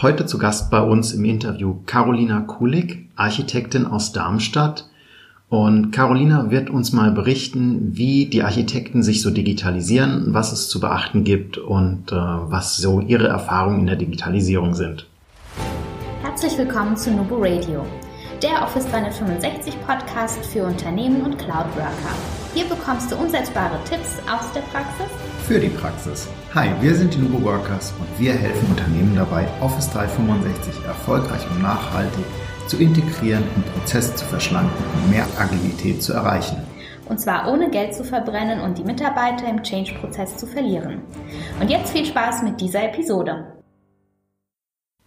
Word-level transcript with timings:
Heute 0.00 0.24
zu 0.24 0.38
Gast 0.38 0.70
bei 0.70 0.80
uns 0.80 1.12
im 1.12 1.26
Interview 1.26 1.76
Carolina 1.84 2.40
Kulik, 2.40 3.10
Architektin 3.14 3.86
aus 3.86 4.12
Darmstadt. 4.12 4.88
Und 5.50 5.92
Carolina 5.92 6.50
wird 6.50 6.70
uns 6.70 6.94
mal 6.94 7.10
berichten, 7.10 7.94
wie 7.94 8.24
die 8.24 8.42
Architekten 8.42 9.02
sich 9.02 9.20
so 9.20 9.30
digitalisieren, 9.30 10.32
was 10.32 10.50
es 10.50 10.70
zu 10.70 10.80
beachten 10.80 11.24
gibt 11.24 11.58
und 11.58 12.10
äh, 12.10 12.16
was 12.16 12.78
so 12.78 13.00
ihre 13.00 13.28
Erfahrungen 13.28 13.80
in 13.80 13.86
der 13.86 13.96
Digitalisierung 13.96 14.72
sind. 14.72 15.06
Herzlich 16.22 16.56
willkommen 16.56 16.96
zu 16.96 17.10
Nubo 17.10 17.36
Radio, 17.38 17.84
der 18.42 18.62
Office 18.62 18.86
365 18.86 19.74
Podcast 19.86 20.42
für 20.46 20.64
Unternehmen 20.64 21.20
und 21.20 21.36
Cloud 21.36 21.66
Worker. 21.76 22.14
Hier 22.54 22.64
bekommst 22.64 23.12
du 23.12 23.16
umsetzbare 23.16 23.78
Tipps 23.84 24.16
aus 24.20 24.50
der 24.52 24.62
Praxis 24.72 25.12
für 25.46 25.60
die 25.60 25.68
Praxis. 25.68 26.28
Hi, 26.54 26.68
wir 26.82 26.94
sind 26.94 27.14
die 27.14 27.18
Nubo 27.18 27.42
Workers 27.44 27.94
und 27.98 28.20
wir 28.20 28.34
helfen 28.34 28.68
Unternehmen 28.68 29.16
dabei, 29.16 29.48
Office 29.62 29.88
365 29.88 30.84
erfolgreich 30.84 31.40
und 31.50 31.62
nachhaltig 31.62 32.26
zu 32.66 32.76
integrieren 32.76 33.42
und 33.56 33.72
Prozesse 33.72 34.14
zu 34.16 34.26
verschlanken 34.26 34.84
und 34.94 35.10
mehr 35.10 35.26
Agilität 35.38 36.02
zu 36.02 36.12
erreichen. 36.12 36.58
Und 37.08 37.18
zwar 37.18 37.50
ohne 37.50 37.70
Geld 37.70 37.94
zu 37.94 38.04
verbrennen 38.04 38.60
und 38.60 38.76
die 38.76 38.84
Mitarbeiter 38.84 39.48
im 39.48 39.62
Change-Prozess 39.62 40.36
zu 40.36 40.46
verlieren. 40.46 41.00
Und 41.58 41.70
jetzt 41.70 41.90
viel 41.90 42.04
Spaß 42.04 42.42
mit 42.42 42.60
dieser 42.60 42.84
Episode. 42.84 43.46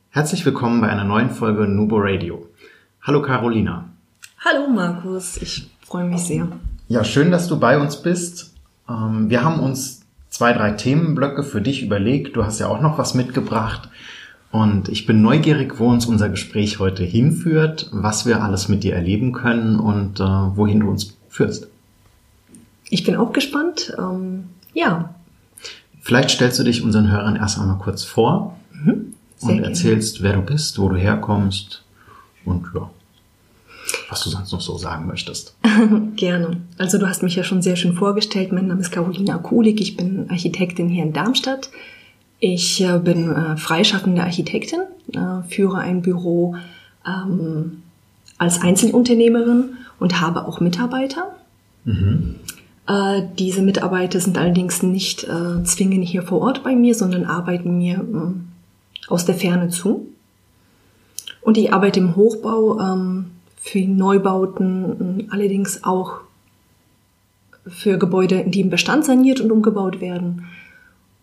Herzlich 0.10 0.44
willkommen 0.48 0.82
bei 0.82 0.90
einer 0.90 1.04
neuen 1.04 1.30
Folge 1.30 1.68
Nubo 1.68 1.98
Radio. 2.00 2.44
Hallo 3.04 3.22
Carolina. 3.22 3.88
Hallo 4.44 4.68
Markus, 4.68 5.38
ich 5.38 5.70
freue 5.86 6.06
mich 6.06 6.22
sehr. 6.22 6.48
Ja, 6.88 7.04
schön, 7.04 7.30
dass 7.30 7.48
du 7.48 7.60
bei 7.60 7.78
uns 7.78 8.02
bist. 8.02 8.56
Ähm, 8.90 9.30
wir 9.30 9.44
haben 9.44 9.60
uns 9.60 10.05
zwei, 10.36 10.52
drei 10.52 10.72
Themenblöcke 10.72 11.44
für 11.44 11.62
dich 11.62 11.82
überlegt. 11.82 12.36
Du 12.36 12.44
hast 12.44 12.60
ja 12.60 12.68
auch 12.68 12.82
noch 12.82 12.98
was 12.98 13.14
mitgebracht. 13.14 13.88
Und 14.52 14.90
ich 14.90 15.06
bin 15.06 15.22
neugierig, 15.22 15.80
wo 15.80 15.88
uns 15.88 16.06
unser 16.06 16.28
Gespräch 16.28 16.78
heute 16.80 17.06
hinführt, 17.06 17.90
was 17.94 18.26
wir 18.26 18.44
alles 18.44 18.68
mit 18.68 18.84
dir 18.84 18.96
erleben 18.96 19.32
können 19.32 19.80
und 19.80 20.20
äh, 20.20 20.24
wohin 20.24 20.82
du 20.82 20.90
uns 20.90 21.16
führst. 21.30 21.68
Ich 22.90 23.06
bin 23.06 23.16
auch 23.16 23.32
gespannt. 23.32 23.96
Ähm, 23.98 24.50
ja. 24.74 25.16
Vielleicht 26.02 26.32
stellst 26.32 26.60
du 26.60 26.64
dich 26.64 26.84
unseren 26.84 27.10
Hörern 27.10 27.38
erst 27.38 27.58
einmal 27.58 27.78
kurz 27.78 28.04
vor 28.04 28.58
mhm. 28.74 29.14
und 29.40 29.64
erzählst, 29.64 30.22
wer 30.22 30.34
du 30.34 30.42
bist, 30.42 30.78
wo 30.80 30.90
du 30.90 30.98
herkommst 30.98 31.84
und 32.44 32.68
ja 32.76 32.90
was 34.10 34.24
du 34.24 34.30
sonst 34.30 34.52
noch 34.52 34.62
so 34.62 34.78
sagen 34.78 35.08
möchtest. 35.08 35.56
Gerne. 36.16 36.62
Also 36.78 36.98
du 36.98 37.08
hast 37.08 37.24
mich 37.24 37.36
ja 37.36 37.44
schon 37.44 37.62
sehr 37.62 37.76
schön 37.76 37.94
vorgestellt. 37.94 38.52
Mein 38.52 38.68
Name 38.68 38.82
ist 38.82 38.92
Carolina 38.92 39.38
Kulik. 39.38 39.82
Ich 39.82 39.98
bin 39.98 40.30
Architektin 40.30 40.90
hier 40.90 41.04
in 41.04 41.14
Darmstadt. 41.14 41.70
Ich 42.40 42.82
äh, 42.82 43.00
bin 43.00 43.32
äh, 43.32 43.58
freischaffende 43.58 44.22
Architektin, 44.24 44.82
äh, 45.14 45.48
führe 45.50 45.80
ein 45.80 46.02
Büro 46.02 46.56
ähm, 47.08 47.84
als 48.38 48.62
Einzelunternehmerin 48.62 49.78
und 50.00 50.22
habe 50.22 50.46
auch 50.46 50.60
Mitarbeiter. 50.60 51.36
Mhm. 51.86 52.36
Äh, 52.88 53.24
diese 53.40 53.62
Mitarbeiter 53.62 54.20
sind 54.20 54.38
allerdings 54.38 54.84
nicht 54.84 55.24
äh, 55.24 55.64
zwingend 55.64 56.06
hier 56.06 56.24
vor 56.24 56.42
Ort 56.42 56.64
bei 56.64 56.76
mir, 56.76 56.94
sondern 56.94 57.26
arbeiten 57.26 57.78
mir 57.78 57.96
ähm, 57.96 58.50
aus 59.08 59.26
der 59.26 59.36
Ferne 59.36 59.70
zu. 59.70 60.08
Und 61.42 61.58
ich 61.58 61.72
arbeite 61.74 62.00
im 62.00 62.16
Hochbau 62.16 62.80
ähm, 62.80 63.32
für 63.66 63.80
Neubauten, 63.80 65.28
allerdings 65.32 65.84
auch 65.84 66.22
für 67.66 67.98
Gebäude, 67.98 68.44
die 68.46 68.62
im 68.62 68.70
Bestand 68.70 69.04
saniert 69.06 69.42
und 69.42 69.52
umgebaut 69.52 70.02
werden 70.02 70.46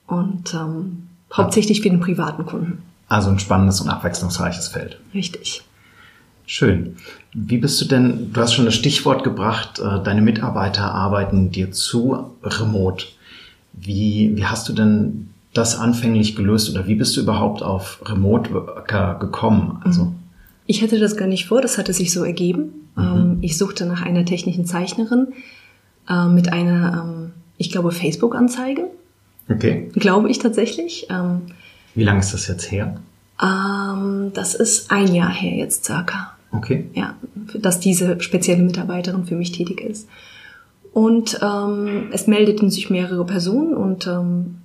und 0.08 0.52
ähm, 0.52 1.04
hauptsächlich 1.32 1.82
für 1.82 1.90
den 1.90 2.00
privaten 2.00 2.44
Kunden. 2.44 2.82
Also 3.06 3.30
ein 3.30 3.38
spannendes 3.38 3.80
und 3.80 3.88
abwechslungsreiches 3.88 4.66
Feld. 4.66 4.98
Richtig. 5.14 5.62
Schön. 6.44 6.96
Wie 7.32 7.58
bist 7.58 7.80
du 7.80 7.84
denn, 7.84 8.32
du 8.32 8.40
hast 8.40 8.54
schon 8.54 8.64
das 8.64 8.74
Stichwort 8.74 9.22
gebracht, 9.22 9.78
äh, 9.78 10.02
deine 10.02 10.20
Mitarbeiter 10.20 10.92
arbeiten 10.92 11.52
dir 11.52 11.70
zu 11.70 12.32
remote. 12.42 13.06
Wie, 13.72 14.32
wie 14.34 14.46
hast 14.46 14.68
du 14.68 14.72
denn 14.72 15.28
das 15.54 15.78
anfänglich 15.78 16.34
gelöst 16.34 16.70
oder 16.70 16.88
wie 16.88 16.96
bist 16.96 17.16
du 17.16 17.20
überhaupt 17.20 17.62
auf 17.62 18.02
Remote 18.04 18.52
Worker 18.52 19.16
gekommen? 19.20 19.80
Also 19.84 20.06
mhm. 20.06 20.21
Ich 20.66 20.82
hätte 20.82 20.98
das 20.98 21.16
gar 21.16 21.28
nicht 21.28 21.46
vor, 21.46 21.60
das 21.60 21.78
hatte 21.78 21.92
sich 21.92 22.12
so 22.12 22.24
ergeben. 22.24 22.88
Mhm. 22.96 23.02
Ähm, 23.02 23.38
ich 23.40 23.58
suchte 23.58 23.86
nach 23.86 24.02
einer 24.02 24.24
technischen 24.24 24.64
Zeichnerin 24.64 25.28
äh, 26.08 26.26
mit 26.28 26.52
einer, 26.52 27.04
ähm, 27.04 27.32
ich 27.58 27.70
glaube, 27.70 27.92
Facebook-Anzeige. 27.92 28.84
Okay. 29.48 29.90
Glaube 29.94 30.30
ich 30.30 30.38
tatsächlich. 30.38 31.06
Ähm, 31.10 31.42
Wie 31.94 32.04
lange 32.04 32.20
ist 32.20 32.32
das 32.32 32.46
jetzt 32.48 32.70
her? 32.70 33.00
das 34.34 34.54
ist 34.54 34.92
ein 34.92 35.12
Jahr 35.12 35.32
her 35.32 35.56
jetzt 35.56 35.84
circa. 35.84 36.36
Okay. 36.52 36.86
Ja, 36.94 37.16
dass 37.54 37.80
diese 37.80 38.20
spezielle 38.20 38.62
Mitarbeiterin 38.62 39.24
für 39.24 39.34
mich 39.34 39.50
tätig 39.50 39.80
ist. 39.80 40.06
Und 40.92 41.40
ähm, 41.42 42.10
es 42.12 42.26
meldeten 42.26 42.70
sich 42.70 42.88
mehrere 42.88 43.24
Personen 43.24 43.74
und 43.74 44.06
ähm, 44.06 44.58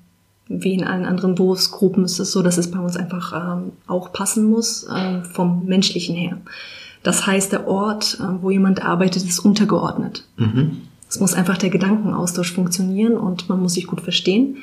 wie 0.50 0.74
in 0.74 0.84
allen 0.84 1.06
anderen 1.06 1.36
Berufsgruppen 1.36 2.06
ist 2.06 2.20
es 2.20 2.32
so, 2.32 2.42
dass 2.42 2.58
es 2.58 2.72
bei 2.72 2.80
uns 2.80 2.96
einfach 2.96 3.34
ähm, 3.34 3.72
auch 3.86 4.14
passen 4.14 4.50
muss 4.50 4.84
äh, 4.84 5.24
vom 5.24 5.66
menschlichen 5.66 6.16
her. 6.16 6.38
Das 7.04 7.26
heißt, 7.26 7.52
der 7.52 7.68
Ort, 7.68 8.20
äh, 8.20 8.42
wo 8.42 8.50
jemand 8.50 8.84
arbeitet, 8.84 9.24
ist 9.24 9.40
untergeordnet. 9.40 10.24
Mhm. 10.38 10.82
Es 11.10 11.20
muss 11.20 11.34
einfach 11.34 11.58
der 11.58 11.70
Gedankenaustausch 11.70 12.54
funktionieren 12.54 13.16
und 13.16 13.50
man 13.50 13.62
muss 13.62 13.74
sich 13.74 13.88
gut 13.88 14.02
verstehen, 14.02 14.58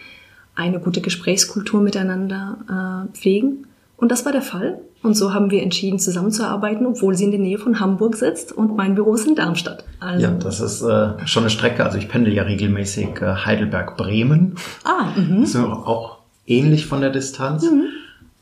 eine 0.55 0.79
gute 0.79 1.01
Gesprächskultur 1.01 1.81
miteinander 1.81 3.09
äh, 3.11 3.17
pflegen. 3.17 3.67
Und 3.97 4.11
das 4.11 4.25
war 4.25 4.33
der 4.33 4.43
Fall. 4.43 4.81
Und 5.05 5.19
so 5.19 5.35
haben 5.35 5.51
wir 5.51 5.63
entschieden, 5.63 5.99
zusammenzuarbeiten, 5.99 6.87
obwohl 6.87 7.15
sie 7.15 7.25
in 7.25 7.31
der 7.31 7.39
Nähe 7.39 7.59
von 7.59 7.79
Hamburg 7.79 8.17
sitzt 8.17 8.53
und 8.53 8.75
mein 8.75 8.95
Büro 8.95 9.13
ist 9.15 9.27
in 9.27 9.35
Darmstadt. 9.35 9.85
Also 10.01 10.23
ja, 10.23 10.31
das 10.31 10.61
ist 10.61 10.81
äh, 10.81 11.27
schon 11.27 11.43
eine 11.43 11.51
Strecke. 11.51 11.85
Also 11.85 11.99
ich 11.99 12.09
pendel 12.09 12.33
ja 12.33 12.45
regelmäßig 12.45 13.21
äh, 13.21 13.35
Heidelberg-Bremen. 13.45 14.55
Ah. 14.83 15.09
Das 15.15 15.51
ist 15.51 15.57
auch 15.57 16.21
ähnlich 16.47 16.87
von 16.87 17.03
der 17.03 17.11
Distanz. 17.11 17.71
Mhm. 17.71 17.85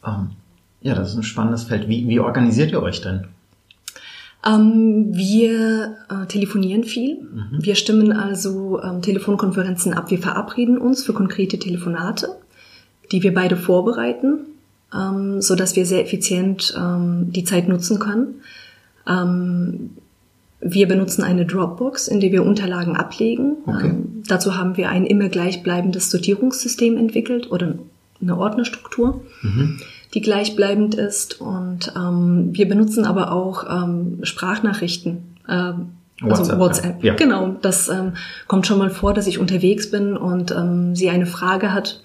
Ähm, 0.06 0.30
ja, 0.82 0.94
das 0.94 1.10
ist 1.10 1.16
ein 1.16 1.24
spannendes 1.24 1.64
Feld. 1.64 1.88
Wie, 1.88 2.06
wie 2.06 2.20
organisiert 2.20 2.70
ihr 2.70 2.80
euch 2.80 3.00
denn? 3.00 3.24
Ähm, 4.46 5.08
wir 5.12 5.96
äh, 6.10 6.26
telefonieren 6.28 6.84
viel. 6.84 7.22
Mhm. 7.22 7.58
Wir 7.58 7.74
stimmen 7.74 8.12
also 8.12 8.80
ähm, 8.80 9.02
Telefonkonferenzen 9.02 9.94
ab. 9.94 10.12
Wir 10.12 10.18
verabreden 10.18 10.78
uns 10.78 11.02
für 11.02 11.12
konkrete 11.12 11.58
Telefonate, 11.58 12.28
die 13.10 13.24
wir 13.24 13.34
beide 13.34 13.56
vorbereiten 13.56 14.46
ähm, 14.94 15.40
so 15.40 15.54
dass 15.54 15.76
wir 15.76 15.86
sehr 15.86 16.02
effizient 16.02 16.74
ähm, 16.76 17.32
die 17.32 17.44
Zeit 17.44 17.68
nutzen 17.68 17.98
können. 17.98 18.40
Ähm, 19.06 19.90
wir 20.60 20.86
benutzen 20.86 21.24
eine 21.24 21.44
Dropbox, 21.44 22.06
in 22.06 22.20
der 22.20 22.30
wir 22.30 22.44
Unterlagen 22.44 22.96
ablegen. 22.96 23.56
Okay. 23.66 23.88
Ähm, 23.88 24.22
dazu 24.26 24.56
haben 24.56 24.76
wir 24.76 24.90
ein 24.90 25.04
immer 25.04 25.28
gleichbleibendes 25.28 26.10
Sortierungssystem 26.10 26.96
entwickelt 26.96 27.50
oder 27.50 27.74
eine 28.20 28.38
Ordnerstruktur, 28.38 29.22
mhm. 29.42 29.80
die 30.14 30.20
gleichbleibend 30.20 30.94
ist. 30.94 31.40
Und 31.40 31.92
ähm, 31.96 32.50
wir 32.52 32.68
benutzen 32.68 33.04
aber 33.04 33.32
auch 33.32 33.64
ähm, 33.68 34.20
Sprachnachrichten. 34.22 35.36
Äh, 35.48 35.72
also 36.30 36.56
WhatsApp. 36.58 37.02
Ja. 37.02 37.14
Genau, 37.14 37.56
das 37.62 37.88
ähm, 37.88 38.12
kommt 38.46 38.68
schon 38.68 38.78
mal 38.78 38.90
vor, 38.90 39.12
dass 39.12 39.26
ich 39.26 39.40
unterwegs 39.40 39.90
bin 39.90 40.16
und 40.16 40.52
ähm, 40.52 40.94
sie 40.94 41.10
eine 41.10 41.26
Frage 41.26 41.74
hat 41.74 42.00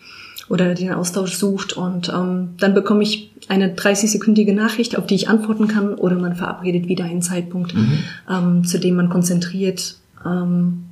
oder 0.49 0.73
den 0.73 0.93
Austausch 0.93 1.33
sucht 1.33 1.73
und 1.73 2.09
ähm, 2.09 2.49
dann 2.57 2.73
bekomme 2.73 3.03
ich 3.03 3.31
eine 3.49 3.73
30-sekündige 3.73 4.53
Nachricht, 4.53 4.97
auf 4.97 5.05
die 5.05 5.15
ich 5.15 5.29
antworten 5.29 5.67
kann 5.67 5.93
oder 5.95 6.15
man 6.15 6.35
verabredet 6.35 6.87
wieder 6.87 7.05
einen 7.05 7.21
Zeitpunkt, 7.21 7.73
mhm. 7.75 7.99
ähm, 8.29 8.63
zu 8.63 8.79
dem 8.79 8.95
man 8.95 9.09
konzentriert 9.09 9.97
ähm, 10.25 10.85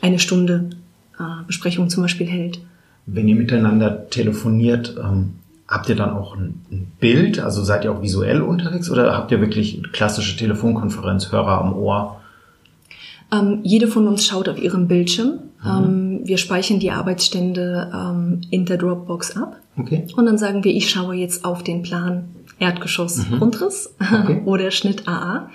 eine 0.00 0.18
Stunde 0.18 0.70
äh, 1.18 1.44
Besprechung 1.46 1.90
zum 1.90 2.02
Beispiel 2.02 2.26
hält. 2.26 2.60
Wenn 3.06 3.28
ihr 3.28 3.36
miteinander 3.36 4.08
telefoniert, 4.10 4.94
ähm, 5.02 5.34
habt 5.66 5.88
ihr 5.88 5.96
dann 5.96 6.10
auch 6.10 6.36
ein, 6.36 6.62
ein, 6.70 6.92
Bild? 7.00 7.40
Also 7.40 7.62
seid 7.62 7.84
ihr 7.84 7.92
auch 7.92 8.02
visuell 8.02 8.42
unterwegs 8.42 8.90
oder 8.90 9.12
habt 9.14 9.32
ihr 9.32 9.40
wirklich 9.40 9.82
klassische 9.92 10.36
Telefonkonferenz, 10.36 11.32
Hörer 11.32 11.60
am 11.60 11.72
Ohr? 11.74 12.20
Ähm, 13.32 13.60
jede 13.62 13.88
von 13.88 14.06
uns 14.06 14.26
schaut 14.26 14.48
auf 14.48 14.60
ihrem 14.60 14.88
Bildschirm. 14.88 15.40
Mhm. 15.62 15.68
Ähm, 15.68 16.20
wir 16.24 16.38
speichern 16.38 16.80
die 16.80 16.90
Arbeitsstände 16.90 17.90
ähm, 17.94 18.40
in 18.50 18.64
der 18.64 18.78
Dropbox 18.78 19.36
ab. 19.36 19.56
Okay. 19.76 20.06
Und 20.16 20.26
dann 20.26 20.38
sagen 20.38 20.64
wir, 20.64 20.74
ich 20.74 20.90
schaue 20.90 21.14
jetzt 21.14 21.44
auf 21.44 21.62
den 21.62 21.82
Plan 21.82 22.28
Erdgeschoss 22.58 23.28
mhm. 23.28 23.38
Grundriss 23.38 23.94
okay. 24.00 24.42
oder 24.44 24.70
Schnitt 24.70 25.08
AA. 25.08 25.48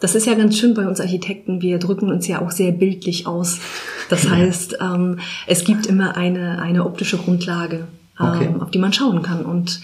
Das 0.00 0.14
ist 0.14 0.26
ja 0.26 0.34
ganz 0.34 0.58
schön 0.58 0.74
bei 0.74 0.88
uns 0.88 1.00
Architekten. 1.00 1.60
Wir 1.60 1.78
drücken 1.78 2.10
uns 2.10 2.26
ja 2.26 2.40
auch 2.40 2.50
sehr 2.50 2.72
bildlich 2.72 3.26
aus. 3.26 3.60
Das 4.08 4.28
heißt, 4.30 4.78
ähm, 4.80 5.18
es 5.46 5.64
gibt 5.64 5.86
immer 5.86 6.16
eine, 6.16 6.60
eine 6.60 6.84
optische 6.84 7.18
Grundlage, 7.18 7.86
ähm, 8.18 8.26
okay. 8.26 8.48
auf 8.60 8.70
die 8.70 8.78
man 8.78 8.92
schauen 8.92 9.22
kann. 9.22 9.44
Und 9.44 9.80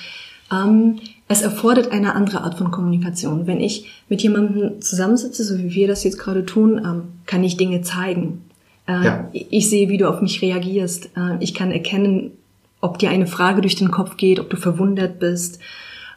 ähm, 0.50 1.00
es 1.28 1.42
erfordert 1.42 1.92
eine 1.92 2.14
andere 2.14 2.42
Art 2.42 2.56
von 2.56 2.70
Kommunikation. 2.70 3.46
Wenn 3.46 3.60
ich 3.60 3.90
mit 4.08 4.22
jemandem 4.22 4.80
zusammensitze, 4.80 5.44
so 5.44 5.58
wie 5.58 5.74
wir 5.74 5.88
das 5.88 6.04
jetzt 6.04 6.18
gerade 6.18 6.46
tun, 6.46 6.80
ähm, 6.84 7.02
kann 7.26 7.44
ich 7.44 7.56
Dinge 7.56 7.82
zeigen. 7.82 8.45
Äh, 8.86 9.04
ja. 9.04 9.30
Ich 9.32 9.68
sehe, 9.70 9.88
wie 9.88 9.98
du 9.98 10.08
auf 10.08 10.20
mich 10.22 10.42
reagierst. 10.42 11.10
Äh, 11.16 11.36
ich 11.40 11.54
kann 11.54 11.72
erkennen, 11.72 12.32
ob 12.80 12.98
dir 12.98 13.10
eine 13.10 13.26
Frage 13.26 13.60
durch 13.60 13.76
den 13.76 13.90
Kopf 13.90 14.16
geht, 14.16 14.38
ob 14.40 14.50
du 14.50 14.56
verwundert 14.56 15.18
bist. 15.18 15.60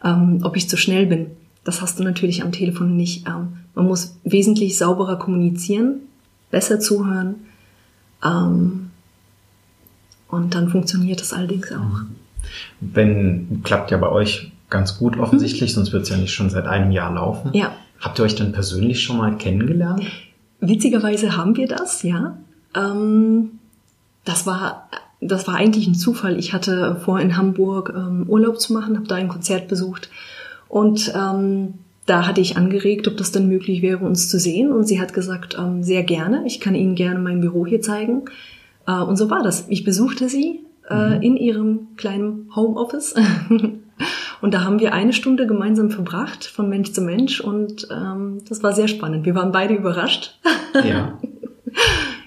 ähm, 0.04 0.40
ob 0.44 0.56
ich 0.56 0.70
zu 0.70 0.78
schnell 0.78 1.06
bin. 1.06 1.28
Das 1.64 1.82
hast 1.82 2.00
du 2.00 2.04
natürlich 2.04 2.44
am 2.44 2.52
Telefon 2.52 2.96
nicht. 2.96 3.28
Ähm, 3.28 3.58
man 3.76 3.86
muss 3.86 4.18
wesentlich 4.24 4.78
sauberer 4.78 5.18
kommunizieren, 5.18 6.02
besser 6.52 6.80
zuhören. 6.80 7.36
Ähm, 8.24 8.92
und 10.30 10.56
dann 10.56 10.70
funktioniert 10.70 11.22
das 11.22 11.34
allerdings 11.34 11.72
auch. 11.72 12.02
Wenn, 12.80 13.62
klappt 13.64 13.92
ja 13.92 13.98
bei 13.98 14.10
euch 14.10 14.52
ganz 14.70 14.98
gut 14.98 15.18
offensichtlich, 15.18 15.72
mhm. 15.72 15.76
sonst 15.76 15.94
wird 15.94 16.04
es 16.04 16.10
ja 16.10 16.18
nicht 16.18 16.34
schon 16.34 16.50
seit 16.50 16.68
einem 16.68 16.92
Jahr 16.92 17.14
laufen. 17.14 17.52
Ja. 17.54 17.72
Habt 18.00 18.20
ihr 18.20 18.26
euch 18.26 18.36
dann 18.36 18.52
persönlich 18.52 19.04
schon 19.04 19.18
mal 19.18 19.38
kennengelernt? 19.38 20.06
Witzigerweise 20.62 21.36
haben 21.36 21.56
wir 21.58 21.68
das, 21.68 22.04
ja. 22.04 22.38
Ähm, 22.76 23.60
das 24.26 24.46
war 24.46 24.90
das 25.22 25.48
war 25.48 25.56
eigentlich 25.56 25.86
ein 25.86 25.96
Zufall. 25.96 26.40
Ich 26.40 26.54
hatte 26.54 26.96
vor, 27.04 27.20
in 27.20 27.36
Hamburg 27.36 27.94
ähm, 27.94 28.26
Urlaub 28.30 28.60
zu 28.60 28.72
machen, 28.72 28.96
habe 28.96 29.08
da 29.08 29.16
ein 29.16 29.28
Konzert 29.28 29.68
besucht 29.68 30.10
und 30.70 31.12
ähm, 31.14 31.74
da 32.06 32.26
hatte 32.26 32.42
ich 32.42 32.58
angeregt, 32.58 33.08
ob 33.08 33.18
das 33.18 33.32
dann 33.32 33.48
möglich 33.48 33.82
wäre, 33.82 34.04
uns 34.04 34.30
zu 34.30 34.40
sehen. 34.40 34.72
Und 34.72 34.86
sie 34.86 35.00
hat 35.00 35.14
gesagt, 35.14 35.56
ähm, 35.60 35.84
sehr 35.84 36.04
gerne. 36.04 36.44
Ich 36.46 36.60
kann 36.60 36.74
Ihnen 36.74 36.96
gerne 36.96 37.20
mein 37.20 37.42
Büro 37.42 37.68
hier 37.68 37.82
zeigen. 37.82 38.24
Äh, 38.88 38.94
und 38.94 39.16
so 39.16 39.30
war 39.30 39.44
das. 39.44 39.66
Ich 39.70 39.84
besuchte 39.84 40.28
sie 40.28 40.62
äh, 40.90 41.18
mhm. 41.18 41.22
in 41.22 41.38
ihrem 41.38 41.88
kleinen 41.98 42.50
Homeoffice. 42.56 43.14
und 44.42 44.54
da 44.54 44.64
haben 44.64 44.80
wir 44.80 44.94
eine 44.94 45.14
Stunde 45.14 45.46
gemeinsam 45.46 45.92
verbracht, 45.92 46.46
von 46.46 46.68
Mensch 46.68 46.94
zu 46.94 47.02
Mensch. 47.02 47.42
Und 47.42 47.88
ähm, 47.92 48.40
das 48.48 48.64
war 48.64 48.74
sehr 48.74 48.88
spannend. 48.88 49.26
Wir 49.26 49.36
waren 49.36 49.52
beide 49.52 49.76
überrascht. 49.76 50.40
Ja. 50.84 51.20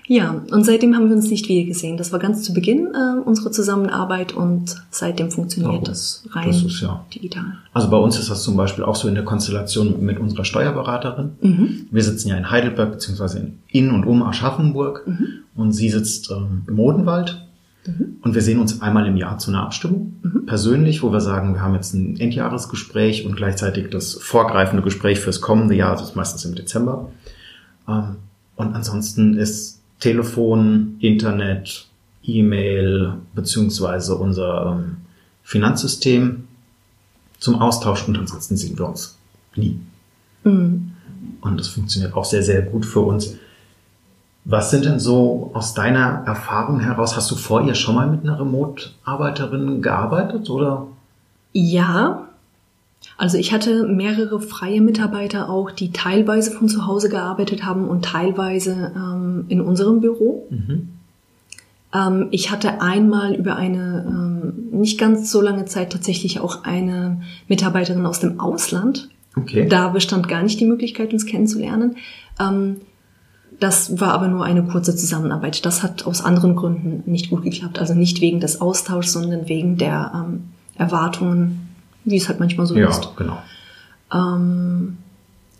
Ja, 0.08 0.42
und 0.50 0.64
seitdem 0.64 0.94
haben 0.94 1.08
wir 1.08 1.16
uns 1.16 1.30
nicht 1.30 1.48
wieder 1.48 1.66
gesehen. 1.66 1.96
Das 1.96 2.12
war 2.12 2.18
ganz 2.18 2.42
zu 2.42 2.52
Beginn 2.52 2.88
äh, 2.92 3.20
unserer 3.20 3.52
Zusammenarbeit 3.52 4.32
und 4.32 4.76
seitdem 4.90 5.30
funktioniert 5.30 5.82
oh, 5.82 5.84
das 5.84 6.24
rein 6.30 6.48
das 6.48 6.62
ist, 6.62 6.80
ja. 6.80 7.04
digital. 7.14 7.58
Also 7.72 7.88
bei 7.88 7.96
uns 7.96 8.18
ist 8.18 8.28
das 8.30 8.42
zum 8.42 8.56
Beispiel 8.56 8.84
auch 8.84 8.96
so 8.96 9.08
in 9.08 9.14
der 9.14 9.24
Konstellation 9.24 10.04
mit 10.04 10.18
unserer 10.18 10.44
Steuerberaterin. 10.44 11.30
Mhm. 11.40 11.86
Wir 11.90 12.02
sitzen 12.02 12.28
ja 12.28 12.36
in 12.36 12.50
Heidelberg 12.50 12.92
beziehungsweise 12.92 13.52
in 13.68 13.90
und 13.90 14.04
um 14.04 14.22
Aschaffenburg 14.22 15.06
mhm. 15.06 15.26
und 15.54 15.72
sie 15.72 15.88
sitzt 15.88 16.30
ähm, 16.30 16.62
im 16.66 16.80
Odenwald. 16.80 17.46
Mhm. 17.86 18.16
Und 18.22 18.34
wir 18.34 18.42
sehen 18.42 18.60
uns 18.60 18.80
einmal 18.80 19.06
im 19.06 19.16
Jahr 19.16 19.38
zu 19.38 19.50
einer 19.50 19.62
Abstimmung, 19.62 20.14
mhm. 20.22 20.46
persönlich, 20.46 21.02
wo 21.02 21.12
wir 21.12 21.20
sagen, 21.20 21.54
wir 21.54 21.62
haben 21.62 21.74
jetzt 21.74 21.94
ein 21.94 22.18
Endjahresgespräch 22.18 23.24
und 23.26 23.36
gleichzeitig 23.36 23.90
das 23.90 24.14
vorgreifende 24.14 24.82
Gespräch 24.82 25.20
fürs 25.20 25.40
kommende 25.40 25.74
Jahr, 25.74 25.92
das 25.92 26.10
ist 26.10 26.16
meistens 26.16 26.44
im 26.44 26.54
Dezember. 26.54 27.10
Ähm, 27.88 28.16
und 28.56 28.74
ansonsten 28.74 29.34
ist 29.34 29.81
Telefon, 30.02 30.96
Internet, 30.98 31.86
E-Mail 32.24 33.18
beziehungsweise 33.36 34.16
unser 34.16 34.72
ähm, 34.72 34.96
Finanzsystem 35.44 36.48
zum 37.38 37.60
Austausch 37.60 38.08
und 38.08 38.18
ansonsten 38.18 38.56
sehen 38.56 38.76
wir 38.76 38.88
uns 38.88 39.16
nie. 39.54 39.78
Mhm. 40.42 40.90
Und 41.40 41.60
das 41.60 41.68
funktioniert 41.68 42.14
auch 42.14 42.24
sehr, 42.24 42.42
sehr 42.42 42.62
gut 42.62 42.84
für 42.84 42.98
uns. 42.98 43.36
Was 44.44 44.72
sind 44.72 44.86
denn 44.86 44.98
so 44.98 45.52
aus 45.54 45.72
deiner 45.72 46.24
Erfahrung 46.26 46.80
heraus, 46.80 47.16
hast 47.16 47.30
du 47.30 47.36
vor 47.36 47.62
ihr 47.62 47.76
schon 47.76 47.94
mal 47.94 48.08
mit 48.08 48.22
einer 48.24 48.40
Remote-Arbeiterin 48.40 49.82
gearbeitet 49.82 50.50
oder? 50.50 50.88
Ja, 51.52 52.26
also 53.16 53.38
ich 53.38 53.52
hatte 53.52 53.86
mehrere 53.86 54.40
freie 54.40 54.80
Mitarbeiter 54.80 55.48
auch, 55.48 55.70
die 55.70 55.92
teilweise 55.92 56.50
von 56.50 56.68
zu 56.68 56.86
Hause 56.86 57.08
gearbeitet 57.08 57.64
haben 57.64 57.88
und 57.88 58.04
teilweise 58.04 58.92
ähm, 58.96 59.44
in 59.48 59.60
unserem 59.60 60.00
Büro. 60.00 60.46
Mhm. 60.50 60.88
Ähm, 61.94 62.28
ich 62.30 62.50
hatte 62.50 62.80
einmal 62.80 63.34
über 63.34 63.56
eine 63.56 64.04
ähm, 64.08 64.80
nicht 64.80 64.98
ganz 64.98 65.30
so 65.30 65.40
lange 65.40 65.66
Zeit 65.66 65.92
tatsächlich 65.92 66.40
auch 66.40 66.64
eine 66.64 67.20
Mitarbeiterin 67.48 68.06
aus 68.06 68.20
dem 68.20 68.40
Ausland. 68.40 69.08
Okay. 69.36 69.66
Da 69.68 69.88
bestand 69.88 70.28
gar 70.28 70.42
nicht 70.42 70.60
die 70.60 70.66
Möglichkeit, 70.66 71.12
uns 71.12 71.26
kennenzulernen. 71.26 71.96
Ähm, 72.40 72.76
das 73.60 74.00
war 74.00 74.12
aber 74.14 74.28
nur 74.28 74.44
eine 74.44 74.64
kurze 74.64 74.96
Zusammenarbeit. 74.96 75.64
Das 75.64 75.82
hat 75.82 76.06
aus 76.06 76.24
anderen 76.24 76.56
Gründen 76.56 77.08
nicht 77.10 77.30
gut 77.30 77.42
geklappt. 77.44 77.78
Also 77.78 77.94
nicht 77.94 78.20
wegen 78.20 78.40
des 78.40 78.60
Austauschs, 78.60 79.12
sondern 79.12 79.48
wegen 79.48 79.76
der 79.76 80.12
ähm, 80.14 80.44
Erwartungen 80.76 81.61
wie 82.04 82.16
es 82.16 82.28
halt 82.28 82.40
manchmal 82.40 82.66
so 82.66 82.76
ja, 82.76 82.88
ist. 82.88 83.04
Ja, 83.04 83.10
genau. 83.16 83.38
Ähm, 84.12 84.98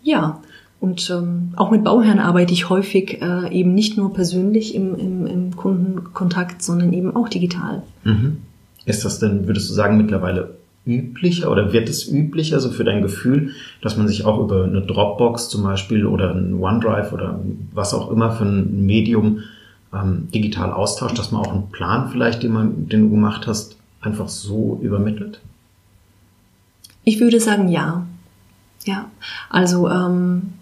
ja, 0.03 0.39
und 0.79 1.09
ähm, 1.09 1.53
auch 1.55 1.71
mit 1.71 1.83
Bauherren 1.83 2.19
arbeite 2.19 2.51
ich 2.51 2.69
häufig 2.69 3.21
äh, 3.21 3.49
eben 3.57 3.73
nicht 3.73 3.97
nur 3.97 4.13
persönlich 4.13 4.75
im, 4.75 4.95
im, 4.95 5.25
im 5.25 5.55
Kundenkontakt, 5.55 6.61
sondern 6.61 6.91
eben 6.91 7.15
auch 7.15 7.29
digital. 7.29 7.83
Mhm. 8.03 8.37
Ist 8.85 9.05
das 9.05 9.19
denn, 9.19 9.47
würdest 9.47 9.69
du 9.69 9.73
sagen, 9.73 9.95
mittlerweile 9.95 10.55
üblicher 10.85 11.49
oder 11.49 11.71
wird 11.71 11.87
es 11.87 12.05
üblicher, 12.05 12.55
also 12.55 12.69
für 12.69 12.83
dein 12.83 13.01
Gefühl, 13.01 13.51
dass 13.81 13.95
man 13.95 14.09
sich 14.09 14.25
auch 14.25 14.43
über 14.43 14.65
eine 14.65 14.81
Dropbox 14.81 15.47
zum 15.47 15.63
Beispiel 15.63 16.05
oder 16.05 16.35
ein 16.35 16.55
OneDrive 16.55 17.13
oder 17.13 17.39
was 17.73 17.93
auch 17.93 18.11
immer 18.11 18.33
für 18.33 18.43
ein 18.43 18.85
Medium 18.85 19.39
ähm, 19.93 20.27
digital 20.33 20.73
austauscht, 20.73 21.17
dass 21.17 21.31
man 21.31 21.45
auch 21.45 21.53
einen 21.53 21.69
Plan 21.69 22.09
vielleicht, 22.09 22.43
den, 22.43 22.51
man, 22.51 22.89
den 22.89 23.03
du 23.03 23.09
gemacht 23.09 23.47
hast, 23.47 23.77
einfach 24.01 24.27
so 24.27 24.79
übermittelt? 24.81 25.39
Ich 27.03 27.19
würde 27.19 27.39
sagen 27.39 27.67
ja. 27.67 28.05
Ja, 28.85 29.09
also 29.49 29.89
ähm, 29.89 30.53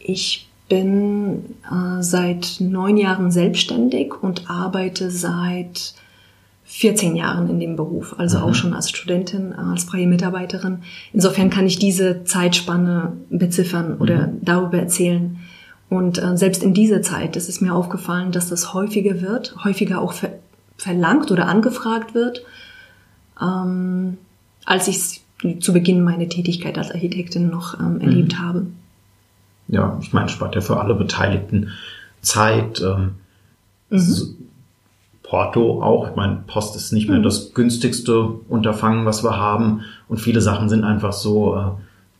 ich 0.00 0.48
bin 0.68 1.56
äh, 1.70 2.02
seit 2.02 2.56
neun 2.58 2.96
Jahren 2.96 3.30
selbstständig 3.30 4.14
und 4.22 4.50
arbeite 4.50 5.10
seit 5.10 5.94
14 6.64 7.14
Jahren 7.14 7.48
in 7.50 7.60
dem 7.60 7.76
Beruf, 7.76 8.16
also 8.18 8.38
mhm. 8.38 8.44
auch 8.44 8.54
schon 8.54 8.74
als 8.74 8.90
Studentin, 8.90 9.52
äh, 9.52 9.56
als 9.56 9.84
freie 9.84 10.06
Mitarbeiterin. 10.06 10.78
Insofern 11.12 11.50
kann 11.50 11.66
ich 11.66 11.78
diese 11.78 12.24
Zeitspanne 12.24 13.12
beziffern 13.30 13.98
oder 13.98 14.28
mhm. 14.28 14.38
darüber 14.42 14.78
erzählen. 14.78 15.38
Und 15.90 16.20
äh, 16.20 16.36
selbst 16.36 16.62
in 16.62 16.74
dieser 16.74 17.02
Zeit 17.02 17.36
ist 17.36 17.48
es 17.48 17.60
mir 17.60 17.74
aufgefallen, 17.74 18.32
dass 18.32 18.48
das 18.48 18.74
häufiger 18.74 19.20
wird, 19.20 19.54
häufiger 19.64 20.00
auch 20.00 20.12
ver 20.12 20.30
verlangt 20.76 21.30
oder 21.30 21.46
angefragt 21.46 22.16
wird, 22.16 22.44
ähm, 23.40 24.18
als 24.64 24.88
ich 24.88 24.96
es 24.96 25.20
zu 25.60 25.72
Beginn 25.72 26.02
meine 26.02 26.28
Tätigkeit 26.28 26.78
als 26.78 26.90
Architektin 26.90 27.50
noch 27.50 27.78
ähm, 27.78 28.00
erlebt 28.00 28.34
mhm. 28.34 28.38
habe. 28.38 28.66
Ja, 29.68 29.98
ich 30.02 30.12
meine, 30.12 30.28
spart 30.28 30.54
ja 30.54 30.60
für 30.60 30.80
alle 30.80 30.94
Beteiligten 30.94 31.70
Zeit. 32.20 32.80
Ähm, 32.80 33.12
mhm. 33.90 34.36
Porto 35.22 35.82
auch. 35.82 36.10
Ich 36.10 36.16
meine, 36.16 36.44
Post 36.46 36.76
ist 36.76 36.92
nicht 36.92 37.08
mehr 37.08 37.18
mhm. 37.18 37.24
das 37.24 37.54
günstigste 37.54 38.22
Unterfangen, 38.48 39.06
was 39.06 39.24
wir 39.24 39.36
haben. 39.36 39.82
Und 40.08 40.20
viele 40.20 40.40
Sachen 40.40 40.68
sind 40.68 40.84
einfach 40.84 41.12
so, 41.12 41.56
äh, 41.56 41.64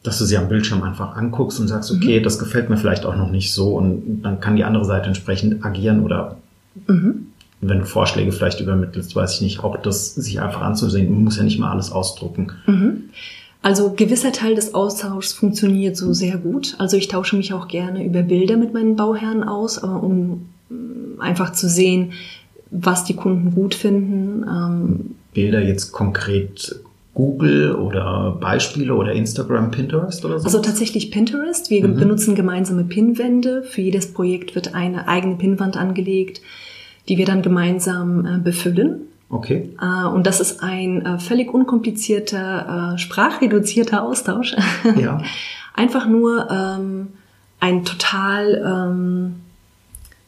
dass 0.02 0.18
du 0.18 0.24
sie 0.24 0.36
am 0.36 0.48
Bildschirm 0.48 0.82
einfach 0.82 1.16
anguckst 1.16 1.60
und 1.60 1.68
sagst, 1.68 1.90
okay, 1.90 2.20
mhm. 2.20 2.24
das 2.24 2.38
gefällt 2.38 2.70
mir 2.70 2.76
vielleicht 2.76 3.06
auch 3.06 3.16
noch 3.16 3.30
nicht 3.30 3.52
so. 3.52 3.76
Und 3.76 4.22
dann 4.22 4.40
kann 4.40 4.56
die 4.56 4.64
andere 4.64 4.84
Seite 4.84 5.06
entsprechend 5.06 5.64
agieren 5.64 6.02
oder 6.02 6.36
mhm 6.86 7.26
wenn 7.68 7.80
du 7.80 7.84
Vorschläge 7.86 8.32
vielleicht 8.32 8.60
übermittelst, 8.60 9.14
weiß 9.14 9.34
ich 9.34 9.40
nicht, 9.40 9.64
auch 9.64 9.76
das 9.76 10.14
sich 10.14 10.40
einfach 10.40 10.62
anzusehen. 10.62 11.12
Man 11.12 11.24
muss 11.24 11.36
ja 11.36 11.42
nicht 11.42 11.58
mal 11.58 11.70
alles 11.70 11.92
ausdrucken. 11.92 12.52
Mhm. 12.66 13.04
Also 13.62 13.94
gewisser 13.96 14.32
Teil 14.32 14.54
des 14.54 14.74
Austauschs 14.74 15.32
funktioniert 15.32 15.96
so 15.96 16.12
sehr 16.12 16.36
gut. 16.36 16.74
Also 16.78 16.98
ich 16.98 17.08
tausche 17.08 17.36
mich 17.36 17.54
auch 17.54 17.66
gerne 17.66 18.04
über 18.04 18.22
Bilder 18.22 18.58
mit 18.58 18.74
meinen 18.74 18.94
Bauherren 18.94 19.42
aus, 19.42 19.78
um 19.78 20.48
mm, 20.68 21.20
einfach 21.20 21.52
zu 21.52 21.68
sehen, 21.70 22.12
was 22.70 23.04
die 23.04 23.14
Kunden 23.14 23.54
gut 23.54 23.74
finden. 23.74 24.44
Ähm, 24.46 25.14
Bilder 25.32 25.62
jetzt 25.62 25.92
konkret 25.92 26.78
Google 27.14 27.76
oder 27.76 28.36
Beispiele 28.38 28.94
oder 28.94 29.12
Instagram, 29.12 29.70
Pinterest 29.70 30.24
oder 30.26 30.40
so? 30.40 30.44
Also 30.44 30.58
tatsächlich 30.58 31.10
Pinterest. 31.10 31.70
Wir 31.70 31.86
mhm. 31.86 31.96
benutzen 31.96 32.34
gemeinsame 32.34 32.84
Pinwände. 32.84 33.62
Für 33.62 33.80
jedes 33.80 34.12
Projekt 34.12 34.54
wird 34.54 34.74
eine 34.74 35.08
eigene 35.08 35.36
Pinwand 35.36 35.78
angelegt 35.78 36.42
die 37.08 37.18
wir 37.18 37.26
dann 37.26 37.42
gemeinsam 37.42 38.26
äh, 38.26 38.38
befüllen. 38.38 39.02
Okay. 39.28 39.70
Äh, 39.80 40.06
und 40.06 40.26
das 40.26 40.40
ist 40.40 40.62
ein 40.62 41.04
äh, 41.04 41.18
völlig 41.18 41.52
unkomplizierter, 41.52 42.94
sprachreduzierter 42.98 44.02
Austausch. 44.02 44.54
Ja. 45.00 45.22
Einfach 45.76 46.06
nur 46.06 46.48
ähm, 46.52 47.08
ein 47.58 47.84
total, 47.84 48.62
ähm, 48.64 49.34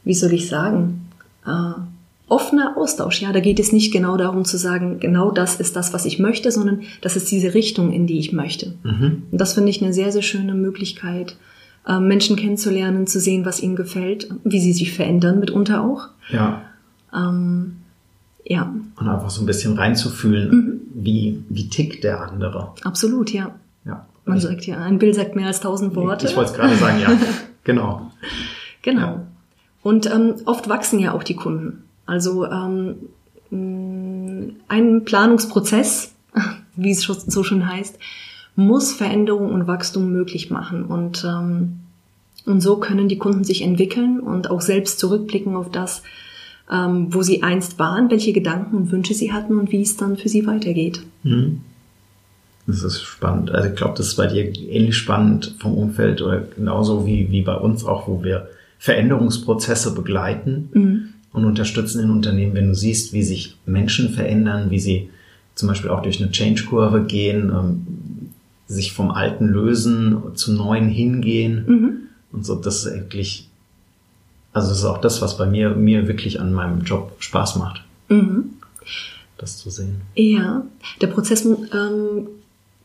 wie 0.03 0.13
soll 0.13 0.33
ich 0.33 0.49
sagen, 0.49 1.07
äh, 1.45 1.79
offener 2.27 2.75
Austausch. 2.77 3.21
Ja, 3.21 3.31
da 3.31 3.39
geht 3.39 3.59
es 3.59 3.71
nicht 3.71 3.93
genau 3.93 4.17
darum 4.17 4.45
zu 4.45 4.57
sagen, 4.57 4.99
genau 4.99 5.31
das 5.31 5.59
ist 5.59 5.75
das, 5.75 5.93
was 5.93 6.05
ich 6.05 6.19
möchte, 6.19 6.51
sondern 6.51 6.81
das 7.01 7.15
ist 7.15 7.31
diese 7.31 7.53
Richtung, 7.53 7.93
in 7.93 8.07
die 8.07 8.19
ich 8.19 8.33
möchte. 8.33 8.75
Mhm. 8.83 9.23
Und 9.31 9.39
das 9.39 9.53
finde 9.53 9.69
ich 9.69 9.81
eine 9.81 9.93
sehr, 9.93 10.11
sehr 10.11 10.21
schöne 10.21 10.53
Möglichkeit, 10.53 11.37
äh, 11.87 11.99
Menschen 11.99 12.35
kennenzulernen, 12.35 13.07
zu 13.07 13.19
sehen, 13.19 13.45
was 13.45 13.61
ihnen 13.61 13.75
gefällt, 13.75 14.29
wie 14.43 14.59
sie 14.59 14.73
sich 14.73 14.93
verändern, 14.93 15.39
mitunter 15.39 15.83
auch. 15.83 16.09
Ja. 16.29 16.61
Ähm, 17.13 17.77
ja. 18.43 18.73
Und 18.95 19.07
einfach 19.07 19.29
so 19.29 19.41
ein 19.41 19.45
bisschen 19.45 19.77
reinzufühlen, 19.77 20.49
mhm. 20.49 20.81
wie, 20.93 21.43
wie 21.49 21.69
tickt 21.69 22.03
der 22.03 22.21
andere. 22.21 22.73
Absolut, 22.83 23.31
ja. 23.31 23.55
Ja. 23.85 24.05
Man 24.25 24.39
sagt 24.39 24.65
ja, 24.65 24.83
ein 24.83 24.99
Bild 24.99 25.15
sagt 25.15 25.35
mehr 25.35 25.47
als 25.47 25.61
tausend 25.61 25.95
Worte. 25.95 26.27
Ich 26.27 26.35
wollte 26.35 26.51
es 26.51 26.57
gerade 26.57 26.75
sagen, 26.75 26.99
ja. 26.99 27.17
genau. 27.63 28.11
Genau. 28.81 29.01
Ja. 29.01 29.27
Und 29.83 30.05
ähm, 30.11 30.35
oft 30.45 30.67
wachsen 30.67 30.99
ja 30.99 31.13
auch 31.13 31.23
die 31.23 31.35
Kunden. 31.35 31.83
Also 32.05 32.45
ähm, 32.45 32.95
ein 33.49 35.03
Planungsprozess 35.05 36.11
wie 36.75 36.91
es 36.91 37.01
so 37.01 37.43
schon 37.43 37.67
heißt, 37.67 37.97
muss 38.57 38.91
Veränderung 38.91 39.53
und 39.53 39.67
Wachstum 39.67 40.11
möglich 40.11 40.49
machen. 40.49 40.83
Und, 40.83 41.23
ähm, 41.23 41.79
und 42.45 42.59
so 42.59 42.77
können 42.77 43.07
die 43.07 43.19
Kunden 43.19 43.43
sich 43.43 43.61
entwickeln 43.61 44.19
und 44.19 44.49
auch 44.49 44.61
selbst 44.61 44.99
zurückblicken 44.99 45.55
auf 45.55 45.69
das, 45.69 46.01
ähm, 46.69 47.13
wo 47.13 47.21
sie 47.21 47.43
einst 47.43 47.77
waren, 47.77 48.09
welche 48.09 48.33
Gedanken 48.33 48.75
und 48.75 48.91
Wünsche 48.91 49.13
sie 49.13 49.31
hatten 49.31 49.59
und 49.59 49.71
wie 49.71 49.83
es 49.83 49.95
dann 49.95 50.17
für 50.17 50.27
sie 50.27 50.47
weitergeht. 50.47 51.01
Mhm. 51.23 51.61
Das 52.65 52.81
ist 52.81 53.03
spannend. 53.03 53.51
Also 53.51 53.69
ich 53.69 53.75
glaube, 53.75 53.93
das 53.95 54.07
ist 54.07 54.15
bei 54.15 54.25
dir 54.25 54.43
ähnlich 54.43 54.97
spannend 54.97 55.55
vom 55.59 55.75
Umfeld 55.75 56.21
oder 56.23 56.41
genauso 56.41 57.05
wie, 57.05 57.31
wie 57.31 57.43
bei 57.43 57.55
uns 57.55 57.85
auch, 57.85 58.07
wo 58.07 58.23
wir 58.23 58.49
Veränderungsprozesse 58.79 59.93
begleiten 59.93 60.69
mhm. 60.73 61.09
und 61.31 61.45
unterstützen 61.45 62.03
in 62.03 62.09
Unternehmen, 62.09 62.55
wenn 62.55 62.69
du 62.69 62.75
siehst, 62.75 63.13
wie 63.13 63.23
sich 63.23 63.55
Menschen 63.67 64.09
verändern, 64.09 64.71
wie 64.71 64.79
sie 64.79 65.09
zum 65.53 65.69
Beispiel 65.69 65.91
auch 65.91 66.01
durch 66.01 66.21
eine 66.21 66.31
Change-Kurve 66.31 67.03
gehen, 67.03 67.51
ähm, 67.51 67.87
sich 68.67 68.91
vom 68.91 69.11
Alten 69.11 69.47
lösen, 69.47 70.35
zu 70.35 70.53
Neuen 70.53 70.89
hingehen 70.89 71.65
mhm. 71.67 71.97
und 72.31 72.45
so. 72.45 72.55
Das 72.55 72.85
ist 72.85 72.91
eigentlich, 72.91 73.49
also 74.53 74.69
das 74.69 74.79
ist 74.79 74.85
auch 74.85 74.99
das, 74.99 75.21
was 75.21 75.37
bei 75.37 75.45
mir, 75.45 75.71
mir 75.71 76.07
wirklich 76.07 76.39
an 76.39 76.53
meinem 76.53 76.81
Job 76.81 77.15
Spaß 77.19 77.55
macht. 77.55 77.83
Mhm. 78.09 78.53
Das 79.37 79.57
zu 79.57 79.69
sehen. 79.69 80.01
Ja, 80.15 80.63
der 81.01 81.07
Prozess 81.07 81.45
ähm, 81.45 82.27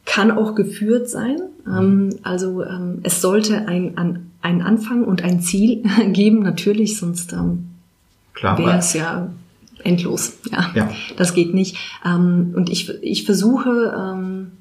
kann 0.05 0.31
auch 0.31 0.55
geführt 0.55 1.09
sein. 1.09 1.41
Ähm, 1.67 2.11
also 2.23 2.62
ähm, 2.62 3.01
es 3.03 3.21
sollte 3.21 3.67
ein, 3.67 3.97
ein, 3.97 4.31
ein 4.43 4.62
Anfang 4.62 5.05
und 5.05 5.23
ein 5.23 5.41
Ziel 5.41 5.83
geben, 6.12 6.41
natürlich, 6.41 6.99
sonst 6.99 7.33
ähm, 7.33 7.71
wäre 8.41 8.79
es 8.79 8.93
ja 8.93 9.31
endlos. 9.83 10.35
Ja, 10.51 10.71
ja, 10.75 10.91
das 11.17 11.35
geht 11.35 11.55
nicht. 11.55 11.77
Ähm, 12.05 12.53
und 12.55 12.71
ich, 12.71 12.91
ich 13.03 13.25
versuche 13.25 13.95
ähm, 13.99 14.53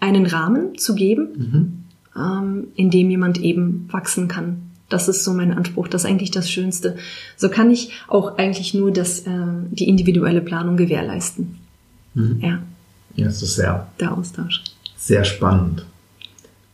einen 0.00 0.26
Rahmen 0.26 0.78
zu 0.78 0.94
geben, 0.94 1.28
mhm. 1.36 1.84
ähm, 2.16 2.68
in 2.76 2.90
dem 2.90 3.10
jemand 3.10 3.38
eben 3.38 3.88
wachsen 3.90 4.28
kann. 4.28 4.62
Das 4.88 5.08
ist 5.08 5.24
so 5.24 5.32
mein 5.32 5.52
Anspruch. 5.52 5.88
Das 5.88 6.04
ist 6.04 6.10
eigentlich 6.10 6.30
das 6.30 6.50
Schönste. 6.50 6.96
So 7.36 7.48
kann 7.48 7.70
ich 7.70 7.90
auch 8.08 8.38
eigentlich 8.38 8.72
nur 8.72 8.92
das, 8.92 9.20
äh, 9.20 9.30
die 9.70 9.88
individuelle 9.88 10.40
Planung 10.40 10.76
gewährleisten. 10.76 11.58
Mhm. 12.14 12.38
Ja. 12.40 12.62
Ja, 13.16 13.26
es 13.26 13.42
ist 13.42 13.56
sehr. 13.56 13.88
Der 13.98 14.16
Austausch. 14.16 14.62
Sehr 14.96 15.24
spannend. 15.24 15.86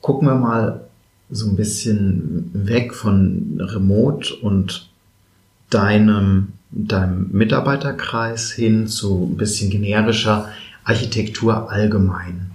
Gucken 0.01 0.29
wir 0.29 0.35
mal 0.35 0.89
so 1.31 1.49
ein 1.49 1.57
bisschen 1.57 2.51
weg 2.53 2.95
von 2.95 3.59
Remote 3.59 4.35
und 4.35 4.91
deinem, 5.71 6.49
deinem 6.71 7.31
Mitarbeiterkreis 7.33 8.51
hin 8.51 8.87
zu 8.87 9.31
ein 9.33 9.37
bisschen 9.37 9.71
generischer 9.71 10.51
Architektur 10.85 11.71
allgemein. 11.71 12.52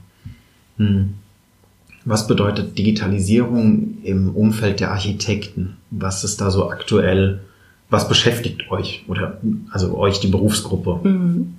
Hm. 0.78 1.16
Was 2.06 2.28
bedeutet 2.28 2.78
Digitalisierung 2.78 3.98
im 4.04 4.34
Umfeld 4.34 4.80
der 4.80 4.92
Architekten? 4.92 5.76
Was 5.92 6.24
ist 6.24 6.40
da 6.40 6.52
so 6.52 6.70
aktuell? 6.70 7.42
Was 7.90 8.08
beschäftigt 8.08 8.72
euch 8.72 9.04
oder 9.08 9.42
also 9.72 9.98
euch 9.98 10.20
die 10.20 10.28
Berufsgruppe? 10.28 11.00
Mhm. 11.04 11.56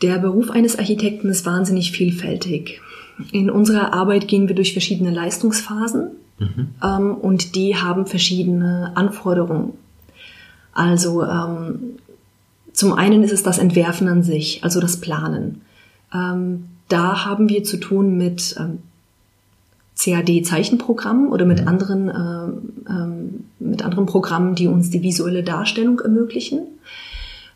Der 0.00 0.18
Beruf 0.18 0.50
eines 0.50 0.78
Architekten 0.78 1.28
ist 1.28 1.44
wahnsinnig 1.46 1.92
vielfältig. 1.92 2.80
In 3.30 3.50
unserer 3.50 3.92
Arbeit 3.92 4.28
gehen 4.28 4.48
wir 4.48 4.54
durch 4.54 4.72
verschiedene 4.72 5.10
Leistungsphasen 5.10 6.08
mhm. 6.38 6.68
ähm, 6.82 7.14
und 7.14 7.54
die 7.54 7.76
haben 7.76 8.06
verschiedene 8.06 8.92
Anforderungen. 8.94 9.74
Also 10.72 11.22
ähm, 11.22 11.98
zum 12.72 12.94
einen 12.94 13.22
ist 13.22 13.32
es 13.32 13.42
das 13.42 13.58
Entwerfen 13.58 14.08
an 14.08 14.22
sich, 14.22 14.64
also 14.64 14.80
das 14.80 15.00
Planen. 15.00 15.60
Ähm, 16.14 16.64
da 16.88 17.24
haben 17.24 17.48
wir 17.48 17.64
zu 17.64 17.78
tun 17.78 18.16
mit 18.16 18.56
ähm, 18.58 18.78
CAD-Zeichenprogrammen 19.96 21.30
oder 21.30 21.44
mit 21.44 21.66
anderen, 21.66 22.08
äh, 22.08 22.90
ähm, 22.90 23.44
mit 23.58 23.84
anderen 23.84 24.06
Programmen, 24.06 24.54
die 24.54 24.66
uns 24.66 24.90
die 24.90 25.02
visuelle 25.02 25.42
Darstellung 25.42 26.00
ermöglichen. 26.00 26.60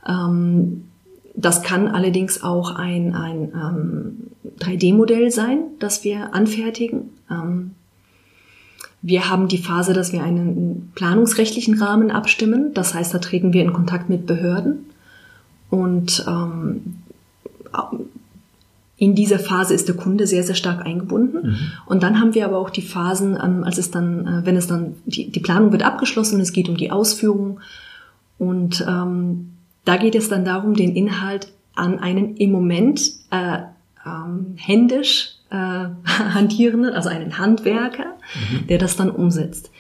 Ähm, 0.06 0.84
das 1.34 1.62
kann 1.62 1.88
allerdings 1.88 2.42
auch 2.42 2.74
ein, 2.74 3.14
ein 3.14 3.52
ähm, 3.52 4.16
3D-Modell 4.60 5.30
sein, 5.30 5.58
das 5.78 6.04
wir 6.04 6.34
anfertigen. 6.34 7.10
Ähm, 7.30 7.72
wir 9.02 9.28
haben 9.28 9.46
die 9.46 9.58
Phase, 9.58 9.92
dass 9.92 10.12
wir 10.12 10.22
einen 10.22 10.90
planungsrechtlichen 10.94 11.80
Rahmen 11.80 12.10
abstimmen. 12.10 12.72
Das 12.74 12.94
heißt, 12.94 13.12
da 13.12 13.18
treten 13.18 13.52
wir 13.52 13.62
in 13.62 13.72
Kontakt 13.72 14.08
mit 14.08 14.26
Behörden 14.26 14.86
und 15.68 16.24
ähm, 16.26 16.96
in 18.98 19.14
dieser 19.14 19.38
Phase 19.38 19.74
ist 19.74 19.88
der 19.88 19.96
Kunde 19.96 20.26
sehr, 20.26 20.42
sehr 20.42 20.54
stark 20.54 20.86
eingebunden. 20.86 21.50
Mhm. 21.50 21.56
Und 21.84 22.02
dann 22.02 22.18
haben 22.20 22.34
wir 22.34 22.46
aber 22.46 22.58
auch 22.58 22.70
die 22.70 22.82
Phasen, 22.82 23.38
ähm, 23.42 23.62
als 23.62 23.78
es 23.78 23.90
dann, 23.90 24.26
äh, 24.26 24.46
wenn 24.46 24.56
es 24.56 24.66
dann, 24.66 24.94
die, 25.04 25.30
die 25.30 25.40
Planung 25.40 25.72
wird 25.72 25.82
abgeschlossen, 25.82 26.40
es 26.40 26.52
geht 26.52 26.68
um 26.68 26.76
die 26.76 26.90
Ausführung. 26.90 27.60
Und 28.38 28.84
ähm, 28.88 29.52
da 29.84 29.96
geht 29.96 30.14
es 30.14 30.28
dann 30.28 30.44
darum, 30.44 30.74
den 30.74 30.96
Inhalt 30.96 31.52
an 31.74 31.98
einen 31.98 32.36
im 32.36 32.52
Moment 32.52 33.12
äh, 33.30 33.58
ähm, 34.06 34.54
händisch 34.56 35.32
äh, 35.50 35.56
hantierenden, 36.06 36.94
also 36.94 37.10
einen 37.10 37.38
Handwerker, 37.38 38.14
mhm. 38.50 38.66
der 38.68 38.78
das 38.78 38.96
dann 38.96 39.10
umsetzt. 39.10 39.70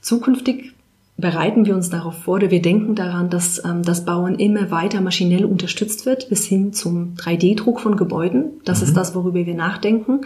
Zukünftig 0.00 0.74
bereiten 1.16 1.64
wir 1.64 1.74
uns 1.74 1.90
darauf 1.90 2.18
vor 2.24 2.36
oder 2.36 2.50
wir 2.50 2.62
denken 2.62 2.94
daran, 2.94 3.30
dass 3.30 3.64
ähm, 3.64 3.82
das 3.82 4.04
Bauen 4.04 4.34
immer 4.36 4.70
weiter 4.70 5.00
maschinell 5.00 5.44
unterstützt 5.44 6.06
wird 6.06 6.28
bis 6.28 6.44
hin 6.44 6.72
zum 6.72 7.14
3D-Druck 7.14 7.80
von 7.80 7.96
Gebäuden. 7.96 8.60
Das 8.64 8.80
mhm. 8.80 8.88
ist 8.88 8.96
das, 8.96 9.14
worüber 9.14 9.46
wir 9.46 9.54
nachdenken. 9.54 10.22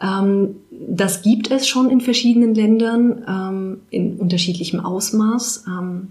Ähm, 0.00 0.56
das 0.70 1.22
gibt 1.22 1.50
es 1.50 1.68
schon 1.68 1.90
in 1.90 2.00
verschiedenen 2.00 2.54
Ländern 2.54 3.24
ähm, 3.28 3.80
in 3.90 4.16
unterschiedlichem 4.16 4.80
Ausmaß. 4.80 5.64
Ähm, 5.66 6.08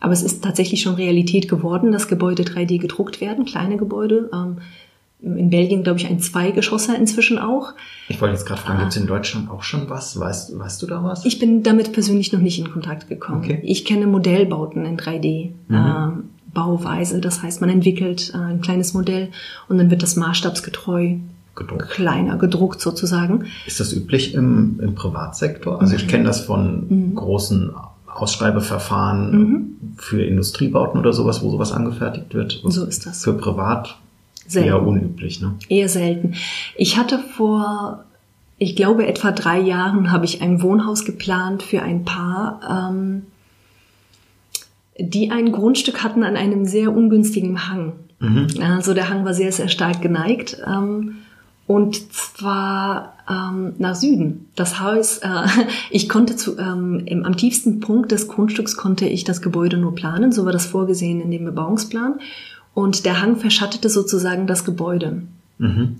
aber 0.00 0.14
es 0.14 0.22
ist 0.22 0.42
tatsächlich 0.42 0.80
schon 0.80 0.94
Realität 0.94 1.46
geworden, 1.46 1.92
dass 1.92 2.08
Gebäude 2.08 2.44
3D 2.44 2.78
gedruckt 2.78 3.20
werden, 3.20 3.44
kleine 3.44 3.76
Gebäude. 3.76 4.30
Ähm, 5.22 5.36
in 5.36 5.50
Belgien, 5.50 5.82
glaube 5.82 5.98
ich, 5.98 6.06
ein 6.06 6.20
Zweigeschosser 6.20 6.96
inzwischen 6.96 7.38
auch. 7.38 7.72
Ich 8.08 8.20
wollte 8.20 8.34
jetzt 8.34 8.46
gerade 8.46 8.60
fragen, 8.60 8.78
ah. 8.78 8.80
gibt 8.82 8.92
es 8.92 8.98
in 8.98 9.06
Deutschland 9.06 9.50
auch 9.50 9.62
schon 9.62 9.88
was? 9.90 10.18
Weißt, 10.18 10.58
weißt 10.58 10.82
du 10.82 10.86
da 10.86 11.02
was? 11.02 11.24
Ich 11.24 11.38
bin 11.38 11.62
damit 11.62 11.92
persönlich 11.92 12.32
noch 12.32 12.40
nicht 12.40 12.58
in 12.58 12.70
Kontakt 12.70 13.08
gekommen. 13.08 13.44
Okay. 13.44 13.60
Ich 13.62 13.84
kenne 13.84 14.06
Modellbauten 14.06 14.84
in 14.84 14.96
3D. 14.96 15.50
Mhm. 15.68 15.76
Äh, 15.76 16.22
Bauweise, 16.52 17.20
das 17.20 17.42
heißt, 17.42 17.60
man 17.60 17.70
entwickelt 17.70 18.32
äh, 18.34 18.38
ein 18.38 18.60
kleines 18.60 18.92
Modell 18.92 19.28
und 19.68 19.78
dann 19.78 19.90
wird 19.90 20.02
das 20.02 20.16
maßstabsgetreu 20.16 21.16
gedruckt. 21.54 21.90
kleiner 21.90 22.38
gedruckt 22.38 22.80
sozusagen. 22.80 23.44
Ist 23.66 23.80
das 23.80 23.92
üblich 23.92 24.34
im, 24.34 24.80
im 24.80 24.94
Privatsektor? 24.94 25.80
Also 25.80 25.94
ich 25.94 26.08
kenne 26.08 26.24
das 26.24 26.40
von 26.40 26.86
mhm. 26.88 27.14
großen 27.14 27.70
Ausschreibeverfahren 28.06 29.30
mhm. 29.30 29.94
für 29.96 30.24
Industriebauten 30.24 30.98
oder 30.98 31.12
sowas, 31.12 31.42
wo 31.42 31.50
sowas 31.50 31.72
angefertigt 31.72 32.34
wird. 32.34 32.60
So 32.64 32.84
ist 32.84 33.06
das. 33.06 33.22
Für 33.22 33.34
privat 33.34 33.96
Selten. 34.50 34.68
Eher 34.68 34.82
unüblich, 34.82 35.40
ne? 35.40 35.54
Eher 35.68 35.88
selten. 35.88 36.34
Ich 36.76 36.98
hatte 36.98 37.20
vor, 37.20 38.04
ich 38.58 38.74
glaube, 38.74 39.06
etwa 39.06 39.30
drei 39.30 39.60
Jahren 39.60 40.10
habe 40.10 40.24
ich 40.24 40.42
ein 40.42 40.60
Wohnhaus 40.60 41.04
geplant 41.04 41.62
für 41.62 41.82
ein 41.82 42.04
Paar, 42.04 42.96
ähm, 42.98 43.22
die 44.98 45.30
ein 45.30 45.52
Grundstück 45.52 46.02
hatten 46.02 46.24
an 46.24 46.36
einem 46.36 46.66
sehr 46.66 46.92
ungünstigen 46.92 47.68
Hang. 47.68 47.92
Mhm. 48.18 48.48
Also 48.60 48.92
der 48.92 49.08
Hang 49.08 49.24
war 49.24 49.34
sehr, 49.34 49.52
sehr 49.52 49.68
stark 49.68 50.02
geneigt. 50.02 50.60
Ähm, 50.66 51.18
und 51.68 52.12
zwar 52.12 53.14
ähm, 53.30 53.74
nach 53.78 53.94
Süden. 53.94 54.48
Das 54.56 54.80
Haus, 54.80 55.18
äh, 55.18 55.28
ich 55.90 56.08
konnte 56.08 56.34
zu, 56.34 56.58
ähm, 56.58 57.02
im, 57.06 57.24
am 57.24 57.36
tiefsten 57.36 57.78
Punkt 57.78 58.10
des 58.10 58.26
Grundstücks 58.26 58.76
konnte 58.76 59.06
ich 59.06 59.22
das 59.22 59.42
Gebäude 59.42 59.76
nur 59.76 59.94
planen, 59.94 60.32
so 60.32 60.44
war 60.44 60.50
das 60.52 60.66
vorgesehen 60.66 61.20
in 61.20 61.30
dem 61.30 61.44
Bebauungsplan 61.44 62.18
und 62.74 63.04
der 63.04 63.20
Hang 63.20 63.36
verschattete 63.36 63.88
sozusagen 63.88 64.46
das 64.46 64.64
Gebäude. 64.64 65.22
Mhm. 65.58 65.96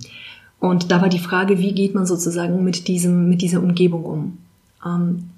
Und 0.59 0.91
da 0.91 1.01
war 1.01 1.09
die 1.09 1.19
Frage, 1.19 1.59
wie 1.59 1.73
geht 1.73 1.95
man 1.95 2.05
sozusagen 2.05 2.63
mit 2.63 2.87
diesem, 2.87 3.27
mit 3.29 3.41
dieser 3.41 3.61
Umgebung 3.61 4.05
um? 4.05 4.37
Ähm, 4.85 5.29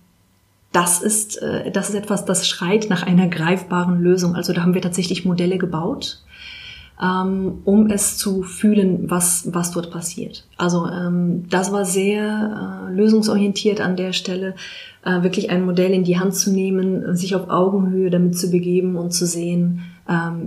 das 0.74 1.02
ist, 1.02 1.42
äh, 1.42 1.72
das 1.72 1.90
ist 1.90 1.96
etwas, 1.96 2.26
das 2.26 2.48
schreit 2.48 2.90
nach 2.90 3.04
einer 3.04 3.28
greifbaren 3.28 4.02
Lösung. 4.02 4.36
Also 4.36 4.52
da 4.52 4.64
haben 4.64 4.74
wir 4.74 4.82
tatsächlich 4.82 5.24
Modelle 5.24 5.58
gebaut, 5.58 6.22
ähm, 7.02 7.60
um 7.64 7.90
es 7.90 8.18
zu 8.18 8.44
fühlen, 8.44 9.10
was, 9.10 9.54
was 9.54 9.72
dort 9.72 9.92
passiert. 9.92 10.46
Also 10.58 10.88
ähm, 10.88 11.46
das 11.50 11.72
war 11.72 11.86
sehr 11.86 12.90
äh, 12.90 12.94
lösungsorientiert 12.94 13.80
an 13.80 13.96
der 13.96 14.14
Stelle, 14.14 14.56
äh, 15.06 15.24
wirklich 15.24 15.50
ein 15.50 15.66
Modell 15.66 15.92
in 15.92 16.04
die 16.04 16.20
Hand 16.20 16.36
zu 16.36 16.52
nehmen, 16.52 17.16
sich 17.16 17.36
auf 17.36 17.50
Augenhöhe 17.50 18.10
damit 18.10 18.38
zu 18.38 18.50
begeben 18.50 18.98
und 18.98 19.12
zu 19.12 19.26
sehen, 19.26 19.84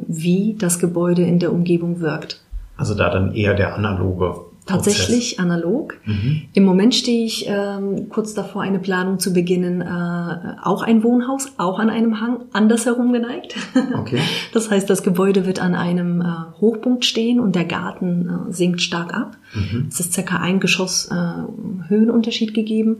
wie 0.06 0.54
das 0.58 0.78
Gebäude 0.78 1.22
in 1.22 1.38
der 1.38 1.52
Umgebung 1.52 2.00
wirkt. 2.00 2.42
Also 2.76 2.94
da 2.94 3.08
dann 3.08 3.34
eher 3.34 3.54
der 3.54 3.74
analoge 3.74 4.34
Tatsächlich 4.66 5.38
analog. 5.38 5.96
Mhm. 6.04 6.42
Im 6.52 6.64
Moment 6.64 6.92
stehe 6.92 7.24
ich 7.24 7.46
ähm, 7.48 8.08
kurz 8.08 8.34
davor, 8.34 8.62
eine 8.62 8.80
Planung 8.80 9.20
zu 9.20 9.32
beginnen, 9.32 9.80
äh, 9.80 10.56
auch 10.60 10.82
ein 10.82 11.04
Wohnhaus, 11.04 11.52
auch 11.56 11.78
an 11.78 11.88
einem 11.88 12.20
Hang, 12.20 12.46
andersherum 12.52 13.12
geneigt. 13.12 13.56
Okay. 13.96 14.20
Das 14.52 14.70
heißt, 14.70 14.88
das 14.90 15.02
Gebäude 15.02 15.46
wird 15.46 15.60
an 15.60 15.74
einem 15.74 16.20
äh, 16.20 16.24
Hochpunkt 16.60 17.04
stehen 17.04 17.40
und 17.40 17.54
der 17.54 17.64
Garten 17.64 18.28
äh, 18.28 18.52
sinkt 18.52 18.82
stark 18.82 19.14
ab. 19.14 19.36
Mhm. 19.54 19.86
Es 19.88 20.00
ist 20.00 20.12
circa 20.12 20.36
ein 20.36 20.60
Geschoss 20.60 21.08
äh, 21.10 21.88
Höhenunterschied 21.88 22.52
gegeben. 22.52 22.98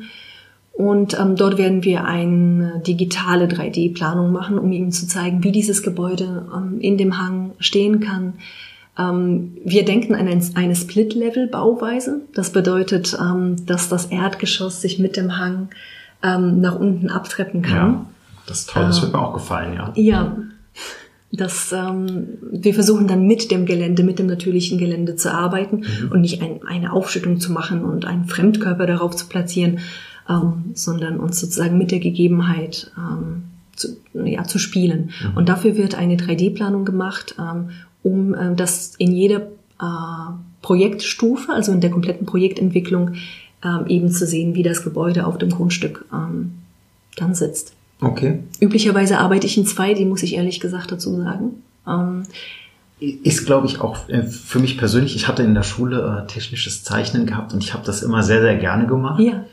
Und 0.77 1.19
ähm, 1.19 1.37
dort 1.37 1.57
werden 1.57 1.85
wir 1.85 2.05
eine 2.05 2.83
digitale 2.87 3.47
3D-Planung 3.47 4.31
machen, 4.31 4.59
um 4.59 4.71
Ihnen 4.73 4.93
zu 4.93 5.07
zeigen, 5.07 5.43
wie 5.43 5.53
dieses 5.53 5.83
Gebäude 5.83 6.47
ähm, 6.55 6.81
in 6.81 6.99
dem 6.99 7.19
Hang 7.19 7.53
stehen 7.59 8.01
kann, 8.01 8.35
ähm, 8.99 9.57
wir 9.65 9.85
denken 9.85 10.15
an 10.15 10.29
eine 10.55 10.77
Split-Level-Bauweise. 10.77 12.23
Das 12.35 12.51
bedeutet, 12.51 13.17
ähm, 13.21 13.57
dass 13.67 13.89
das 13.89 14.07
Erdgeschoss 14.07 14.81
sich 14.81 14.99
mit 14.99 15.17
dem 15.17 15.39
Hang 15.39 15.69
ähm, 16.23 16.61
nach 16.61 16.79
unten 16.79 17.11
abtreppen 17.11 17.63
kann. 17.63 17.77
Ja, 17.77 18.07
das 18.47 18.61
ist 18.61 18.71
toll, 18.71 18.85
das 18.85 19.03
wird 19.03 19.13
mir 19.13 19.21
auch 19.21 19.35
gefallen, 19.35 19.75
ja. 19.75 19.93
Ja, 19.97 20.37
das, 21.33 21.73
ähm, 21.73 22.39
wir 22.51 22.73
versuchen 22.73 23.07
dann 23.07 23.27
mit 23.27 23.51
dem 23.51 23.67
Gelände, 23.67 24.03
mit 24.03 24.19
dem 24.19 24.27
natürlichen 24.27 24.79
Gelände 24.79 25.17
zu 25.17 25.33
arbeiten 25.33 25.79
mhm. 25.79 26.13
und 26.13 26.21
nicht 26.23 26.41
ein, 26.41 26.61
eine 26.67 26.93
Aufschüttung 26.93 27.41
zu 27.41 27.53
machen 27.53 27.85
und 27.85 28.07
einen 28.07 28.25
Fremdkörper 28.25 28.87
darauf 28.87 29.15
zu 29.15 29.27
platzieren, 29.27 29.81
ähm, 30.29 30.73
sondern 30.75 31.19
uns 31.19 31.41
sozusagen 31.41 31.79
mit 31.79 31.91
der 31.91 32.01
Gegebenheit 32.01 32.91
ähm, 32.97 33.45
zu, 33.75 33.97
ja, 34.15 34.45
zu 34.45 34.59
spielen. 34.59 35.11
Mhm. 35.23 35.37
Und 35.37 35.49
dafür 35.49 35.77
wird 35.77 35.95
eine 35.95 36.17
3D-Planung 36.17 36.85
gemacht, 36.85 37.37
ähm, 37.39 37.71
um 38.03 38.35
äh, 38.35 38.55
das 38.55 38.95
in 38.97 39.13
jeder 39.13 39.43
äh, 39.81 39.85
Projektstufe, 40.63 41.53
also 41.53 41.73
in 41.73 41.81
der 41.81 41.91
kompletten 41.91 42.27
Projektentwicklung, 42.27 43.15
ähm, 43.65 43.87
eben 43.89 44.11
zu 44.11 44.27
sehen, 44.27 44.55
wie 44.55 44.63
das 44.63 44.83
Gebäude 44.83 45.27
auf 45.27 45.39
dem 45.39 45.51
Grundstück 45.51 46.05
ähm, 46.13 46.53
dann 47.17 47.35
sitzt. 47.35 47.73
Okay. 48.01 48.41
Üblicherweise 48.61 49.19
arbeite 49.19 49.47
ich 49.47 49.57
in 49.57 49.67
zwei, 49.67 49.95
die 49.95 50.05
muss 50.05 50.23
ich 50.23 50.35
ehrlich 50.35 50.61
gesagt 50.61 50.93
dazu 50.93 51.17
sagen. 51.17 51.63
Ähm, 51.87 52.25
ist, 52.99 53.45
glaube 53.47 53.67
ich, 53.67 53.81
auch 53.81 54.09
äh, 54.09 54.23
für 54.23 54.59
mich 54.59 54.79
persönlich, 54.79 55.17
ich 55.17 55.29
hatte 55.29 55.43
in 55.43 55.55
der 55.55 55.63
Schule 55.63 56.25
äh, 56.25 56.27
technisches 56.27 56.83
Zeichnen 56.83 57.27
gehabt 57.27 57.53
und 57.53 57.63
ich 57.63 57.75
habe 57.75 57.85
das 57.85 58.03
immer 58.03 58.23
sehr, 58.23 58.41
sehr 58.41 58.57
gerne 58.57 58.87
gemacht. 58.87 59.21
Ja. 59.21 59.45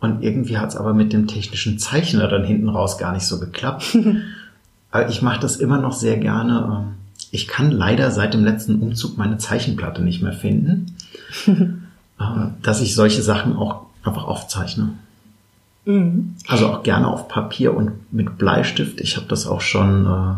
Und 0.00 0.22
irgendwie 0.22 0.56
hat 0.56 0.70
es 0.70 0.76
aber 0.76 0.94
mit 0.94 1.12
dem 1.12 1.26
technischen 1.26 1.78
Zeichner 1.78 2.26
dann 2.26 2.44
hinten 2.44 2.68
raus 2.68 2.96
gar 2.98 3.12
nicht 3.12 3.26
so 3.26 3.38
geklappt. 3.38 3.96
aber 4.90 5.08
ich 5.08 5.22
mache 5.22 5.40
das 5.40 5.56
immer 5.56 5.78
noch 5.78 5.92
sehr 5.92 6.16
gerne. 6.16 6.84
Ähm, 6.86 6.94
ich 7.30 7.46
kann 7.46 7.70
leider 7.70 8.10
seit 8.10 8.34
dem 8.34 8.44
letzten 8.44 8.80
Umzug 8.80 9.18
meine 9.18 9.38
Zeichenplatte 9.38 10.02
nicht 10.02 10.22
mehr 10.22 10.32
finden, 10.32 10.96
äh, 11.46 12.24
dass 12.62 12.80
ich 12.80 12.94
solche 12.94 13.22
Sachen 13.22 13.56
auch 13.56 13.86
einfach 14.02 14.24
aufzeichne. 14.24 14.94
Mhm. 15.84 16.34
Also 16.48 16.68
auch 16.68 16.82
gerne 16.82 17.06
auf 17.06 17.28
Papier 17.28 17.74
und 17.76 18.12
mit 18.12 18.38
Bleistift. 18.38 19.00
Ich 19.00 19.16
habe 19.16 19.26
das 19.26 19.46
auch 19.46 19.60
schon, 19.60 20.06
äh, 20.06 20.34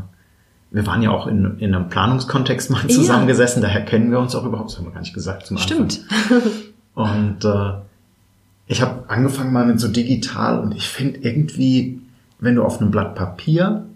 wir 0.74 0.86
waren 0.86 1.02
ja 1.02 1.10
auch 1.10 1.28
in, 1.28 1.58
in 1.58 1.74
einem 1.74 1.88
Planungskontext 1.88 2.70
mal 2.70 2.86
zusammengesessen, 2.88 3.62
ja. 3.62 3.68
daher 3.68 3.84
kennen 3.84 4.10
wir 4.10 4.18
uns 4.18 4.34
auch 4.34 4.44
überhaupt, 4.44 4.70
das 4.70 4.78
haben 4.78 4.86
wir 4.86 4.92
gar 4.92 5.00
nicht 5.00 5.14
gesagt 5.14 5.46
zum 5.46 5.56
Anfang. 5.56 5.88
Stimmt. 5.88 6.00
und 6.94 7.44
äh, 7.44 7.72
ich 8.66 8.80
habe 8.80 9.08
angefangen 9.08 9.52
mal 9.52 9.66
mit 9.66 9.80
so 9.80 9.88
digital 9.88 10.60
und 10.60 10.74
ich 10.74 10.88
finde 10.88 11.20
irgendwie, 11.20 12.00
wenn 12.40 12.54
du 12.54 12.64
auf 12.64 12.80
einem 12.80 12.90
Blatt 12.90 13.14
Papier 13.14 13.86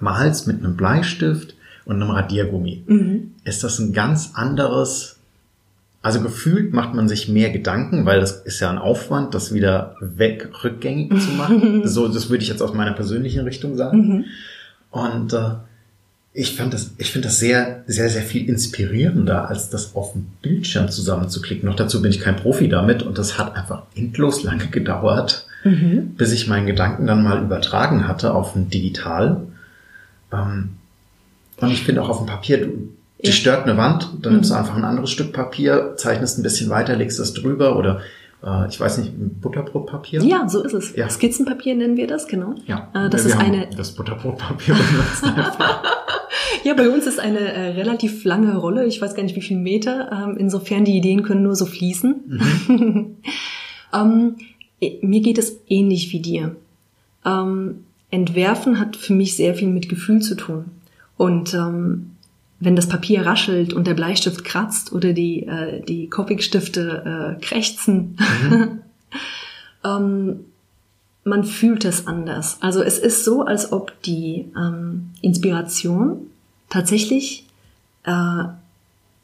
malst 0.00 0.46
mit 0.46 0.58
einem 0.58 0.76
Bleistift, 0.76 1.54
und 1.88 2.02
einem 2.02 2.10
Radiergummi. 2.10 2.84
Mhm. 2.86 3.32
Ist 3.44 3.64
das 3.64 3.78
ein 3.78 3.94
ganz 3.94 4.32
anderes, 4.34 5.18
also 6.02 6.20
gefühlt 6.20 6.74
macht 6.74 6.94
man 6.94 7.08
sich 7.08 7.28
mehr 7.28 7.50
Gedanken, 7.50 8.04
weil 8.04 8.20
das 8.20 8.42
ist 8.42 8.60
ja 8.60 8.68
ein 8.68 8.76
Aufwand, 8.76 9.34
das 9.34 9.54
wieder 9.54 9.96
weg 10.00 10.50
rückgängig 10.62 11.18
zu 11.18 11.30
machen. 11.30 11.82
so, 11.88 12.06
das 12.06 12.28
würde 12.28 12.42
ich 12.42 12.50
jetzt 12.50 12.60
aus 12.60 12.74
meiner 12.74 12.92
persönlichen 12.92 13.40
Richtung 13.44 13.74
sagen. 13.76 13.98
Mhm. 13.98 14.24
Und 14.90 15.32
äh, 15.32 15.52
ich 16.38 16.54
fand 16.54 16.72
das, 16.72 16.92
ich 16.98 17.10
finde 17.10 17.26
das 17.26 17.40
sehr, 17.40 17.82
sehr, 17.88 18.08
sehr 18.08 18.22
viel 18.22 18.48
inspirierender, 18.48 19.48
als 19.48 19.70
das 19.70 19.96
auf 19.96 20.12
dem 20.12 20.26
Bildschirm 20.40 20.88
zusammenzuklicken. 20.88 21.68
Noch 21.68 21.74
dazu 21.74 22.00
bin 22.00 22.12
ich 22.12 22.20
kein 22.20 22.36
Profi 22.36 22.68
damit 22.68 23.02
und 23.02 23.18
das 23.18 23.38
hat 23.38 23.56
einfach 23.56 23.82
endlos 23.96 24.44
lange 24.44 24.68
gedauert, 24.68 25.48
mhm. 25.64 26.14
bis 26.16 26.30
ich 26.30 26.46
meinen 26.46 26.66
Gedanken 26.66 27.08
dann 27.08 27.24
mal 27.24 27.42
übertragen 27.42 28.06
hatte 28.06 28.34
auf 28.34 28.54
ein 28.54 28.70
Digital. 28.70 29.48
Ähm, 30.32 30.76
und 31.56 31.70
ich 31.72 31.82
finde 31.82 32.02
auch 32.02 32.08
auf 32.08 32.18
dem 32.18 32.26
Papier, 32.26 32.58
du, 32.58 32.88
die 33.20 33.32
stört 33.32 33.64
eine 33.64 33.76
Wand, 33.76 34.08
dann 34.22 34.34
nimmst 34.34 34.50
du 34.50 34.54
mhm. 34.54 34.60
einfach 34.60 34.76
ein 34.76 34.84
anderes 34.84 35.10
Stück 35.10 35.32
Papier, 35.32 35.94
zeichnest 35.96 36.38
ein 36.38 36.44
bisschen 36.44 36.70
weiter, 36.70 36.94
legst 36.94 37.18
das 37.18 37.34
drüber 37.34 37.76
oder 37.76 38.00
äh, 38.44 38.68
ich 38.68 38.78
weiß 38.78 38.98
nicht, 38.98 39.12
Butterbrotpapier? 39.40 40.22
Ja, 40.22 40.48
so 40.48 40.62
ist 40.62 40.72
es. 40.72 40.94
Ja. 40.94 41.10
Skizzenpapier 41.10 41.74
nennen 41.74 41.96
wir 41.96 42.06
das, 42.06 42.28
genau. 42.28 42.54
Ja, 42.66 42.92
äh, 42.94 43.10
das 43.10 43.24
wir 43.24 43.32
ist 43.32 43.40
eine. 43.40 43.68
Das 43.76 43.90
Butterbrotpapier 43.90 44.76
benutzt 44.76 45.24
Ja, 46.64 46.74
bei 46.74 46.88
uns 46.88 47.06
ist 47.06 47.20
eine 47.20 47.38
äh, 47.38 47.68
relativ 47.70 48.24
lange 48.24 48.56
Rolle, 48.56 48.86
ich 48.86 49.00
weiß 49.00 49.14
gar 49.14 49.22
nicht 49.22 49.36
wie 49.36 49.42
viel 49.42 49.58
Meter. 49.58 50.10
Ähm, 50.12 50.36
insofern 50.38 50.84
die 50.84 50.96
Ideen 50.96 51.22
können 51.22 51.42
nur 51.42 51.56
so 51.56 51.66
fließen. 51.66 52.38
Mhm. 52.68 53.16
ähm, 53.94 54.36
mir 55.02 55.20
geht 55.20 55.38
es 55.38 55.58
ähnlich 55.68 56.12
wie 56.12 56.20
dir. 56.20 56.56
Ähm, 57.24 57.84
Entwerfen 58.10 58.78
hat 58.78 58.96
für 58.96 59.12
mich 59.12 59.36
sehr 59.36 59.54
viel 59.54 59.68
mit 59.68 59.88
Gefühl 59.88 60.22
zu 60.22 60.34
tun. 60.34 60.66
Und 61.16 61.52
ähm, 61.54 62.12
wenn 62.60 62.76
das 62.76 62.88
Papier 62.88 63.24
raschelt 63.24 63.72
und 63.72 63.86
der 63.86 63.94
Bleistift 63.94 64.44
kratzt 64.44 64.92
oder 64.92 65.12
die, 65.12 65.46
äh, 65.46 65.82
die 65.82 66.08
Copicstifte 66.08 67.36
äh, 67.38 67.44
krächzen, 67.44 68.16
mhm. 68.50 68.78
ähm, 69.84 70.40
man 71.24 71.44
fühlt 71.44 71.84
es 71.84 72.06
anders. 72.06 72.58
Also 72.60 72.82
es 72.82 72.98
ist 72.98 73.24
so, 73.24 73.42
als 73.42 73.72
ob 73.72 74.00
die 74.02 74.46
ähm, 74.56 75.10
Inspiration 75.20 76.30
tatsächlich 76.68 77.46
äh, 78.04 78.44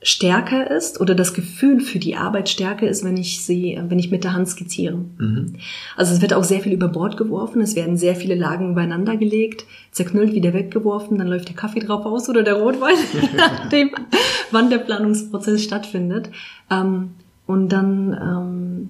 stärker 0.04 0.70
ist 0.70 1.00
oder 1.00 1.14
das 1.14 1.32
Gefühl 1.32 1.80
für 1.80 1.98
die 1.98 2.14
Arbeit 2.14 2.50
stärker 2.50 2.86
ist, 2.86 3.04
wenn 3.04 3.16
ich 3.16 3.42
sie, 3.42 3.80
wenn 3.88 3.98
ich 3.98 4.10
mit 4.10 4.22
der 4.22 4.34
Hand 4.34 4.48
skizziere. 4.48 4.98
Mhm. 5.16 5.54
Also 5.96 6.14
es 6.14 6.20
wird 6.20 6.34
auch 6.34 6.44
sehr 6.44 6.60
viel 6.60 6.72
über 6.72 6.88
Bord 6.88 7.16
geworfen, 7.16 7.62
es 7.62 7.74
werden 7.74 7.96
sehr 7.96 8.14
viele 8.14 8.34
Lagen 8.34 8.72
übereinander 8.72 9.16
gelegt, 9.16 9.64
zerknüllt, 9.92 10.34
wieder 10.34 10.52
weggeworfen, 10.52 11.16
dann 11.16 11.28
läuft 11.28 11.48
der 11.48 11.56
Kaffee 11.56 11.80
drauf 11.80 12.04
aus 12.04 12.28
oder 12.28 12.42
der 12.42 12.54
Rotwein, 12.54 12.96
je 13.14 13.28
nachdem, 13.34 13.90
wann 14.50 14.68
der 14.68 14.78
Planungsprozess 14.78 15.64
stattfindet. 15.64 16.28
Ähm, 16.70 17.12
und 17.46 17.70
dann, 17.70 18.12
ähm, 18.12 18.88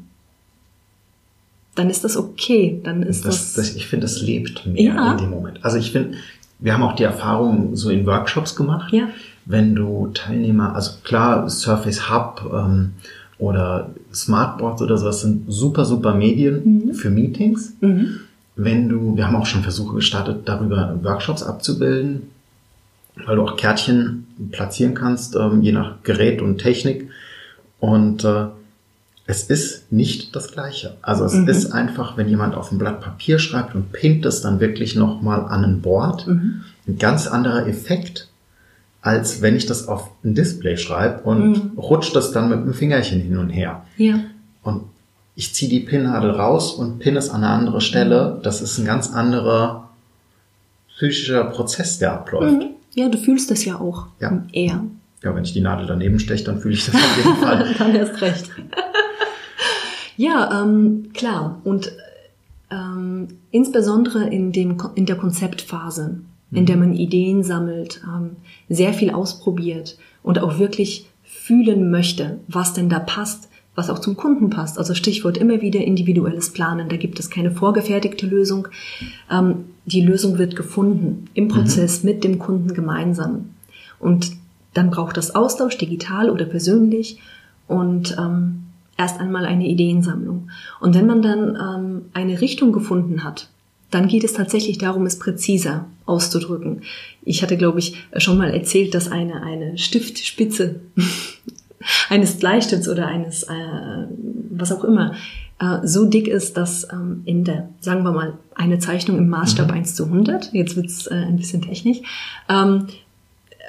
dann 1.77 1.91
ist 1.91 2.03
das 2.03 2.17
okay. 2.17 2.81
Dann 2.83 3.05
ist 3.05 3.25
das. 3.25 3.55
das, 3.55 3.67
das 3.67 3.77
ich 3.77 3.87
finde, 3.87 4.07
das 4.07 4.21
lebt 4.21 4.67
mehr 4.67 4.83
ja. 4.83 5.13
in 5.13 5.19
dem 5.19 5.31
Moment. 5.31 5.65
Also 5.65 5.77
ich 5.77 5.93
finde, 5.93 6.17
wir 6.59 6.75
haben 6.75 6.83
auch 6.83 6.97
die 6.97 7.05
Erfahrung 7.05 7.77
so 7.77 7.91
in 7.91 8.07
Workshops 8.07 8.57
gemacht. 8.57 8.93
Ja 8.93 9.09
wenn 9.47 9.75
du 9.75 10.11
Teilnehmer, 10.15 10.75
also 10.75 10.93
klar, 11.03 11.49
Surface 11.51 12.11
Hub 12.11 12.51
ähm, 12.53 12.93
oder 13.39 13.91
Smartboards 14.13 14.83
oder 14.83 14.97
sowas 14.97 15.21
sind 15.21 15.45
super, 15.49 15.85
super 15.85 16.15
Medien 16.15 16.87
mhm. 16.87 16.95
für 16.95 17.11
Meetings. 17.11 17.75
Mhm. 17.81 18.21
Wenn 18.57 18.89
du, 18.89 19.17
wir 19.17 19.27
haben 19.27 19.37
auch 19.37 19.47
schon 19.47 19.63
Versuche 19.63 19.97
gestartet, 19.97 20.43
darüber 20.45 20.99
Workshops 21.03 21.43
abzubilden, 21.43 22.31
weil 23.27 23.37
du 23.37 23.43
auch 23.43 23.57
Kärtchen 23.57 24.27
platzieren 24.51 24.95
kannst, 24.95 25.37
ähm, 25.37 25.63
je 25.63 25.73
nach 25.73 26.03
Gerät 26.03 26.41
und 26.41 26.59
Technik. 26.59 27.11
Und 27.81 28.25
äh, 28.25 28.47
es 29.27 29.45
ist 29.45 29.91
nicht 29.91 30.37
das 30.37 30.53
Gleiche. 30.53 30.97
Also 31.01 31.25
es 31.25 31.35
mhm. 31.35 31.49
ist 31.49 31.73
einfach, 31.73 32.17
wenn 32.17 32.29
jemand 32.29 32.55
auf 32.55 32.71
ein 32.71 32.79
Blatt 32.79 33.01
Papier 33.01 33.39
schreibt 33.39 33.75
und 33.75 33.93
pinnt 33.93 34.27
es 34.27 34.43
dann 34.43 34.61
wirklich 34.61 34.97
nochmal 34.97 35.47
an 35.47 35.65
ein 35.65 35.81
Board, 35.81 36.27
mhm. 36.27 36.63
ein 36.87 36.99
ganz 36.99 37.27
anderer 37.27 37.67
Effekt, 37.67 38.29
als 39.01 39.41
wenn 39.41 39.57
ich 39.57 39.67
das 39.67 39.89
auf 39.89 40.11
ein 40.25 40.35
Display 40.35 40.77
schreibe 40.77 41.23
und 41.23 41.75
mhm. 41.75 41.79
rutscht 41.79 42.15
das 42.15 42.33
dann 42.33 42.51
mit 42.51 42.61
dem 42.61 42.75
Fingerchen 42.75 43.21
hin 43.21 43.39
und 43.39 43.51
her. 43.51 43.85
Ja. 43.97 44.21
Und 44.63 44.83
ich 45.37 45.55
ziehe 45.55 45.71
die 45.71 45.81
Pinnadel 45.81 46.31
raus 46.31 46.75
und 46.75 46.99
pinne 46.99 47.19
es 47.19 47.31
an 47.31 47.45
eine 47.45 47.53
andere 47.53 47.81
Stelle. 47.81 48.41
Das 48.43 48.61
ist 48.61 48.79
ein 48.79 48.85
ganz 48.85 49.11
anderer 49.11 49.91
psychischer 50.97 51.45
Prozess, 51.45 51.99
der 51.99 52.13
abläuft. 52.13 52.63
Mhm. 52.63 52.71
Ja, 52.95 53.09
du 53.09 53.19
fühlst 53.19 53.51
das 53.51 53.65
ja 53.65 53.81
auch. 53.81 54.07
Ja. 54.21 54.45
Eher. 54.53 54.85
Ja, 55.23 55.35
wenn 55.35 55.45
ich 55.45 55.55
die 55.55 55.63
Nadel 55.63 55.87
daneben 55.87 56.21
steche, 56.21 56.45
dann 56.45 56.61
fühle 56.61 56.75
ich 56.75 56.85
das 56.85 56.95
auf 56.95 57.17
jeden 57.17 57.37
Fall. 57.43 57.75
dann 57.79 57.95
erst 57.95 58.21
recht. 58.21 58.51
Ja, 60.17 60.63
ähm, 60.63 61.11
klar. 61.13 61.61
Und 61.65 61.93
ähm, 62.71 63.29
insbesondere 63.51 64.29
in, 64.29 64.53
dem, 64.53 64.77
in 64.95 65.07
der 65.07 65.17
Konzeptphase 65.17 66.21
in 66.55 66.67
der 66.67 66.77
man 66.77 66.95
Ideen 66.95 67.43
sammelt, 67.43 68.01
ähm, 68.07 68.37
sehr 68.69 68.95
viel 68.95 69.11
ausprobiert 69.11 69.99
und 70.23 70.39
auch 70.39 70.59
wirklich 70.59 71.07
fühlen 71.23 71.91
möchte, 71.91 72.39
was 72.49 72.73
denn 72.73 72.89
da 72.89 73.01
passt, 73.01 73.49
was 73.75 73.91
auch 73.91 73.99
zum 73.99 74.17
Kunden 74.17 74.51
passt. 74.51 74.79
Also 74.79 74.95
Stichwort 74.95 75.37
immer 75.37 75.61
wieder 75.61 75.81
individuelles 75.81 76.53
Planen. 76.53 76.89
Da 76.89 76.97
gibt 76.97 77.19
es 77.19 77.29
keine 77.29 77.51
vorgefertigte 77.51 78.27
Lösung. 78.27 78.69
Ähm, 79.31 79.65
die 79.85 80.01
Lösung 80.01 80.39
wird 80.39 80.55
gefunden 80.55 81.29
im 81.35 81.49
Prozess 81.49 82.03
mhm. 82.03 82.11
mit 82.11 82.25
dem 82.25 82.39
Kunden 82.39 82.73
gemeinsam. 82.73 83.51
Und 83.99 84.33
dann 84.75 84.91
braucht 84.91 85.17
das 85.17 85.35
Austausch, 85.35 85.77
digital 85.77 86.31
oder 86.31 86.45
persönlich. 86.45 87.21
und 87.67 88.17
ähm, 88.19 88.64
erst 88.97 89.21
einmal 89.21 89.45
eine 89.45 89.67
Ideensammlung. 89.67 90.51
Und 90.81 90.95
wenn 90.95 91.07
man 91.07 91.23
dann 91.23 91.57
ähm, 91.57 92.03
eine 92.13 92.41
Richtung 92.41 92.73
gefunden 92.73 93.25
hat, 93.25 93.49
dann 93.91 94.09
geht 94.09 94.25
es 94.25 94.33
tatsächlich 94.33 94.79
darum, 94.79 95.07
es 95.07 95.19
präziser 95.19 95.87
auszudrücken. 96.07 96.83
Ich 97.23 97.43
hatte, 97.43 97.57
glaube 97.57 97.79
ich, 97.79 97.97
schon 98.17 98.39
mal 98.39 98.51
erzählt, 98.51 98.95
dass 98.95 99.11
eine, 99.11 99.43
eine 99.43 99.79
Stiftspitze 99.79 100.81
eines 102.09 102.39
Bleistifts 102.39 102.89
oder 102.89 103.07
eines, 103.07 103.45
äh, 103.45 104.07
was 104.51 104.73
auch 104.73 104.85
immer, 104.85 105.15
äh, 105.61 105.87
so 105.87 106.05
dick 106.05 106.27
ist, 106.29 106.57
dass 106.57 106.91
ähm, 106.93 107.23
in 107.25 107.45
der, 107.45 107.69
sagen 107.81 108.03
wir 108.03 108.13
mal, 108.13 108.35
eine 108.55 108.79
Zeichnung 108.79 109.19
im 109.19 109.29
Maßstab 109.29 109.69
mhm. 109.69 109.75
1 109.75 109.95
zu 109.95 110.07
100, 110.07 110.53
jetzt 110.53 110.77
wird's 110.77 111.07
äh, 111.07 111.15
ein 111.15 111.37
bisschen 111.37 111.63
technisch, 111.63 111.99
ähm, 112.49 112.89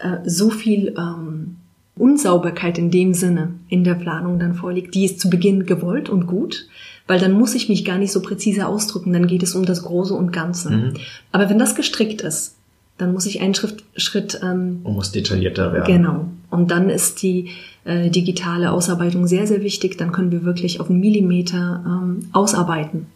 äh, 0.02 0.18
so 0.26 0.50
viel 0.50 0.96
ähm, 0.98 1.58
Unsauberkeit 1.98 2.78
in 2.78 2.92
dem 2.92 3.14
Sinne 3.14 3.52
in 3.70 3.84
der 3.84 3.96
Planung 3.96 4.40
dann 4.40 4.54
vorliegt, 4.54 4.94
die 4.96 5.06
ist 5.06 5.20
zu 5.20 5.30
Beginn 5.30 5.66
gewollt 5.66 6.10
und 6.10 6.28
gut, 6.28 6.68
weil 7.08 7.20
dann 7.20 7.32
muss 7.32 7.56
ich 7.56 7.70
mich 7.70 7.86
gar 7.86 7.98
nicht 7.98 8.12
so 8.12 8.22
präzise 8.22 8.68
ausdrücken, 8.68 9.14
dann 9.14 9.28
geht 9.28 9.44
es 9.44 9.56
um 9.56 9.66
das 9.66 9.84
Große 9.84 10.14
und 10.14 10.34
Ganze. 10.34 10.72
Mhm. 10.72 10.94
Aber 11.32 11.50
wenn 11.50 11.60
das 11.60 11.76
gestrickt 11.76 12.22
ist, 12.22 12.56
dann 12.98 13.14
muss 13.14 13.26
ich 13.26 13.42
einen 13.42 13.56
Schritt, 13.56 13.84
Schritt 13.96 14.40
ähm, 14.44 14.82
und 14.84 14.96
muss 14.96 15.12
detaillierter 15.12 15.74
werden. 15.74 15.86
Genau. 15.86 16.26
Und 16.50 16.72
dann 16.72 16.90
ist 16.90 17.22
die 17.22 17.50
äh, 17.84 18.10
digitale 18.10 18.72
Ausarbeitung 18.72 19.28
sehr, 19.28 19.48
sehr 19.48 19.62
wichtig. 19.62 19.98
Dann 19.98 20.12
können 20.12 20.32
wir 20.32 20.44
wirklich 20.44 20.80
auf 20.80 20.90
einen 20.90 21.00
Millimeter 21.00 21.84
ähm, 21.86 22.30
ausarbeiten. 22.32 23.08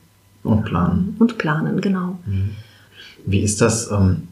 Und 0.44 0.66
planen. 0.66 1.16
Und 1.20 1.38
planen, 1.38 1.82
genau. 1.82 2.18
Mhm. 2.26 2.52
Wie 3.26 3.40
ist 3.40 3.62
das? 3.62 3.92
Ähm, 3.92 4.28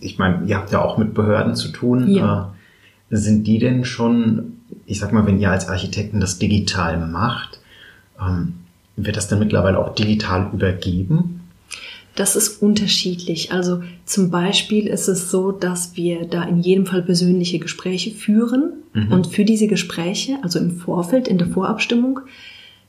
ich 0.00 0.18
meine, 0.18 0.46
ihr 0.46 0.56
habt 0.56 0.72
ja 0.72 0.82
auch 0.82 0.98
mit 0.98 1.14
Behörden 1.14 1.54
zu 1.54 1.68
tun. 1.68 2.08
Ja. 2.08 2.52
Äh, 2.54 2.59
sind 3.10 3.46
die 3.46 3.58
denn 3.58 3.84
schon, 3.84 4.58
ich 4.86 5.00
sag 5.00 5.12
mal, 5.12 5.26
wenn 5.26 5.40
ihr 5.40 5.50
als 5.50 5.68
Architekten 5.68 6.20
das 6.20 6.38
digital 6.38 7.04
macht, 7.06 7.60
ähm, 8.20 8.54
wird 8.96 9.16
das 9.16 9.28
dann 9.28 9.38
mittlerweile 9.38 9.78
auch 9.78 9.94
digital 9.94 10.50
übergeben? 10.52 11.40
Das 12.16 12.36
ist 12.36 12.60
unterschiedlich. 12.60 13.52
Also 13.52 13.82
zum 14.04 14.30
Beispiel 14.30 14.86
ist 14.86 15.08
es 15.08 15.30
so, 15.30 15.52
dass 15.52 15.96
wir 15.96 16.26
da 16.26 16.42
in 16.42 16.60
jedem 16.60 16.86
Fall 16.86 17.02
persönliche 17.02 17.58
Gespräche 17.58 18.10
führen 18.10 18.72
mhm. 18.92 19.12
und 19.12 19.26
für 19.28 19.44
diese 19.44 19.68
Gespräche, 19.68 20.38
also 20.42 20.58
im 20.58 20.72
Vorfeld, 20.72 21.28
in 21.28 21.38
der 21.38 21.48
Vorabstimmung 21.48 22.20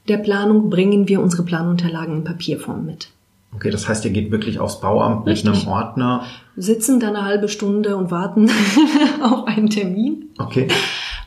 der 0.08 0.18
Planung, 0.18 0.70
bringen 0.70 1.08
wir 1.08 1.22
unsere 1.22 1.44
Planunterlagen 1.44 2.18
in 2.18 2.24
Papierform 2.24 2.86
mit. 2.86 3.10
Okay, 3.54 3.70
das 3.70 3.88
heißt, 3.88 4.06
ihr 4.06 4.12
geht 4.12 4.32
wirklich 4.32 4.60
aufs 4.60 4.80
Bauamt 4.80 5.28
Richtig. 5.28 5.50
mit 5.50 5.62
einem 5.62 5.68
Ordner. 5.68 6.24
Sitzen 6.56 7.00
da 7.00 7.10
eine 7.10 7.26
halbe 7.26 7.50
Stunde 7.50 7.98
und 7.98 8.12
warten 8.12 8.50
auf 9.22 9.46
einen 9.46 9.70
Termin. 9.70 10.30
Okay. 10.38 10.68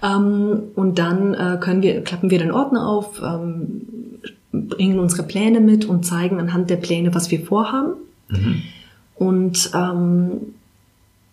Ähm, 0.02 0.64
und 0.74 0.98
dann 0.98 1.34
äh, 1.34 1.58
können 1.60 1.82
wir, 1.82 2.02
klappen 2.02 2.30
wir 2.30 2.38
den 2.38 2.50
Ordner 2.50 2.88
auf, 2.88 3.20
ähm, 3.22 3.82
bringen 4.52 4.98
unsere 4.98 5.22
Pläne 5.24 5.60
mit 5.60 5.84
und 5.84 6.04
zeigen 6.04 6.38
anhand 6.38 6.70
der 6.70 6.76
Pläne, 6.76 7.14
was 7.14 7.30
wir 7.30 7.44
vorhaben. 7.44 7.94
Mhm. 8.28 8.62
Und 9.16 9.70
ähm, 9.74 10.54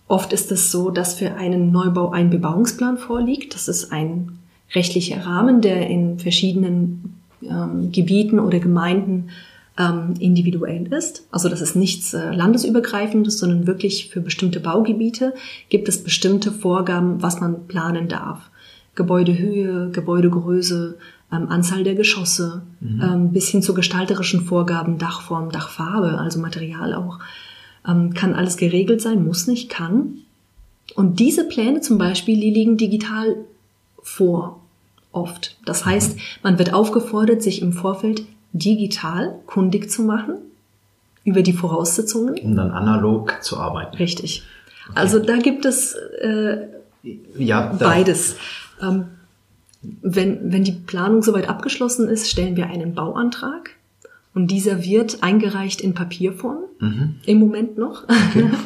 oft 0.08 0.34
ist 0.34 0.51
es 0.51 0.71
so, 0.71 0.91
dass 0.91 1.15
für 1.15 1.36
einen 1.36 1.71
Neubau 1.71 2.12
ein 2.12 2.30
Bebauungsplan 2.30 2.97
vorliegt. 2.97 3.56
Das 3.56 3.67
ist 3.67 3.91
ein 3.91 4.39
rechtlicher 4.73 5.25
Rahmen, 5.25 5.62
der 5.62 5.88
in 5.88 6.19
verschiedenen 6.19 7.15
ähm, 7.43 7.91
Gebieten 7.91 8.39
oder 8.39 8.60
Gemeinden 8.60 9.30
ähm, 9.82 10.13
individuell 10.20 10.91
ist. 10.94 11.26
Also 11.32 11.50
das 11.50 11.62
ist 11.62 11.76
nichts 11.76 12.13
äh, 12.13 12.32
landesübergreifendes, 12.32 13.39
sondern 13.39 13.65
wirklich 13.65 14.10
für 14.10 14.22
bestimmte 14.22 14.60
Baugebiete 14.60 15.34
gibt 15.70 15.89
es 15.89 16.04
bestimmte 16.04 16.52
Vorgaben, 16.52 17.22
was 17.22 17.41
man 17.41 17.67
planen 17.67 18.08
darf. 18.08 18.50
Gebäudehöhe, 18.94 19.89
Gebäudegröße, 19.91 20.98
ähm, 21.32 21.48
Anzahl 21.50 21.84
der 21.84 21.96
Geschosse, 21.96 22.62
mhm. 22.80 23.02
ähm, 23.02 23.32
bis 23.32 23.50
hin 23.50 23.63
zu 23.63 23.74
gestalterischen 23.74 24.41
Vorgaben, 24.41 24.98
Dachform, 24.98 25.52
Dachfarbe, 25.52 26.20
also 26.20 26.39
Material 26.39 26.94
auch. 26.94 27.20
Ähm, 27.88 28.13
kann 28.13 28.36
alles 28.36 28.58
geregelt 28.58 29.02
sein, 29.02 29.26
muss 29.26 29.48
nicht, 29.48 29.70
kann. 29.70 30.20
Und 30.96 31.20
diese 31.20 31.48
Pläne 31.48 31.82
zum 31.82 31.98
Beispiel, 31.98 32.39
die 32.39 32.52
liegen 32.52 32.78
digital 32.78 33.38
vor, 34.04 34.62
oft. 35.12 35.58
Das 35.65 35.86
heißt, 35.86 36.17
man 36.44 36.60
wird 36.60 36.74
aufgefordert, 36.74 37.41
sich 37.41 37.62
im 37.62 37.74
Vorfeld 37.74 38.24
digital 38.53 39.39
kundig 39.45 39.89
zu 39.89 40.03
machen 40.03 40.35
über 41.23 41.41
die 41.41 41.53
Voraussetzungen. 41.53 42.35
Um 42.39 42.55
dann 42.55 42.71
analog 42.71 43.37
zu 43.41 43.57
arbeiten. 43.57 43.95
Richtig. 43.97 44.43
Okay. 44.89 44.99
Also 44.99 45.19
da 45.19 45.37
gibt 45.37 45.65
es 45.65 45.93
äh, 45.93 46.67
ja, 47.37 47.75
beides. 47.77 48.35
Ähm, 48.81 49.05
wenn, 49.81 50.51
wenn 50.51 50.63
die 50.63 50.73
Planung 50.73 51.23
soweit 51.23 51.49
abgeschlossen 51.49 52.07
ist, 52.07 52.29
stellen 52.29 52.55
wir 52.55 52.67
einen 52.67 52.93
Bauantrag 52.93 53.71
und 54.33 54.51
dieser 54.51 54.83
wird 54.83 55.23
eingereicht 55.23 55.81
in 55.81 55.93
Papierform, 55.93 56.59
mhm. 56.79 57.15
im 57.25 57.39
Moment 57.39 57.77
noch. 57.77 58.03
Okay. 58.03 58.49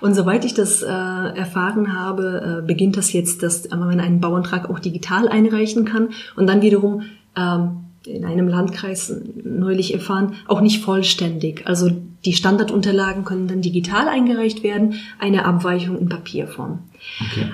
Und 0.00 0.14
soweit 0.14 0.44
ich 0.44 0.52
das 0.52 0.82
äh, 0.82 0.86
erfahren 0.86 1.98
habe, 1.98 2.60
äh, 2.62 2.66
beginnt 2.66 2.98
das 2.98 3.14
jetzt, 3.14 3.42
dass 3.42 3.68
man 3.70 3.98
einen 3.98 4.20
Bauantrag 4.20 4.68
auch 4.68 4.78
digital 4.78 5.26
einreichen 5.26 5.86
kann 5.86 6.10
und 6.36 6.46
dann 6.46 6.60
wiederum 6.60 7.04
ähm, 7.34 7.85
in 8.06 8.24
einem 8.24 8.48
Landkreis 8.48 9.14
neulich 9.44 9.94
erfahren, 9.94 10.34
auch 10.46 10.60
nicht 10.60 10.82
vollständig. 10.82 11.66
Also 11.66 11.90
die 12.24 12.32
Standardunterlagen 12.32 13.24
können 13.24 13.48
dann 13.48 13.62
digital 13.62 14.08
eingereicht 14.08 14.62
werden, 14.62 14.94
eine 15.18 15.44
Abweichung 15.44 15.98
in 15.98 16.08
Papierform. 16.08 16.80
Okay. 17.20 17.52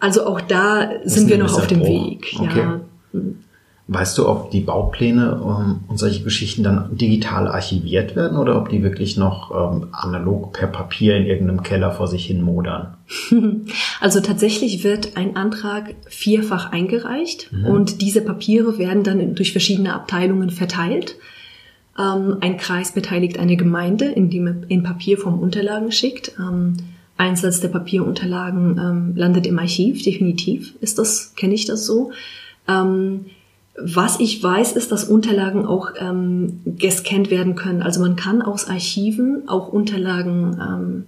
Also 0.00 0.26
auch 0.26 0.40
da 0.40 0.86
das 0.86 1.14
sind 1.14 1.28
wir 1.28 1.38
noch 1.38 1.54
auf 1.54 1.66
dem 1.66 1.80
Pro. 1.80 2.10
Weg. 2.10 2.34
Okay. 2.38 2.58
Ja. 2.58 2.80
Weißt 3.86 4.16
du, 4.16 4.26
ob 4.26 4.50
die 4.50 4.62
Baupläne 4.62 5.38
ähm, 5.42 5.80
und 5.88 5.98
solche 5.98 6.24
Geschichten 6.24 6.62
dann 6.62 6.96
digital 6.96 7.48
archiviert 7.48 8.16
werden 8.16 8.38
oder 8.38 8.56
ob 8.56 8.70
die 8.70 8.82
wirklich 8.82 9.18
noch 9.18 9.50
ähm, 9.50 9.88
analog 9.92 10.54
per 10.54 10.68
Papier 10.68 11.16
in 11.16 11.26
irgendeinem 11.26 11.62
Keller 11.62 11.92
vor 11.92 12.08
sich 12.08 12.26
hin 12.26 12.42
modern? 12.42 12.96
Also 14.00 14.20
tatsächlich 14.20 14.84
wird 14.84 15.16
ein 15.16 15.36
Antrag 15.36 15.94
vierfach 16.08 16.72
eingereicht 16.72 17.52
mhm. 17.52 17.66
und 17.66 18.00
diese 18.00 18.22
Papiere 18.22 18.78
werden 18.78 19.02
dann 19.02 19.34
durch 19.34 19.52
verschiedene 19.52 19.94
Abteilungen 19.94 20.50
verteilt. 20.50 21.16
Ähm, 21.98 22.38
ein 22.40 22.56
Kreis 22.56 22.92
beteiligt 22.92 23.38
eine 23.38 23.56
Gemeinde, 23.56 24.06
indem 24.06 24.46
er 24.46 24.56
in 24.68 24.82
Papierform 24.82 25.38
Unterlagen 25.38 25.92
schickt. 25.92 26.32
Ähm, 26.38 26.76
Einsatz 27.16 27.60
der 27.60 27.68
Papierunterlagen 27.68 28.78
ähm, 28.78 29.16
landet 29.16 29.46
im 29.46 29.58
Archiv, 29.58 30.02
definitiv 30.02 30.74
ist 30.80 30.98
das, 30.98 31.34
kenne 31.36 31.54
ich 31.54 31.66
das 31.66 31.86
so. 31.86 32.12
Was 33.76 34.20
ich 34.20 34.42
weiß, 34.42 34.72
ist, 34.72 34.92
dass 34.92 35.04
Unterlagen 35.04 35.66
auch 35.66 35.90
ähm, 35.98 36.60
gescannt 36.64 37.30
werden 37.30 37.56
können. 37.56 37.82
Also 37.82 38.00
man 38.00 38.14
kann 38.14 38.40
aus 38.40 38.68
Archiven 38.68 39.48
auch 39.48 39.68
Unterlagen 39.68 40.56
ähm, 40.60 41.04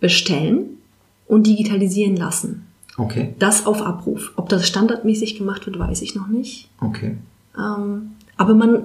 bestellen 0.00 0.78
und 1.26 1.46
digitalisieren 1.46 2.16
lassen. 2.16 2.66
Okay. 2.96 3.34
Das 3.38 3.66
auf 3.66 3.82
Abruf. 3.82 4.32
Ob 4.36 4.48
das 4.48 4.66
standardmäßig 4.66 5.36
gemacht 5.36 5.66
wird, 5.66 5.78
weiß 5.78 6.02
ich 6.02 6.14
noch 6.14 6.28
nicht. 6.28 6.68
Okay. 6.80 7.16
Ähm, 7.56 8.12
aber 8.36 8.54
man 8.54 8.84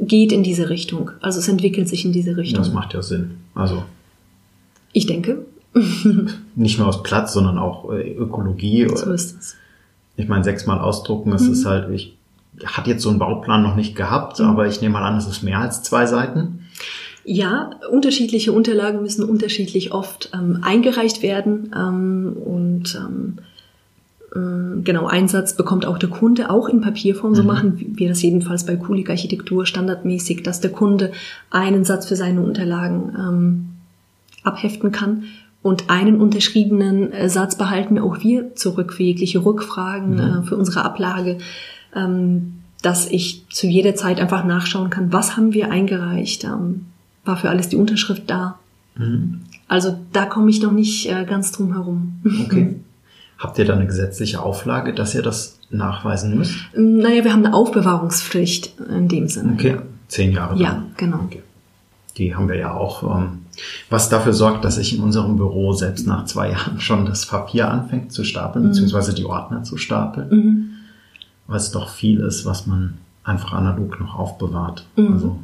geht 0.00 0.32
in 0.32 0.42
diese 0.42 0.68
Richtung. 0.68 1.10
Also 1.20 1.38
es 1.38 1.48
entwickelt 1.48 1.88
sich 1.88 2.04
in 2.04 2.12
diese 2.12 2.36
Richtung. 2.36 2.62
Das 2.62 2.72
macht 2.72 2.94
ja 2.94 3.02
Sinn. 3.02 3.38
Also. 3.54 3.82
Ich 4.92 5.06
denke. 5.06 5.46
nicht 6.54 6.78
nur 6.78 6.88
aus 6.88 7.02
Platz, 7.02 7.32
sondern 7.32 7.58
auch 7.58 7.90
äh, 7.92 8.12
Ökologie. 8.12 8.88
So 8.94 9.10
ist 9.12 9.38
es. 9.38 9.56
Ich 10.16 10.28
meine, 10.28 10.44
sechsmal 10.44 10.80
ausdrucken, 10.80 11.32
es 11.32 11.42
mhm. 11.42 11.52
ist 11.52 11.64
halt, 11.64 11.90
ich 11.90 12.17
hat 12.64 12.86
jetzt 12.86 13.02
so 13.02 13.10
einen 13.10 13.18
Bauplan 13.18 13.62
noch 13.62 13.76
nicht 13.76 13.96
gehabt, 13.96 14.38
mhm. 14.40 14.46
aber 14.46 14.66
ich 14.66 14.80
nehme 14.80 14.94
mal 14.94 15.04
an, 15.04 15.16
es 15.16 15.26
ist 15.26 15.42
mehr 15.42 15.58
als 15.58 15.82
zwei 15.82 16.06
Seiten. 16.06 16.66
Ja, 17.24 17.70
unterschiedliche 17.90 18.52
Unterlagen 18.52 19.02
müssen 19.02 19.22
unterschiedlich 19.22 19.92
oft 19.92 20.30
ähm, 20.32 20.60
eingereicht 20.62 21.22
werden 21.22 21.74
ähm, 21.76 22.36
und 22.42 22.94
ähm, 22.94 23.38
äh, 24.34 24.80
genau 24.82 25.06
Einsatz 25.06 25.54
bekommt 25.54 25.84
auch 25.84 25.98
der 25.98 26.08
Kunde 26.08 26.50
auch 26.50 26.68
in 26.68 26.80
Papierform. 26.80 27.34
So 27.34 27.42
mhm. 27.42 27.48
machen 27.48 27.92
wir 27.96 28.08
das 28.08 28.22
jedenfalls 28.22 28.64
bei 28.64 28.76
Kulik 28.76 29.10
Architektur 29.10 29.66
standardmäßig, 29.66 30.42
dass 30.42 30.60
der 30.60 30.72
Kunde 30.72 31.12
einen 31.50 31.84
Satz 31.84 32.06
für 32.06 32.16
seine 32.16 32.40
Unterlagen 32.40 33.14
ähm, 33.18 33.68
abheften 34.42 34.92
kann 34.92 35.24
und 35.62 35.90
einen 35.90 36.20
unterschriebenen 36.20 37.12
äh, 37.12 37.28
Satz 37.28 37.56
behalten 37.56 37.98
auch 37.98 38.20
wir 38.20 38.54
zurück 38.54 38.92
für 38.92 39.02
jegliche 39.02 39.44
Rückfragen 39.44 40.14
mhm. 40.14 40.20
äh, 40.20 40.42
für 40.44 40.56
unsere 40.56 40.84
Ablage, 40.84 41.38
dass 41.92 43.08
ich 43.10 43.46
zu 43.50 43.66
jeder 43.66 43.94
Zeit 43.94 44.20
einfach 44.20 44.44
nachschauen 44.44 44.90
kann, 44.90 45.12
was 45.12 45.36
haben 45.36 45.52
wir 45.52 45.70
eingereicht, 45.70 46.44
ähm, 46.44 46.86
war 47.24 47.36
für 47.36 47.50
alles 47.50 47.68
die 47.68 47.76
Unterschrift 47.76 48.24
da. 48.26 48.58
Mhm. 48.96 49.40
Also 49.66 49.98
da 50.12 50.24
komme 50.24 50.50
ich 50.50 50.62
noch 50.62 50.72
nicht 50.72 51.10
äh, 51.10 51.24
ganz 51.24 51.52
drum 51.52 51.72
herum. 51.72 52.20
Okay. 52.46 52.76
Habt 53.38 53.56
ihr 53.58 53.64
da 53.64 53.74
eine 53.74 53.86
gesetzliche 53.86 54.42
Auflage, 54.42 54.92
dass 54.92 55.14
ihr 55.14 55.22
das 55.22 55.58
nachweisen 55.70 56.36
müsst? 56.36 56.56
Naja, 56.74 57.22
wir 57.22 57.32
haben 57.32 57.44
eine 57.46 57.54
Aufbewahrungspflicht 57.54 58.80
in 58.80 59.06
dem 59.06 59.28
Sinne. 59.28 59.52
Okay, 59.52 59.76
zehn 60.08 60.32
Jahre. 60.32 60.54
Dann. 60.54 60.62
Ja, 60.62 60.82
genau. 60.96 61.20
Okay. 61.26 61.42
Die 62.16 62.34
haben 62.34 62.48
wir 62.48 62.56
ja 62.56 62.74
auch. 62.74 63.04
Ähm, 63.04 63.44
was 63.90 64.08
dafür 64.08 64.32
sorgt, 64.32 64.64
dass 64.64 64.76
sich 64.76 64.96
in 64.96 65.02
unserem 65.02 65.36
Büro 65.36 65.72
selbst 65.72 66.06
nach 66.06 66.24
zwei 66.24 66.50
Jahren 66.50 66.80
schon 66.80 67.06
das 67.06 67.26
Papier 67.26 67.70
anfängt 67.70 68.12
zu 68.12 68.24
stapeln, 68.24 68.64
mhm. 68.64 68.68
beziehungsweise 68.70 69.14
die 69.14 69.24
Ordner 69.24 69.62
zu 69.62 69.76
stapeln. 69.76 70.28
Mhm. 70.30 70.70
Weil 71.48 71.56
es 71.56 71.72
doch 71.72 71.88
viel 71.88 72.20
ist, 72.20 72.46
was 72.46 72.66
man 72.66 72.98
einfach 73.24 73.52
analog 73.52 73.98
noch 73.98 74.16
aufbewahrt. 74.16 74.86
Mhm. 74.94 75.12
Also 75.12 75.38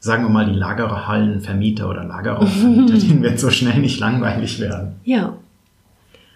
sagen 0.00 0.24
wir 0.24 0.30
mal, 0.30 0.46
die 0.46 0.58
Lagerhallenvermieter 0.58 1.88
oder 1.88 2.04
Lagerraumvermieter, 2.04 2.94
denen 3.06 3.22
wird 3.22 3.38
so 3.38 3.50
schnell 3.50 3.78
nicht 3.78 4.00
langweilig 4.00 4.58
werden. 4.58 4.96
Ja. 5.04 5.36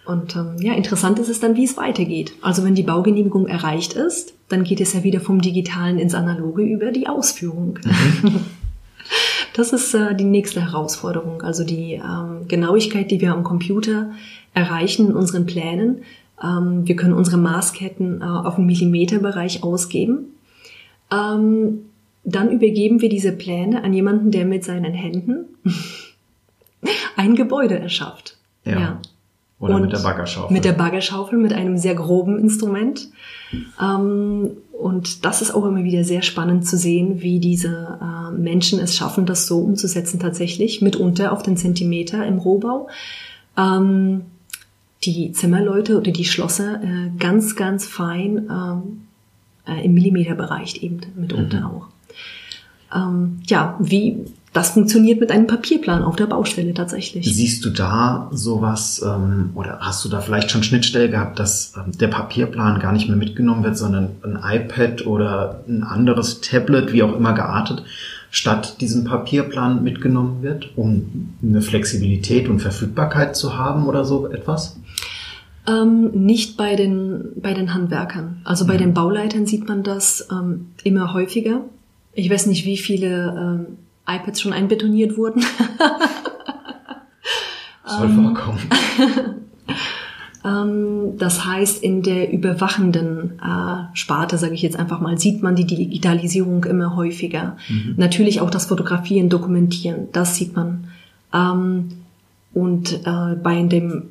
Und 0.05 0.35
ähm, 0.35 0.55
ja, 0.59 0.73
interessant 0.73 1.19
ist 1.19 1.29
es 1.29 1.39
dann, 1.39 1.55
wie 1.55 1.65
es 1.65 1.77
weitergeht. 1.77 2.31
Also 2.41 2.63
wenn 2.63 2.73
die 2.73 2.83
Baugenehmigung 2.83 3.45
erreicht 3.45 3.93
ist, 3.93 4.33
dann 4.47 4.63
geht 4.63 4.81
es 4.81 4.93
ja 4.93 5.03
wieder 5.03 5.19
vom 5.19 5.41
Digitalen 5.41 5.99
ins 5.99 6.15
Analoge 6.15 6.63
über 6.63 6.91
die 6.91 7.07
Ausführung. 7.07 7.77
Mhm. 7.83 8.39
Das 9.53 9.73
ist 9.73 9.93
äh, 9.93 10.15
die 10.15 10.23
nächste 10.23 10.61
Herausforderung. 10.61 11.41
Also 11.41 11.65
die 11.65 11.93
ähm, 11.93 12.47
Genauigkeit, 12.47 13.11
die 13.11 13.19
wir 13.19 13.33
am 13.33 13.43
Computer 13.43 14.11
erreichen 14.53 15.07
in 15.07 15.15
unseren 15.15 15.45
Plänen. 15.45 16.03
Ähm, 16.43 16.87
wir 16.87 16.95
können 16.95 17.13
unsere 17.13 17.37
Maßketten 17.37 18.21
äh, 18.21 18.23
auf 18.23 18.55
den 18.55 18.65
Millimeterbereich 18.65 19.63
ausgeben. 19.63 20.35
Ähm, 21.11 21.85
dann 22.23 22.51
übergeben 22.51 23.01
wir 23.01 23.09
diese 23.09 23.31
Pläne 23.31 23.83
an 23.83 23.93
jemanden, 23.93 24.31
der 24.31 24.45
mit 24.45 24.63
seinen 24.63 24.93
Händen 24.93 25.45
ein 27.15 27.35
Gebäude 27.35 27.79
erschafft. 27.79 28.37
Ja. 28.65 28.79
ja. 28.79 29.01
Oder 29.59 29.75
und 29.75 29.81
mit 29.83 29.93
der 29.93 29.99
Baggerschaufel. 29.99 30.53
Mit 30.53 30.65
der 30.65 30.71
Baggerschaufel, 30.71 31.37
mit 31.37 31.51
einem 31.51 31.77
sehr 31.77 31.95
groben 31.95 32.39
Instrument. 32.39 33.09
Ähm, 33.81 34.51
und 34.71 35.25
das 35.25 35.41
ist 35.41 35.51
auch 35.53 35.65
immer 35.65 35.83
wieder 35.83 36.05
sehr 36.05 36.21
spannend 36.21 36.65
zu 36.65 36.77
sehen, 36.77 37.21
wie 37.21 37.39
diese 37.39 37.99
äh, 38.01 38.31
Menschen 38.31 38.79
es 38.79 38.95
schaffen, 38.95 39.25
das 39.25 39.47
so 39.47 39.59
umzusetzen 39.59 40.19
tatsächlich, 40.19 40.81
mitunter 40.81 41.33
auf 41.33 41.43
den 41.43 41.57
Zentimeter 41.57 42.25
im 42.25 42.37
Rohbau. 42.37 42.87
Die 45.03 45.31
Zimmerleute 45.31 45.97
oder 45.97 46.11
die 46.11 46.25
Schlosser 46.25 46.81
äh, 46.83 47.09
ganz, 47.17 47.55
ganz 47.55 47.85
fein 47.85 48.49
ähm, 48.49 49.01
äh, 49.65 49.85
im 49.85 49.93
Millimeterbereich 49.93 50.83
eben 50.83 51.01
mitunter 51.15 51.59
mhm. 51.59 51.65
auch. 51.65 51.87
Ähm, 52.93 53.39
ja, 53.47 53.77
wie 53.79 54.25
das 54.53 54.71
funktioniert 54.71 55.19
mit 55.19 55.31
einem 55.31 55.45
Papierplan 55.45 56.03
auf 56.03 56.15
der 56.15 56.25
Baustelle 56.25 56.73
tatsächlich. 56.73 57.33
Siehst 57.33 57.63
du 57.63 57.69
da 57.69 58.29
sowas 58.31 59.01
ähm, 59.05 59.51
oder 59.53 59.77
hast 59.79 60.03
du 60.03 60.09
da 60.09 60.21
vielleicht 60.21 60.49
schon 60.49 60.63
Schnittstelle 60.63 61.09
gehabt, 61.09 61.37
dass 61.37 61.73
ähm, 61.77 61.95
der 61.97 62.07
Papierplan 62.07 62.79
gar 62.79 62.91
nicht 62.91 63.07
mehr 63.07 63.17
mitgenommen 63.17 63.63
wird, 63.63 63.77
sondern 63.77 64.15
ein 64.23 64.39
iPad 64.43 65.05
oder 65.05 65.63
ein 65.67 65.83
anderes 65.83 66.41
Tablet, 66.41 66.91
wie 66.93 67.03
auch 67.03 67.15
immer 67.15 67.33
geartet, 67.33 67.83
statt 68.31 68.81
diesem 68.81 69.03
Papierplan 69.03 69.83
mitgenommen 69.83 70.41
wird, 70.41 70.71
um 70.75 71.35
eine 71.43 71.61
Flexibilität 71.61 72.49
und 72.49 72.59
Verfügbarkeit 72.59 73.35
zu 73.35 73.55
haben 73.55 73.85
oder 73.85 74.03
so 74.03 74.27
etwas? 74.31 74.77
Ähm, 75.69 76.11
nicht 76.11 76.57
bei 76.57 76.75
den, 76.75 77.33
bei 77.35 77.53
den 77.53 77.73
Handwerkern. 77.73 78.41
Also 78.43 78.65
bei 78.65 78.73
mhm. 78.75 78.79
den 78.79 78.93
Bauleitern 78.93 79.45
sieht 79.45 79.67
man 79.67 79.83
das 79.83 80.27
ähm, 80.31 80.67
immer 80.83 81.13
häufiger. 81.13 81.61
Ich 82.13 82.29
weiß 82.29 82.47
nicht, 82.47 82.65
wie 82.65 82.77
viele 82.77 83.67
ähm, 83.67 83.77
iPads 84.07 84.41
schon 84.41 84.53
einbetoniert 84.53 85.17
wurden. 85.17 85.41
Soll 87.85 88.09
vorkommen. 88.09 88.59
Ähm, 90.45 91.17
das 91.17 91.45
heißt, 91.45 91.83
in 91.83 92.01
der 92.01 92.31
überwachenden 92.31 93.39
äh, 93.41 93.93
Sparte, 93.93 94.37
sage 94.37 94.53
ich 94.53 94.61
jetzt 94.61 94.79
einfach 94.79 95.01
mal, 95.01 95.17
sieht 95.17 95.43
man 95.43 95.55
die 95.55 95.65
Digitalisierung 95.65 96.63
immer 96.63 96.95
häufiger. 96.95 97.57
Mhm. 97.67 97.95
Natürlich 97.97 98.39
auch 98.39 98.49
das 98.49 98.67
Fotografieren, 98.67 99.27
Dokumentieren, 99.27 100.07
das 100.13 100.35
sieht 100.35 100.55
man. 100.55 100.87
Ähm, 101.33 101.89
und 102.53 103.05
äh, 103.05 103.35
bei 103.35 103.61
dem 103.63 104.03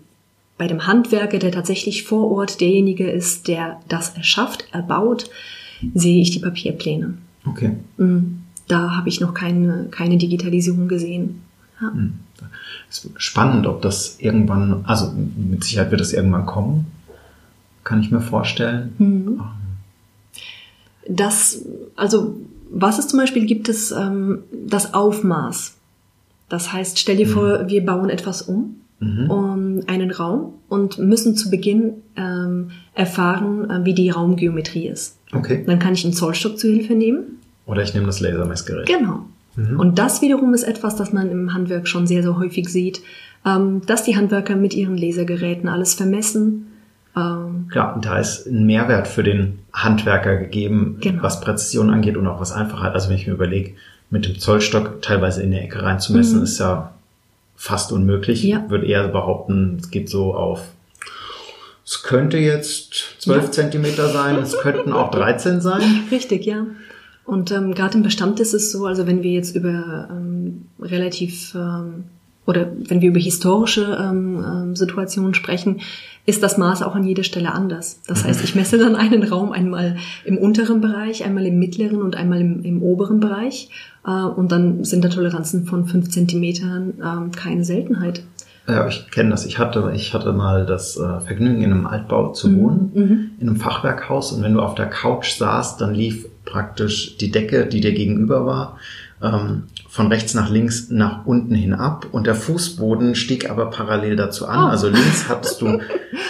bei 0.59 0.67
dem 0.67 0.87
Handwerker, 0.87 1.39
der 1.39 1.53
tatsächlich 1.53 2.05
vor 2.05 2.31
Ort 2.31 2.61
derjenige 2.61 3.09
ist, 3.09 3.49
der 3.49 3.81
das 3.89 4.17
erschafft, 4.17 4.67
erbaut, 4.73 5.31
sehe 5.95 6.21
ich 6.21 6.33
die 6.33 6.41
Papierpläne. 6.41 7.15
Okay. 7.47 7.77
Mhm 7.97 8.43
da 8.69 8.97
habe 8.97 9.09
ich 9.09 9.21
noch 9.21 9.35
keine, 9.35 9.89
keine 9.91 10.19
Digitalisierung 10.19 10.87
gesehen. 10.89 11.43
Ja. 11.81 11.93
Hm. 11.93 12.15
Spannend, 13.17 13.67
ob 13.67 13.83
das 13.83 14.19
irgendwann, 14.21 14.85
also 14.85 15.13
mit 15.13 15.65
Sicherheit 15.65 15.91
wird 15.91 16.01
das 16.01 16.13
irgendwann 16.13 16.47
kommen, 16.47 16.87
kann 17.85 18.01
ich 18.01 18.11
mir 18.11 18.21
vorstellen. 18.21 18.95
Mhm. 18.99 19.41
Das, 21.07 21.65
also 21.97 22.37
was 22.71 22.99
es 22.99 23.09
zum 23.09 23.19
Beispiel 23.19 23.47
gibt, 23.47 23.69
ist 23.69 23.91
ähm, 23.91 24.41
das 24.53 24.95
Aufmaß. 24.95 25.75
Das 26.49 26.73
heißt, 26.73 26.99
stell 26.99 27.17
dir 27.17 27.27
mhm. 27.27 27.31
vor, 27.31 27.69
wir 27.69 27.85
bauen 27.85 28.11
etwas 28.11 28.43
um, 28.43 28.77
mhm. 29.01 29.31
um 29.31 29.81
einen 29.87 30.11
Raum 30.11 30.55
und 30.69 30.99
müssen 30.99 31.37
zu 31.37 31.51
Beginn 31.51 31.95
ähm, 32.17 32.71
erfahren, 32.95 33.71
äh, 33.71 33.85
wie 33.85 33.95
die 33.95 34.11
Raumgeometrie 34.11 34.89
ist. 34.89 35.19
Okay. 35.33 35.65
Dann 35.67 35.79
kann 35.79 35.95
ich 35.95 36.05
einen 36.05 36.15
Zollstock 36.15 36.59
zu 36.59 36.69
Hilfe 36.69 36.95
nehmen 36.95 37.39
oder 37.69 37.83
ich 37.83 37.93
nehme 37.95 38.07
das 38.07 38.21
Lasermessgerät. 38.21 38.87
Genau. 38.87 39.27
Mhm. 39.57 39.79
Und 39.79 39.99
das 39.99 40.23
wiederum 40.23 40.55
ist 40.55 40.63
etwas, 40.63 40.97
das 40.97 41.13
man 41.13 41.31
im 41.31 41.53
Handwerk 41.53 41.87
schon 41.87 42.07
sehr, 42.07 42.23
sehr 42.23 42.39
häufig 42.39 42.69
sieht, 42.69 43.03
ähm, 43.45 43.83
dass 43.87 44.05
die 44.05 44.17
Handwerker 44.17 44.57
mit 44.57 44.75
ihren 44.75 44.97
Lasergeräten 44.97 45.69
alles 45.69 45.95
vermessen. 45.95 46.69
Ähm, 47.15 47.67
Klar, 47.71 47.99
da 48.03 48.19
ist 48.19 48.47
ein 48.47 48.65
Mehrwert 48.65 49.07
für 49.07 49.23
den 49.23 49.59
Handwerker 49.73 50.37
gegeben, 50.37 50.97
genau. 51.01 51.23
was 51.23 51.43
Präzision 51.43 51.91
angeht 51.91 52.17
und 52.17 52.27
auch 52.27 52.41
was 52.41 52.53
Einfachheit. 52.53 52.95
Also 52.95 53.11
wenn 53.11 53.17
ich 53.17 53.27
mir 53.27 53.35
überlege, 53.35 53.75
mit 54.11 54.27
dem 54.27 54.39
Zollstock 54.39 55.03
teilweise 55.03 55.43
in 55.43 55.51
die 55.51 55.59
Ecke 55.59 55.83
reinzumessen, 55.83 56.39
mhm. 56.39 56.45
ist 56.45 56.59
ja 56.59 56.95
fast 57.59 57.93
unmöglich. 57.93 58.43
Ja. 58.45 58.65
Würde 58.71 58.87
eher 58.87 59.09
behaupten, 59.09 59.77
es 59.81 59.91
geht 59.91 60.09
so 60.09 60.35
auf 60.35 60.63
es 61.89 62.03
könnte 62.03 62.37
jetzt 62.37 63.17
12 63.21 63.45
ja. 63.45 63.51
Zentimeter 63.51 64.11
sein, 64.11 64.37
es 64.37 64.59
könnten 64.59 64.93
auch 64.93 65.11
13 65.11 65.63
sein. 65.63 65.81
Richtig, 66.11 66.45
ja. 66.45 66.67
Und 67.25 67.51
ähm, 67.51 67.75
gerade 67.75 67.97
im 67.97 68.03
Bestand 68.03 68.41
ist 68.41 68.53
es 68.53 68.71
so, 68.71 68.85
also 68.85 69.07
wenn 69.07 69.23
wir 69.23 69.31
jetzt 69.33 69.57
über 69.57 70.07
ähm, 70.11 70.67
relativ 70.81 71.55
ähm, 71.55 72.05
oder 72.49 72.67
wenn 72.89 73.03
wir 73.03 73.11
über 73.11 73.21
historische 73.21 73.99
ähm, 74.01 74.43
ähm, 74.43 74.75
Situationen 74.75 75.35
sprechen, 75.35 75.83
ist 76.25 76.43
das 76.43 76.57
Maß 76.57 76.83
auch 76.83 76.95
an 76.95 77.05
jeder 77.05 77.23
Stelle 77.23 77.53
anders. 77.53 78.01
Das 78.07 78.25
heißt, 78.25 78.43
ich 78.43 78.55
messe 78.55 78.79
dann 78.79 78.97
einen 78.97 79.23
Raum 79.23 79.53
einmal 79.53 79.97
im 80.25 80.39
unteren 80.39 80.81
Bereich, 80.81 81.25
einmal 81.25 81.45
im 81.45 81.59
mittleren 81.59 82.01
und 82.01 82.17
einmal 82.17 82.41
im, 82.41 82.65
im 82.65 82.83
oberen 82.83 83.21
Bereich. 83.21 83.69
Äh, 84.07 84.11
und 84.11 84.51
dann 84.51 84.83
sind 84.83 85.05
da 85.05 85.11
Toleranzen 85.11 85.67
von 85.67 85.85
fünf 85.87 86.09
Zentimetern 86.09 86.95
äh, 86.99 87.37
keine 87.37 87.65
Seltenheit. 87.65 88.23
Ja, 88.67 88.89
ich 88.89 89.11
kenne 89.11 89.29
das. 89.29 89.45
Ich 89.45 89.59
hatte, 89.59 89.93
ich 89.95 90.15
hatte 90.15 90.33
mal 90.33 90.65
das 90.65 90.97
äh, 90.97 91.21
Vergnügen, 91.21 91.61
in 91.61 91.71
einem 91.71 91.87
Altbau 91.87 92.33
zu 92.33 92.49
mhm. 92.49 92.61
wohnen, 92.61 92.93
mhm. 92.95 93.31
in 93.41 93.49
einem 93.49 93.57
Fachwerkhaus. 93.57 94.33
Und 94.33 94.43
wenn 94.43 94.55
du 94.55 94.61
auf 94.61 94.75
der 94.75 94.87
Couch 94.87 95.37
saßt, 95.37 95.83
dann 95.83 95.95
lief 95.95 96.27
praktisch 96.47 97.19
die 97.19 97.31
Decke, 97.31 97.67
die 97.67 97.83
dir 97.83 97.93
gegenüber 97.93 98.47
war, 98.47 98.79
ähm, 99.23 99.65
von 99.89 100.09
rechts 100.09 100.35
nach 100.35 100.51
links 100.51 100.91
nach 100.91 101.27
unten 101.27 101.55
hin 101.55 101.75
ab 101.75 102.07
und 102.13 102.27
der 102.27 102.35
Fußboden 102.35 103.15
stieg 103.15 103.51
aber 103.51 103.71
parallel 103.71 104.17
dazu 104.17 104.47
an. 104.47 104.65
Oh. 104.65 104.69
Also 104.69 104.89
links 104.89 105.29
hattest 105.29 105.61
du, 105.61 105.81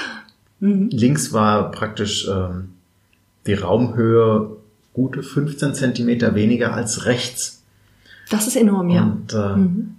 mhm. 0.60 0.88
links 0.90 1.32
war 1.32 1.70
praktisch 1.70 2.28
ähm, 2.28 2.70
die 3.46 3.54
Raumhöhe 3.54 4.56
gute 4.92 5.22
15 5.22 5.74
Zentimeter 5.74 6.34
weniger 6.34 6.74
als 6.74 7.06
rechts. 7.06 7.62
Das 8.30 8.46
ist 8.46 8.56
enorm, 8.56 8.90
ja. 8.90 9.02
Und, 9.02 9.32
äh, 9.32 9.56
mhm. 9.56 9.94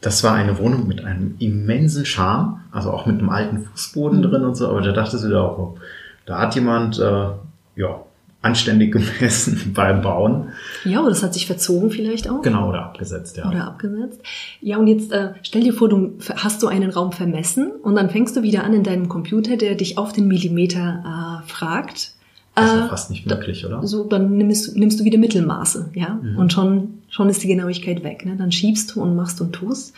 Das 0.00 0.24
war 0.24 0.34
eine 0.34 0.58
Wohnung 0.58 0.88
mit 0.88 1.04
einem 1.04 1.36
immensen 1.38 2.04
Charme, 2.04 2.60
also 2.72 2.90
auch 2.90 3.06
mit 3.06 3.20
einem 3.20 3.30
alten 3.30 3.64
Fußboden 3.64 4.18
mhm. 4.18 4.22
drin 4.22 4.42
und 4.42 4.56
so, 4.56 4.68
aber 4.68 4.80
da 4.80 4.90
dachtest 4.90 5.24
du 5.24 5.28
dir 5.28 5.40
auch, 5.40 5.58
oh, 5.58 5.78
da 6.26 6.38
hat 6.40 6.54
jemand, 6.56 6.98
äh, 6.98 7.28
ja, 7.76 8.00
anständig 8.42 8.92
gemessen 8.92 9.72
beim 9.74 10.02
Bauen. 10.02 10.48
Ja, 10.84 11.00
oder 11.00 11.10
das 11.10 11.22
hat 11.22 11.32
sich 11.32 11.46
verzogen 11.46 11.90
vielleicht 11.90 12.28
auch. 12.28 12.42
Genau, 12.42 12.68
oder 12.68 12.82
abgesetzt, 12.82 13.36
ja. 13.36 13.48
Oder 13.48 13.68
abgesetzt. 13.68 14.20
Ja, 14.60 14.78
und 14.78 14.88
jetzt 14.88 15.12
äh, 15.12 15.30
stell 15.42 15.62
dir 15.62 15.72
vor, 15.72 15.88
du 15.88 16.18
hast 16.36 16.62
du 16.62 16.66
einen 16.66 16.90
Raum 16.90 17.12
vermessen 17.12 17.70
und 17.82 17.94
dann 17.94 18.10
fängst 18.10 18.36
du 18.36 18.42
wieder 18.42 18.64
an 18.64 18.74
in 18.74 18.82
deinem 18.82 19.08
Computer, 19.08 19.56
der 19.56 19.76
dich 19.76 19.96
auf 19.96 20.12
den 20.12 20.26
Millimeter 20.26 21.42
äh, 21.44 21.48
fragt. 21.48 22.12
Das 22.54 22.66
ist 22.66 22.76
ja 22.76 22.84
äh, 22.84 22.88
fast 22.88 23.10
nicht 23.10 23.26
möglich, 23.26 23.64
oder? 23.64 23.86
So, 23.86 24.04
dann 24.04 24.36
nimmst, 24.36 24.76
nimmst 24.76 25.00
du 25.00 25.04
wieder 25.04 25.18
Mittelmaße, 25.18 25.90
ja. 25.94 26.18
Mhm. 26.20 26.36
Und 26.36 26.52
schon, 26.52 26.98
schon 27.08 27.28
ist 27.28 27.42
die 27.42 27.48
Genauigkeit 27.48 28.02
weg. 28.02 28.26
Ne? 28.26 28.36
Dann 28.36 28.52
schiebst 28.52 28.94
du 28.94 29.02
und 29.02 29.16
machst 29.16 29.40
und 29.40 29.52
tust. 29.52 29.94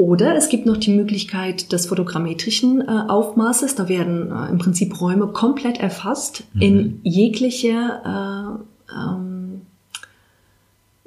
Oder 0.00 0.34
es 0.34 0.48
gibt 0.48 0.64
noch 0.64 0.78
die 0.78 0.94
Möglichkeit 0.94 1.72
des 1.72 1.84
fotogrammetrischen 1.84 2.80
äh, 2.80 2.84
Aufmaßes. 3.08 3.74
Da 3.74 3.86
werden 3.90 4.32
äh, 4.32 4.48
im 4.50 4.56
Prinzip 4.56 4.98
Räume 4.98 5.26
komplett 5.26 5.78
erfasst 5.78 6.44
mhm. 6.54 6.62
in 6.62 7.00
jeglicher 7.02 8.62
äh, 8.88 8.94
ähm, 8.96 9.29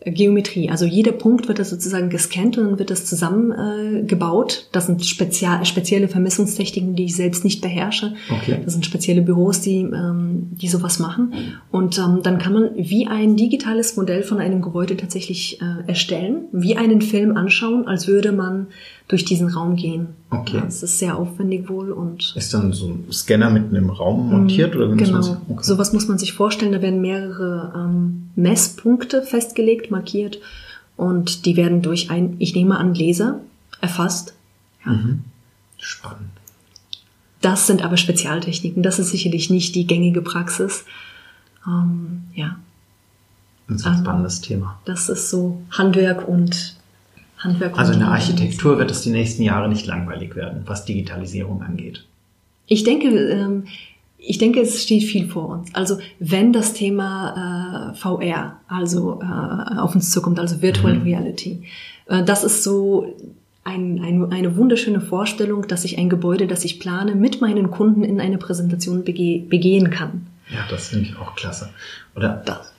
Geometrie. 0.06 0.70
Also 0.70 0.86
jeder 0.86 1.12
Punkt 1.12 1.48
wird 1.48 1.60
da 1.60 1.63
sozusagen 1.63 2.10
gescannt 2.10 2.58
und 2.58 2.66
dann 2.66 2.80
wird 2.80 2.89
das 2.89 3.06
zusammengebaut. 3.06 4.54
Äh, 4.54 4.70
das 4.72 4.88
sind 4.88 5.06
spezial, 5.06 5.66
spezielle 5.66 6.08
Vermessungstechniken, 6.08 6.96
die 6.96 7.06
ich 7.06 7.16
selbst 7.16 7.44
nicht 7.44 7.62
beherrsche. 7.62 8.13
Okay. 8.30 8.60
Das 8.63 8.74
sind 8.74 8.86
spezielle 8.86 9.22
Büros, 9.22 9.62
die, 9.62 9.78
ähm, 9.78 10.50
die 10.52 10.68
sowas 10.68 11.00
machen. 11.00 11.34
Und 11.72 11.98
ähm, 11.98 12.20
dann 12.24 12.38
kann 12.38 12.54
man 12.54 12.70
wie 12.76 13.08
ein 13.08 13.36
digitales 13.36 13.96
Modell 13.96 14.24
von 14.24 14.39
einem 14.39 14.62
Gebäude 14.62 14.98
tatsächlich 14.98 15.62
äh, 15.62 15.88
erstellen, 15.88 16.46
wie 16.52 16.76
einen 16.76 17.02
Film 17.02 17.38
anschauen, 17.38 17.88
als 17.88 18.08
würde 18.08 18.32
man 18.32 18.68
durch 19.08 19.26
diesen 19.26 19.50
Raum 19.50 19.76
gehen. 19.76 20.08
Okay. 20.30 20.58
Ja, 20.58 20.66
es 20.66 20.82
ist 20.82 20.98
sehr 21.00 21.18
aufwendig 21.18 21.70
wohl 21.70 21.92
und 21.92 22.34
Ist 22.36 22.54
dann 22.54 22.72
so 22.74 22.88
ein 22.88 23.06
Scanner 23.12 23.50
mitten 23.50 23.76
im 23.76 23.89
Raum 23.89 24.30
montiert 24.30 24.76
oder 24.76 24.89
wie 24.92 24.96
muss 24.96 25.12
man 25.12 25.22
genau. 25.22 25.34
sich- 25.34 25.42
okay. 25.50 25.63
Sowas 25.63 25.94
muss 25.94 26.08
man 26.08 26.18
sich 26.18 26.34
vorstellen. 26.34 26.72
Da 26.72 26.82
werden 26.82 27.02
mehrere 27.02 27.74
ähm, 27.76 28.30
Messpunkte 28.36 29.22
festgelegt, 29.24 29.92
markiert 29.92 30.39
und 30.96 31.46
die 31.46 31.56
werden 31.58 31.82
durch 31.82 32.10
ein, 32.12 32.36
ich 32.39 32.56
nehme 32.56 32.78
an, 32.78 32.96
Laser 32.96 33.39
erfasst. 33.82 34.34
Spannend. 35.78 36.30
Das 37.42 37.68
sind 37.68 37.84
aber 37.84 37.98
Spezialtechniken. 37.98 38.84
Das 38.84 39.00
ist 39.00 39.10
sicherlich 39.12 39.50
nicht 39.50 39.76
die 39.76 39.86
gängige 39.86 40.22
Praxis. 40.22 40.86
Ähm, 41.68 42.24
ja, 42.34 42.56
Das 43.68 43.78
ist 43.82 43.86
ein 43.88 43.94
Ähm, 43.96 44.00
spannendes 44.02 44.42
Thema. 44.42 44.80
das 44.86 45.10
ist 45.10 45.30
so 45.30 45.62
Handwerk 45.72 46.28
und 46.28 46.76
Handwerk. 47.43 47.77
Also 47.77 47.93
in 47.93 47.99
der 47.99 48.10
Architektur 48.10 48.77
wird 48.77 48.91
es 48.91 49.01
die 49.01 49.10
nächsten 49.12 49.43
Jahre 49.43 49.69
nicht 49.69 49.86
langweilig 49.86 50.36
werden, 50.36 50.63
was 50.65 50.86
Digitalisierung 50.86 51.62
angeht. 51.62 52.06
Ich 52.67 52.84
denke, 52.84 53.08
ähm, 53.10 53.63
ich 54.17 54.38
denke, 54.38 54.62
es 54.62 54.82
steht 54.84 55.03
viel 55.03 55.27
vor 55.27 55.49
uns. 55.49 55.75
Also 55.75 55.97
wenn 56.19 56.53
das 56.53 56.73
Thema 56.73 57.91
äh, 57.91 57.95
VR 57.97 58.58
also 58.67 59.21
äh, 59.21 59.77
auf 59.79 59.95
uns 59.95 60.12
zukommt, 60.12 60.39
also 60.39 60.62
Virtual 60.62 60.97
Reality, 60.99 61.63
äh, 62.08 62.23
das 62.23 62.43
ist 62.45 62.63
so 62.63 63.13
ein, 63.65 64.01
ein, 64.01 64.32
eine 64.32 64.56
wunderschöne 64.58 65.01
Vorstellung, 65.01 65.67
dass 65.67 65.84
ich 65.86 65.97
ein 65.97 66.10
Gebäude, 66.10 66.47
das 66.47 66.63
ich 66.65 66.79
plane, 66.79 67.15
mit 67.15 67.41
meinen 67.41 67.69
Kunden 67.71 68.03
in 68.03 68.19
eine 68.21 68.38
Präsentation 68.38 69.03
bege 69.03 69.45
begehen 69.47 69.89
kann. 69.89 70.27
Ja, 70.49 70.60
das 70.69 70.89
finde 70.89 71.06
ich 71.06 71.17
auch 71.17 71.36
klasse. 71.36 71.69
Oder 72.15 72.41
Das. 72.45 72.73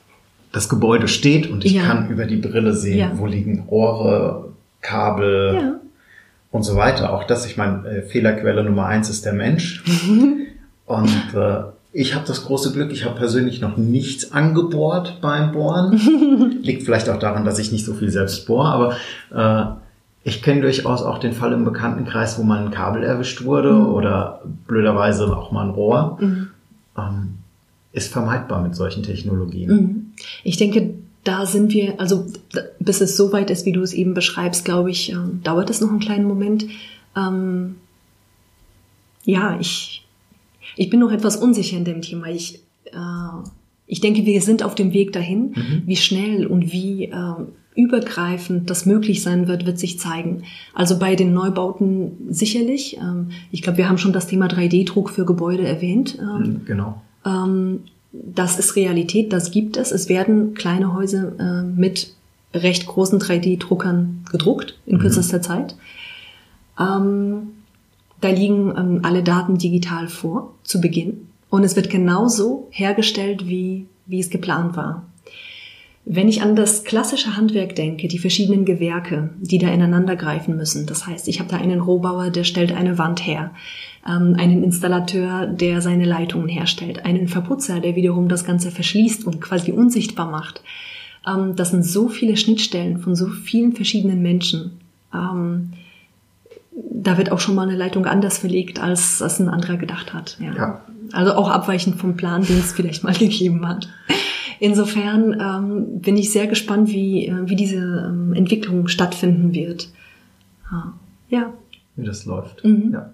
das 0.53 0.68
Gebäude 0.68 1.09
steht 1.09 1.50
und 1.50 1.64
ich 1.64 1.72
Ja. 1.72 1.83
kann 1.87 2.09
über 2.11 2.27
die 2.27 2.37
Brille 2.37 2.74
sehen, 2.74 2.98
Ja. 2.98 3.11
wo 3.18 3.27
liegen 3.27 3.61
Rohre, 3.68 4.53
Kabel 4.85 5.55
Ja. 5.61 5.73
und 6.53 6.62
so 6.62 6.77
weiter. 6.77 7.12
Auch 7.12 7.25
das, 7.25 7.47
ich 7.47 7.57
meine, 7.57 7.88
äh, 7.88 8.03
Fehlerquelle 8.03 8.62
Nummer 8.62 8.87
eins 8.87 9.11
ist 9.11 9.25
der 9.25 9.33
Mensch. 9.33 9.83
und 10.87 11.35
äh, 11.35 11.62
ich 11.92 12.14
habe 12.14 12.27
das 12.27 12.44
große 12.44 12.73
Glück, 12.73 12.92
ich 12.92 13.05
habe 13.05 13.16
persönlich 13.16 13.61
noch 13.61 13.77
nichts 13.77 14.33
angebohrt 14.33 15.18
beim 15.20 15.53
Bohren. 15.53 16.59
Liegt 16.62 16.83
vielleicht 16.83 17.09
auch 17.09 17.18
daran, 17.18 17.44
dass 17.44 17.59
ich 17.59 17.73
nicht 17.73 17.85
so 17.85 17.94
viel 17.94 18.11
selbst 18.11 18.47
bohre, 18.47 18.68
aber 18.68 18.97
äh, 19.33 19.75
ich 20.27 20.42
kenne 20.42 20.62
durchaus 20.62 21.03
auch 21.03 21.18
den 21.18 21.33
Fall 21.35 21.53
im 21.53 21.64
Bekanntenkreis, 21.64 22.38
wo 22.38 22.42
mal 22.42 22.64
ein 22.64 22.70
Kabel 22.70 23.03
erwischt 23.05 23.44
wurde 23.44 23.75
oder 23.75 24.40
blöderweise 24.66 25.25
auch 25.37 25.53
mal 25.53 25.64
ein 25.66 25.70
Rohr. 25.70 26.18
Ähm, 26.20 27.35
ist 27.92 28.12
vermeidbar 28.12 28.61
mit 28.62 28.75
solchen 28.75 29.03
Technologien. 29.03 29.70
Mhm. 29.70 30.07
Ich 30.42 30.57
denke, 30.57 30.94
da 31.25 31.47
sind 31.47 31.73
wir, 31.73 31.99
also 32.01 32.27
bis 32.79 33.01
es 33.01 33.17
so 33.17 33.33
weit 33.33 33.51
ist, 33.51 33.67
wie 33.67 33.73
du 33.73 33.81
es 33.83 33.93
eben 33.93 34.15
beschreibst, 34.15 34.65
glaube 34.65 34.91
ich, 34.91 35.11
ähm, 35.11 35.41
dauert 35.43 35.71
es 35.71 35.81
noch 35.81 35.91
einen 35.91 36.01
kleinen 36.01 36.27
Moment. 36.27 36.67
Ähm, 37.17 37.77
ja, 39.25 39.59
ich, 39.59 40.07
ich 40.77 40.91
bin 40.91 41.01
noch 41.01 41.11
etwas 41.13 41.37
unsicher 41.37 41.77
in 41.77 41.85
dem 41.85 42.03
Thema. 42.03 42.27
Ich, 42.29 42.61
äh, 42.87 43.49
ich 43.87 44.01
denke, 44.01 44.27
wir 44.27 44.41
sind 44.43 44.63
auf 44.63 44.75
dem 44.75 44.93
Weg 44.93 45.13
dahin. 45.13 45.55
Wie 45.87 45.97
schnell 45.97 46.47
und 46.47 46.73
wie 46.73 47.05
ähm, 47.05 47.49
übergreifend 47.75 48.71
das 48.71 48.87
möglich 48.87 49.23
sein 49.23 49.49
wird, 49.49 49.67
wird 49.67 49.79
sich 49.79 49.99
zeigen. 49.99 50.45
Also 50.75 50.99
bei 50.99 51.17
den 51.17 51.33
Neubauten 51.33 52.13
sicherlich. 52.31 52.99
Ähm, 52.99 53.31
ich 53.51 53.63
glaube, 53.63 53.79
wir 53.79 53.89
haben 53.89 53.99
schon 53.99 54.13
das 54.13 54.27
Thema 54.27 54.47
3D-Druck 54.47 55.11
für 55.11 55.25
Gebäude 55.25 55.67
erwähnt. 55.67 56.19
Ähm, 56.21 56.61
Genau. 56.67 57.01
ähm, 57.25 57.81
das 58.22 58.59
ist 58.59 58.77
Realität, 58.77 59.33
das 59.33 59.50
gibt 59.50 59.77
es. 59.77 59.90
Es 59.90 60.09
werden 60.09 60.55
kleine 60.55 60.94
Häuser 60.94 61.33
äh, 61.38 61.62
mit 61.62 62.14
recht 62.55 62.87
großen 62.87 63.18
3D-Druckern 63.18 64.24
gedruckt 64.31 64.79
in 64.87 64.98
kürzester 64.98 65.42
Zeit. 65.42 65.74
Ähm, 66.79 67.48
da 68.20 68.29
liegen 68.29 68.72
ähm, 68.77 69.00
alle 69.03 69.22
Daten 69.22 69.59
digital 69.59 70.09
vor 70.09 70.55
zu 70.62 70.81
Beginn 70.81 71.29
und 71.50 71.64
es 71.64 71.77
wird 71.77 71.90
genauso 71.90 72.68
hergestellt, 72.70 73.48
wie, 73.48 73.87
wie 74.07 74.20
es 74.20 74.31
geplant 74.31 74.77
war. 74.77 75.07
Wenn 76.07 76.29
ich 76.29 76.42
an 76.42 76.55
das 76.55 76.85
klassische 76.85 77.37
Handwerk 77.37 77.74
denke, 77.77 78.09
die 78.09 78.18
verschiedenen 78.18 78.66
Gewerke, 78.66 79.31
die 79.40 79.59
da 79.59 79.68
ineinander 79.68 80.16
greifen 80.16 80.57
müssen, 80.57 80.87
das 80.87 81.07
heißt, 81.07 81.29
ich 81.29 81.40
habe 81.40 81.48
da 81.48 81.57
einen 81.57 81.81
Rohbauer, 81.81 82.31
der 82.31 82.44
stellt 82.44 82.72
eine 82.72 82.98
Wand 82.98 83.27
her, 83.27 83.53
ähm, 84.07 84.37
einen 84.38 84.62
Installateur, 84.62 85.47
der 85.47 85.81
seine 85.81 86.05
Leitungen 86.05 86.49
herstellt, 86.49 87.05
einen 87.05 87.29
Verputzer, 87.29 87.81
der 87.81 87.97
wiederum 87.97 88.29
das 88.29 88.45
Ganze 88.45 88.71
verschließt 88.71 89.27
und 89.27 89.40
quasi 89.40 89.73
unsichtbar 89.73 90.31
macht. 90.31 90.62
Ähm, 91.27 91.57
das 91.57 91.71
sind 91.71 91.85
so 91.85 92.09
viele 92.09 92.37
Schnittstellen 92.37 92.99
von 92.99 93.17
so 93.17 93.29
vielen 93.29 93.73
verschiedenen 93.73 94.23
Menschen. 94.23 94.73
Ähm, 95.12 95.73
da 96.90 97.19
wird 97.19 97.31
auch 97.31 97.40
schon 97.40 97.55
mal 97.55 97.69
eine 97.69 97.77
Leitung 97.77 98.07
anders 98.07 98.38
verlegt, 98.38 98.81
als 98.81 99.21
es 99.21 99.40
ein 99.40 99.49
anderer 99.49 99.77
gedacht 99.77 100.12
hat. 100.12 100.37
Ja. 100.40 100.55
Ja. 100.55 100.81
Also 101.12 101.35
auch 101.35 101.49
abweichend 101.49 101.97
vom 101.97 102.17
Plan, 102.17 102.45
den 102.45 102.59
es 102.59 102.73
vielleicht 102.73 103.05
mal 103.05 103.14
gegeben 103.19 103.67
hat. 103.69 103.88
Insofern 104.61 105.38
ähm, 105.40 106.01
bin 106.01 106.17
ich 106.17 106.33
sehr 106.33 106.47
gespannt, 106.47 106.88
wie, 106.90 107.27
äh, 107.27 107.49
wie 107.49 107.57
diese 107.57 107.77
ähm, 108.09 108.33
Entwicklung 108.35 108.88
stattfinden 108.88 109.53
wird. 109.53 109.88
Ah, 110.71 110.93
Ja, 111.29 111.53
wie 111.97 112.05
das 112.07 112.25
läuft. 112.25 112.64
Mhm. 112.64 112.90
Ja. 112.93 113.11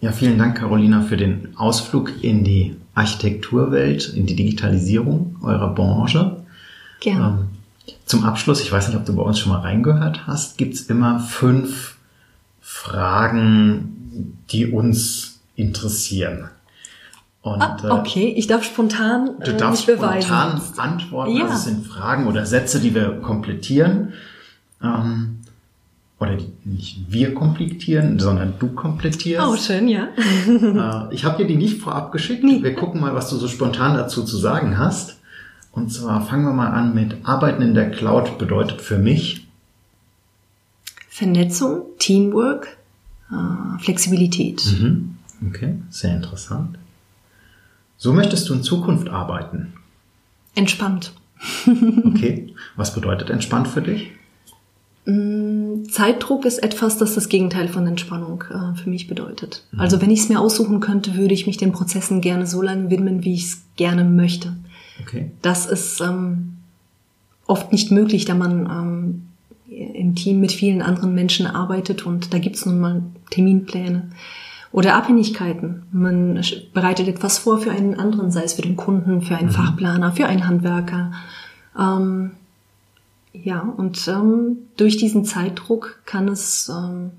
Ja, 0.00 0.12
vielen 0.12 0.38
Dank, 0.38 0.58
Carolina, 0.58 1.02
für 1.02 1.16
den 1.16 1.56
Ausflug 1.56 2.22
in 2.22 2.44
die 2.44 2.76
Architekturwelt, 2.94 4.12
in 4.14 4.26
die 4.26 4.36
Digitalisierung 4.36 5.36
eurer 5.42 5.74
Branche. 5.74 6.44
gerne. 7.00 7.38
Ähm, 7.40 7.48
zum 8.04 8.24
Abschluss, 8.24 8.60
ich 8.60 8.70
weiß 8.72 8.88
nicht, 8.88 8.96
ob 8.96 9.04
du 9.04 9.14
bei 9.14 9.22
uns 9.22 9.38
schon 9.38 9.52
mal 9.52 9.60
reingehört 9.60 10.26
hast, 10.26 10.58
gibt's 10.58 10.82
immer 10.82 11.20
fünf 11.20 11.96
Fragen, 12.60 14.38
die 14.50 14.66
uns 14.66 15.40
interessieren. 15.54 16.48
Und, 17.42 17.62
ah, 17.62 17.76
äh, 17.84 17.90
okay, 17.90 18.34
ich 18.36 18.48
darf 18.48 18.64
spontan 18.64 19.36
Du 19.44 19.52
äh, 19.52 19.56
darfst 19.56 19.86
mich 19.86 19.96
beweisen. 19.96 20.26
spontan 20.26 20.60
antworten. 20.78 21.36
Ja. 21.36 21.44
Also 21.44 21.54
es 21.54 21.64
sind 21.64 21.86
Fragen 21.86 22.26
oder 22.26 22.44
Sätze, 22.44 22.80
die 22.80 22.92
wir 22.94 23.20
komplettieren. 23.20 24.14
Ähm, 24.82 25.35
oder 26.18 26.38
nicht 26.64 27.10
wir 27.10 27.34
komplettieren, 27.34 28.18
sondern 28.18 28.54
du 28.58 28.68
komplettierst. 28.68 29.46
Oh, 29.46 29.56
schön, 29.56 29.88
ja. 29.88 30.08
Äh, 30.48 31.14
ich 31.14 31.24
habe 31.24 31.38
dir 31.38 31.46
die 31.46 31.56
nicht 31.56 31.80
vorab 31.80 32.12
geschickt. 32.12 32.42
Wir 32.42 32.74
gucken 32.74 33.00
mal, 33.00 33.14
was 33.14 33.28
du 33.28 33.36
so 33.36 33.48
spontan 33.48 33.94
dazu 33.96 34.24
zu 34.24 34.36
sagen 34.36 34.78
hast. 34.78 35.18
Und 35.72 35.92
zwar 35.92 36.24
fangen 36.24 36.44
wir 36.44 36.54
mal 36.54 36.70
an 36.70 36.94
mit 36.94 37.26
Arbeiten 37.26 37.60
in 37.60 37.74
der 37.74 37.90
Cloud 37.90 38.38
bedeutet 38.38 38.80
für 38.80 38.98
mich. 38.98 39.46
Vernetzung, 41.08 41.82
Teamwork, 41.98 42.78
äh, 43.30 43.78
Flexibilität. 43.82 44.64
Mhm. 44.78 45.16
Okay, 45.48 45.76
sehr 45.90 46.14
interessant. 46.14 46.78
So 47.98 48.12
möchtest 48.14 48.48
du 48.48 48.54
in 48.54 48.62
Zukunft 48.62 49.08
arbeiten. 49.08 49.74
Entspannt. 50.54 51.12
Okay, 52.06 52.54
was 52.76 52.94
bedeutet 52.94 53.28
entspannt 53.28 53.68
für 53.68 53.82
dich? 53.82 54.10
Zeitdruck 55.88 56.44
ist 56.44 56.58
etwas, 56.58 56.98
das 56.98 57.14
das 57.14 57.28
Gegenteil 57.28 57.68
von 57.68 57.86
Entspannung 57.86 58.42
äh, 58.50 58.76
für 58.76 58.90
mich 58.90 59.06
bedeutet. 59.06 59.64
Also 59.76 60.02
wenn 60.02 60.10
ich 60.10 60.20
es 60.20 60.28
mir 60.28 60.40
aussuchen 60.40 60.80
könnte, 60.80 61.14
würde 61.14 61.32
ich 61.32 61.46
mich 61.46 61.56
den 61.56 61.70
Prozessen 61.70 62.20
gerne 62.20 62.46
so 62.46 62.60
lange 62.60 62.90
widmen, 62.90 63.24
wie 63.24 63.34
ich 63.34 63.44
es 63.44 63.62
gerne 63.76 64.02
möchte. 64.02 64.56
Okay. 65.00 65.30
Das 65.42 65.66
ist 65.66 66.00
ähm, 66.00 66.56
oft 67.46 67.70
nicht 67.70 67.92
möglich, 67.92 68.24
da 68.24 68.34
man 68.34 68.66
ähm, 68.66 69.22
im 69.68 70.16
Team 70.16 70.40
mit 70.40 70.50
vielen 70.50 70.82
anderen 70.82 71.14
Menschen 71.14 71.46
arbeitet 71.46 72.04
und 72.04 72.34
da 72.34 72.38
gibt 72.38 72.56
es 72.56 72.66
nun 72.66 72.80
mal 72.80 73.02
Terminpläne 73.30 74.10
oder 74.72 74.94
Abhängigkeiten. 74.94 75.84
Man 75.92 76.42
bereitet 76.74 77.06
etwas 77.06 77.38
vor 77.38 77.58
für 77.58 77.70
einen 77.70 77.94
anderen, 77.94 78.32
sei 78.32 78.42
es 78.42 78.54
für 78.54 78.62
den 78.62 78.76
Kunden, 78.76 79.22
für 79.22 79.36
einen 79.36 79.50
Fachplaner, 79.50 80.10
für 80.12 80.26
einen 80.26 80.48
Handwerker. 80.48 81.12
Ähm, 81.78 82.32
ja, 83.44 83.60
und 83.60 84.06
ähm, 84.08 84.58
durch 84.76 84.96
diesen 84.96 85.24
Zeitdruck 85.24 86.00
kann 86.04 86.28
es 86.28 86.68
ähm, 86.68 87.10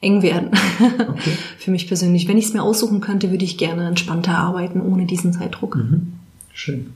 eng 0.00 0.22
werden. 0.22 0.50
Okay. 0.80 1.36
Für 1.58 1.70
mich 1.70 1.88
persönlich. 1.88 2.28
Wenn 2.28 2.38
ich 2.38 2.46
es 2.46 2.54
mir 2.54 2.62
aussuchen 2.62 3.00
könnte, 3.00 3.30
würde 3.30 3.44
ich 3.44 3.58
gerne 3.58 3.86
entspannter 3.86 4.36
arbeiten 4.36 4.80
ohne 4.80 5.06
diesen 5.06 5.32
Zeitdruck. 5.32 5.78
Schön. 6.52 6.92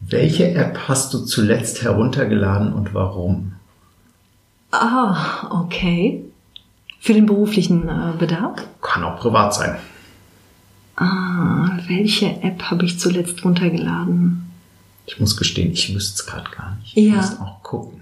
Welche 0.00 0.52
App 0.54 0.88
hast 0.88 1.14
du 1.14 1.18
zuletzt 1.20 1.82
heruntergeladen 1.82 2.72
und 2.72 2.92
warum? 2.92 3.52
Ah, 4.72 5.62
okay. 5.62 6.24
Für 6.98 7.14
den 7.14 7.26
beruflichen 7.26 7.88
äh, 7.88 8.12
Bedarf? 8.18 8.62
Kann 8.80 9.04
auch 9.04 9.18
privat 9.18 9.54
sein. 9.54 9.76
Ah, 10.96 11.78
welche 11.88 12.42
App 12.42 12.62
habe 12.70 12.84
ich 12.84 12.98
zuletzt 12.98 13.44
runtergeladen? 13.44 14.51
Ich 15.12 15.20
muss 15.20 15.36
gestehen, 15.36 15.72
ich 15.72 15.94
wüsste 15.94 16.22
es 16.22 16.26
gerade 16.26 16.50
gar 16.50 16.76
nicht. 16.80 16.96
Ja. 16.96 17.02
Ich 17.02 17.12
muss 17.12 17.40
auch 17.40 17.62
gucken. 17.62 18.00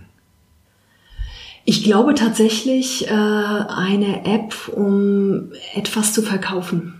Ich 1.64 1.84
glaube 1.84 2.14
tatsächlich 2.14 3.06
äh, 3.08 3.11
eine 3.11 4.24
App, 4.24 4.54
um 4.74 5.52
etwas 5.74 6.12
zu 6.14 6.22
verkaufen. 6.22 6.94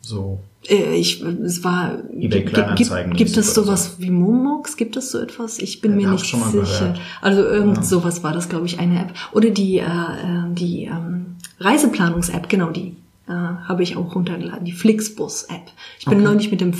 So 0.00 0.40
Äh, 0.68 0.94
ich, 0.96 1.22
es 1.22 1.62
war. 1.62 1.98
eBay 2.18 2.44
Kleinanzeigen. 2.44 3.12
Gibt, 3.14 3.32
gibt 3.34 3.36
es 3.36 3.54
sowas 3.54 3.96
wie 3.98 4.10
Momox? 4.10 4.76
Gibt 4.76 4.96
es 4.96 5.10
so 5.10 5.18
etwas? 5.20 5.58
Ich 5.58 5.80
bin 5.80 5.92
Ja, 6.00 6.08
mir 6.08 6.12
nicht 6.12 6.24
sicher. 6.24 6.50
gehört. 6.52 7.00
Also 7.22 7.42
irgend 7.42 7.76
Ja. 7.78 7.82
sowas 7.82 8.22
war 8.22 8.32
das, 8.32 8.48
glaube 8.48 8.66
ich, 8.66 8.78
eine 8.78 9.00
App. 9.00 9.12
Oder 9.32 9.50
die, 9.50 9.78
äh, 9.78 9.84
äh, 9.84 10.54
die 10.54 10.84
ähm, 10.84 11.36
Reiseplanungs-App, 11.60 12.48
genau 12.48 12.70
die 12.70 12.96
äh, 13.28 13.32
habe 13.32 13.82
ich 13.82 13.96
auch 13.96 14.14
runtergeladen. 14.14 14.64
Die 14.64 14.72
Flixbus-App. 14.72 15.70
Ich 15.98 16.06
bin 16.06 16.18
Okay. 16.18 16.24
neulich 16.24 16.50
mit 16.50 16.60
dem 16.60 16.72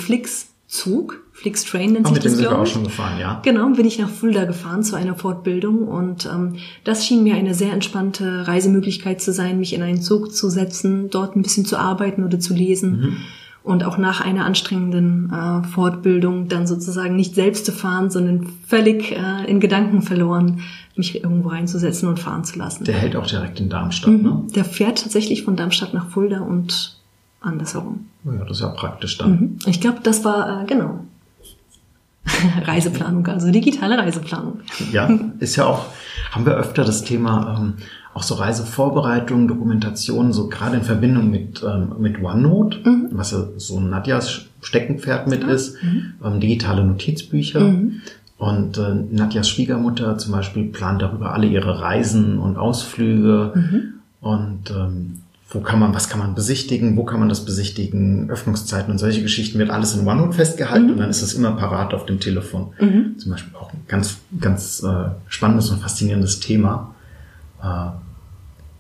Flix-Zug, 0.75 1.21
Flix-Train 1.33 1.93
nennt 1.93 2.07
sich 2.07 2.15
mit 2.15 2.25
dem 2.25 2.29
das, 2.29 2.33
sind 2.33 2.43
wir 2.43 2.49
glaube 2.49 2.63
auch 2.63 2.67
ich. 2.67 2.73
schon 2.73 2.85
gefahren, 2.85 3.19
ja. 3.21 3.41
Genau, 3.45 3.69
bin 3.71 3.87
ich 3.87 3.99
nach 3.99 4.09
Fulda 4.09 4.45
gefahren 4.45 4.83
zu 4.83 4.97
einer 4.97 5.15
Fortbildung 5.15 5.87
und 5.87 6.27
ähm, 6.27 6.57
das 6.85 7.07
schien 7.07 7.23
mir 7.23 7.35
eine 7.35 7.55
sehr 7.55 7.73
entspannte 7.73 8.47
Reisemöglichkeit 8.49 9.21
zu 9.21 9.33
sein, 9.33 9.59
mich 9.59 9.73
in 9.75 9.83
einen 9.83 10.03
Zug 10.03 10.35
zu 10.35 10.51
setzen, 10.51 11.11
dort 11.11 11.37
ein 11.37 11.43
bisschen 11.43 11.65
zu 11.65 11.77
arbeiten 11.77 12.25
oder 12.25 12.41
zu 12.41 12.55
lesen 12.55 12.91
Mhm. 13.01 13.17
und 13.63 13.85
auch 13.85 13.99
nach 13.99 14.21
einer 14.21 14.45
anstrengenden 14.45 15.33
äh, 15.33 15.67
Fortbildung 15.69 16.49
dann 16.49 16.67
sozusagen 16.67 17.15
nicht 17.17 17.35
selbst 17.35 17.67
zu 17.67 17.73
fahren, 17.73 18.11
sondern 18.11 18.47
völlig 18.67 19.13
äh, 19.13 19.45
in 19.49 19.61
Gedanken 19.61 20.03
verloren, 20.03 20.61
mich 20.97 21.23
irgendwo 21.23 21.49
reinzusetzen 21.51 22.09
und 22.09 22.21
fahren 22.21 22.45
zu 22.45 22.59
lassen. 22.59 22.85
Der 22.85 22.95
hält 22.95 23.17
auch 23.17 23.27
direkt 23.27 23.59
in 23.61 23.69
Darmstadt, 23.69 24.11
ne? 24.11 24.17
Mhm. 24.31 24.53
Der 24.55 24.65
fährt 24.65 25.03
tatsächlich 25.03 25.43
von 25.45 25.57
Darmstadt 25.57 25.95
nach 25.95 26.09
Fulda 26.11 26.41
und 26.41 26.94
andersherum. 27.45 28.07
Ja, 28.25 28.45
das 28.45 28.59
ist 28.59 28.61
ja 28.63 28.69
praktisch 28.69 29.19
dann. 29.19 29.31
Mhm. 29.31 29.59
Ich 29.67 29.81
glaube, 29.81 29.99
das 30.03 30.25
war 30.25 30.63
äh, 30.63 30.67
genau 30.67 31.01
Reiseplanung, 32.65 33.27
also 33.27 33.51
digitale 33.51 33.99
Reiseplanung. 33.99 34.61
Ja, 34.93 35.09
ist 35.41 35.57
ja 35.57 35.67
auch, 35.67 35.87
haben 36.33 36.47
wir 36.47 36.55
öfter 36.55 36.85
das 36.85 37.05
Thema, 37.05 37.59
ähm, 37.59 37.75
auch 38.15 38.23
so 38.23 38.35
Reisevorbereitung, 38.37 39.49
Dokumentation, 39.49 40.33
so 40.33 40.49
gerade 40.49 40.77
in 40.77 40.83
Verbindung 40.83 41.31
mit, 41.31 41.65
ähm, 41.65 41.95
mit 41.99 42.23
OneNote, 42.23 42.79
was 43.11 43.33
ja 43.33 43.45
so 43.57 43.81
Nadjas 43.81 44.47
Steckenpferd 44.63 45.27
mit 45.27 45.43
ist, 45.45 45.77
ähm, 46.25 46.41
digitale 46.41 46.85
Notizbücher. 46.85 47.75
Und 48.39 48.79
äh, 48.79 48.95
Nadjas 49.11 49.49
Schwiegermutter 49.49 50.17
zum 50.19 50.33
Beispiel 50.33 50.65
plant 50.67 51.03
darüber 51.03 51.33
alle 51.33 51.47
ihre 51.47 51.81
Reisen 51.81 52.39
und 52.39 52.57
Ausflüge 52.57 53.53
und 54.21 54.71
ähm, 54.71 55.21
wo 55.55 55.61
kann 55.61 55.79
man, 55.79 55.95
was 55.95 56.09
kann 56.09 56.19
man 56.19 56.35
besichtigen, 56.35 56.97
wo 56.97 57.05
kann 57.05 57.21
man 57.21 57.29
das 57.29 57.45
besichtigen, 57.45 58.29
Öffnungszeiten 58.29 58.91
und 58.91 58.99
solche 58.99 59.23
Geschichten 59.23 59.59
wird 59.59 59.71
alles 59.71 59.95
in 59.95 60.07
OneNote 60.07 60.33
festgehalten 60.37 60.91
und 60.91 60.99
dann 60.99 61.11
ist 61.11 61.23
es 61.23 61.35
immer 61.35 61.53
parat 61.53 61.95
auf 61.95 62.07
dem 62.07 62.21
Telefon. 62.21 62.73
Zum 63.19 63.31
Beispiel 63.31 63.55
auch 63.57 63.73
ein 63.73 63.85
ganz, 63.87 64.19
ganz 64.41 64.83
äh, 64.83 65.11
spannendes 65.29 65.71
und 65.71 65.81
faszinierendes 65.81 66.41
Thema. 66.41 66.95
Äh, 67.63 67.91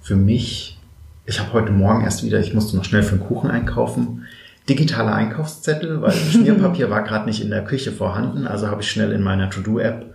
für 0.02 0.16
mich, 0.16 0.78
ich 1.26 1.38
habe 1.38 1.52
heute 1.52 1.72
Morgen 1.72 2.02
erst 2.02 2.24
wieder, 2.24 2.40
ich 2.40 2.52
musste 2.52 2.76
noch 2.76 2.84
schnell 2.84 3.04
für 3.04 3.12
einen 3.12 3.24
Kuchen 3.24 3.50
einkaufen, 3.50 4.24
digitaler 4.68 5.14
Einkaufszettel, 5.14 6.02
weil 6.02 6.12
Schmierpapier 6.32 6.90
war 6.90 7.02
gerade 7.04 7.26
nicht 7.26 7.40
in 7.40 7.50
der 7.50 7.64
Küche 7.64 7.92
vorhanden, 7.92 8.46
also 8.46 8.66
habe 8.66 8.82
ich 8.82 8.90
schnell 8.90 9.12
in 9.12 9.22
meiner 9.22 9.48
To-Do-App 9.48 10.12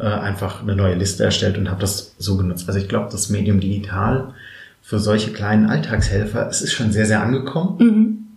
äh, 0.00 0.04
einfach 0.04 0.62
eine 0.62 0.76
neue 0.76 0.94
Liste 0.94 1.24
erstellt 1.24 1.58
und 1.58 1.68
habe 1.68 1.80
das 1.80 2.14
so 2.18 2.36
genutzt. 2.36 2.68
Also 2.68 2.78
ich 2.78 2.88
glaube, 2.88 3.08
das 3.10 3.28
Medium 3.28 3.58
digital 3.58 4.32
für 4.86 5.00
solche 5.00 5.32
kleinen 5.32 5.66
Alltagshelfer, 5.68 6.48
es 6.48 6.62
ist 6.62 6.72
schon 6.72 6.92
sehr, 6.92 7.06
sehr 7.06 7.20
angekommen. 7.20 8.28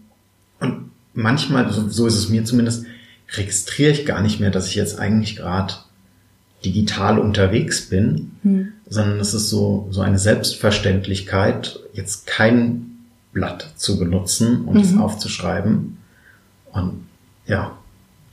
Und 0.60 0.90
manchmal, 1.14 1.72
so, 1.72 1.88
so 1.90 2.08
ist 2.08 2.16
es 2.18 2.30
mir 2.30 2.44
zumindest, 2.44 2.86
registriere 3.38 3.92
ich 3.92 4.08
gar 4.08 4.24
nicht 4.24 4.40
mehr, 4.40 4.50
dass 4.50 4.68
ich 4.68 4.74
jetzt 4.74 4.98
eigentlich 4.98 5.36
gerade 5.36 5.76
digital 6.66 7.20
unterwegs 7.20 7.88
bin, 7.88 8.32
sondern 8.88 9.20
es 9.20 9.36
ist 9.36 9.50
so, 9.52 9.88
so 9.92 10.02
eine 10.02 10.18
Selbstverständlichkeit, 10.18 11.80
jetzt 11.94 12.26
kein 12.26 12.98
Blatt 13.32 13.72
zu 13.76 14.00
benutzen 14.00 14.66
und 14.66 14.78
es 14.82 14.98
aufzuschreiben. 14.98 15.98
Und 16.72 17.06
ja, 17.46 17.78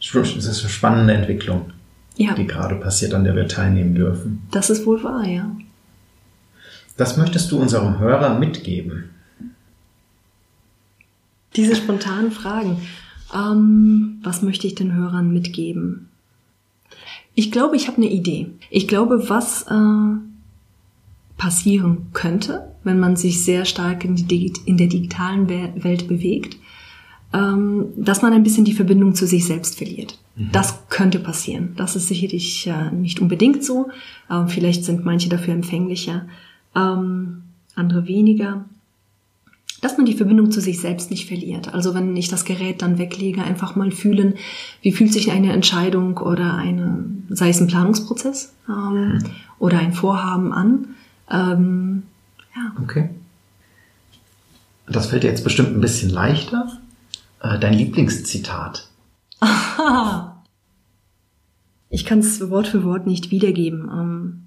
es 0.01 0.15
ist 0.15 0.61
eine 0.63 0.71
spannende 0.71 1.13
Entwicklung, 1.13 1.67
Ja, 2.17 2.33
die 2.33 2.47
gerade 2.47 2.77
passiert, 2.77 3.13
an 3.13 3.25
der 3.25 3.37
wir 3.37 3.47
teilnehmen 3.47 3.95
dürfen. 3.95 4.41
das 4.53 4.71
ist 4.71 4.87
wohl 4.87 5.05
wahr, 5.05 5.27
ja. 5.27 5.55
Das 6.97 7.17
möchtest 7.17 7.53
du 7.53 7.59
unserem 7.59 7.99
Hörer 7.99 8.39
mitgeben? 8.39 9.11
Diese 11.55 11.77
spontanen 11.77 12.31
Fragen. 12.31 12.83
Ähm, 13.35 14.21
was 14.23 14.43
möchte 14.43 14.67
ich 14.67 14.75
den 14.75 14.95
Hörern 14.95 15.33
mitgeben? 15.33 16.09
Ich 17.35 17.53
glaube, 17.53 17.77
ich 17.77 17.89
habe 17.89 17.99
eine 17.99 18.11
Idee. 18.11 18.49
Ich 18.71 18.89
glaube, 18.89 19.29
was 19.29 19.63
äh, 19.65 20.17
passieren 21.37 22.09
könnte, 22.13 22.73
wenn 22.85 22.99
man 22.99 23.17
sich 23.17 23.45
sehr 23.45 23.65
stark 23.65 24.05
in, 24.05 24.17
in 24.17 24.77
der 24.77 24.87
digitalen 24.87 25.49
We 25.49 25.73
Welt 25.77 26.09
bewegt, 26.09 26.57
ähm, 27.33 27.89
dass 27.97 28.23
man 28.23 28.33
ein 28.33 28.43
bisschen 28.43 28.65
die 28.65 28.73
Verbindung 28.73 29.15
zu 29.15 29.27
sich 29.27 29.45
selbst 29.45 29.77
verliert. 29.77 30.19
Das 30.53 30.89
könnte 30.91 31.19
passieren. 31.19 31.73
Das 31.77 31.97
ist 31.97 32.09
sicherlich 32.09 32.67
äh, 32.67 32.91
nicht 32.91 33.21
unbedingt 33.21 33.65
so. 33.65 33.89
Ähm, 34.31 34.49
vielleicht 34.49 34.85
sind 34.85 35.05
manche 35.05 35.31
dafür 35.31 35.55
empfänglicher, 35.55 36.27
ähm, 36.77 37.43
andere 37.75 38.07
weniger 38.07 38.65
dass 39.83 39.97
man 39.97 40.07
die 40.07 40.15
Verbindung 40.17 40.51
zu 40.51 40.61
sich 40.61 40.81
selbst 40.81 41.11
nicht 41.11 41.29
verliert. 41.29 41.73
Also 41.75 41.95
wenn 41.95 42.17
ich 42.17 42.29
das 42.29 42.45
Gerät 42.45 42.83
dann 42.83 42.99
weglege, 42.99 43.43
einfach 43.43 43.77
mal 43.77 43.91
fühlen, 43.91 44.35
wie 44.83 44.93
fühlt 44.93 45.13
sich 45.13 45.31
eine 45.31 45.53
Entscheidung 45.53 46.17
oder 46.19 46.55
eine, 46.55 47.05
sei 47.29 47.51
es 47.51 47.61
ein 47.61 47.67
Planungsprozess 47.67 48.55
ähm, 48.69 49.23
oder 49.59 49.79
ein 49.79 49.93
Vorhaben 49.93 50.53
an. 50.53 50.89
Ähm, 51.31 52.03
ja. 52.55 52.83
Okay. 52.83 53.11
Das 54.87 55.07
fällt 55.07 55.25
dir 55.25 55.31
jetzt 55.31 55.45
bestimmt 55.45 55.77
ein 55.77 55.81
bisschen 55.81 56.11
leichter. 56.11 56.81
Äh, 57.41 57.59
Dein 57.59 57.75
Lieblingszitat. 57.75 58.89
Ich 61.89 62.05
kann 62.05 62.19
es 62.19 62.51
Wort 62.51 62.67
für 62.67 62.83
Wort 62.83 63.07
nicht 63.07 63.31
wiedergeben. 63.31 64.46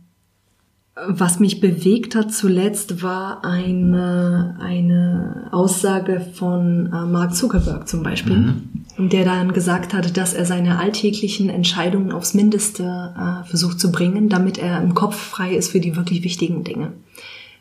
Was 1.07 1.39
mich 1.39 1.59
bewegt 1.61 2.15
hat 2.15 2.33
zuletzt 2.33 3.01
war 3.01 3.45
eine, 3.45 4.57
eine 4.59 5.47
Aussage 5.51 6.25
von 6.33 6.87
äh, 6.87 7.05
Mark 7.05 7.35
Zuckerberg 7.35 7.87
zum 7.87 8.03
Beispiel, 8.03 8.55
der 8.97 9.23
dann 9.23 9.53
gesagt 9.53 9.93
hat, 9.93 10.17
dass 10.17 10.33
er 10.33 10.45
seine 10.45 10.77
alltäglichen 10.77 11.49
Entscheidungen 11.49 12.11
aufs 12.11 12.33
Mindeste 12.33 12.83
äh, 12.83 13.47
versucht 13.47 13.79
zu 13.79 13.91
bringen, 13.91 14.29
damit 14.29 14.57
er 14.57 14.81
im 14.81 14.93
Kopf 14.93 15.15
frei 15.15 15.55
ist 15.55 15.71
für 15.71 15.79
die 15.79 15.95
wirklich 15.95 16.23
wichtigen 16.23 16.63
Dinge. 16.63 16.91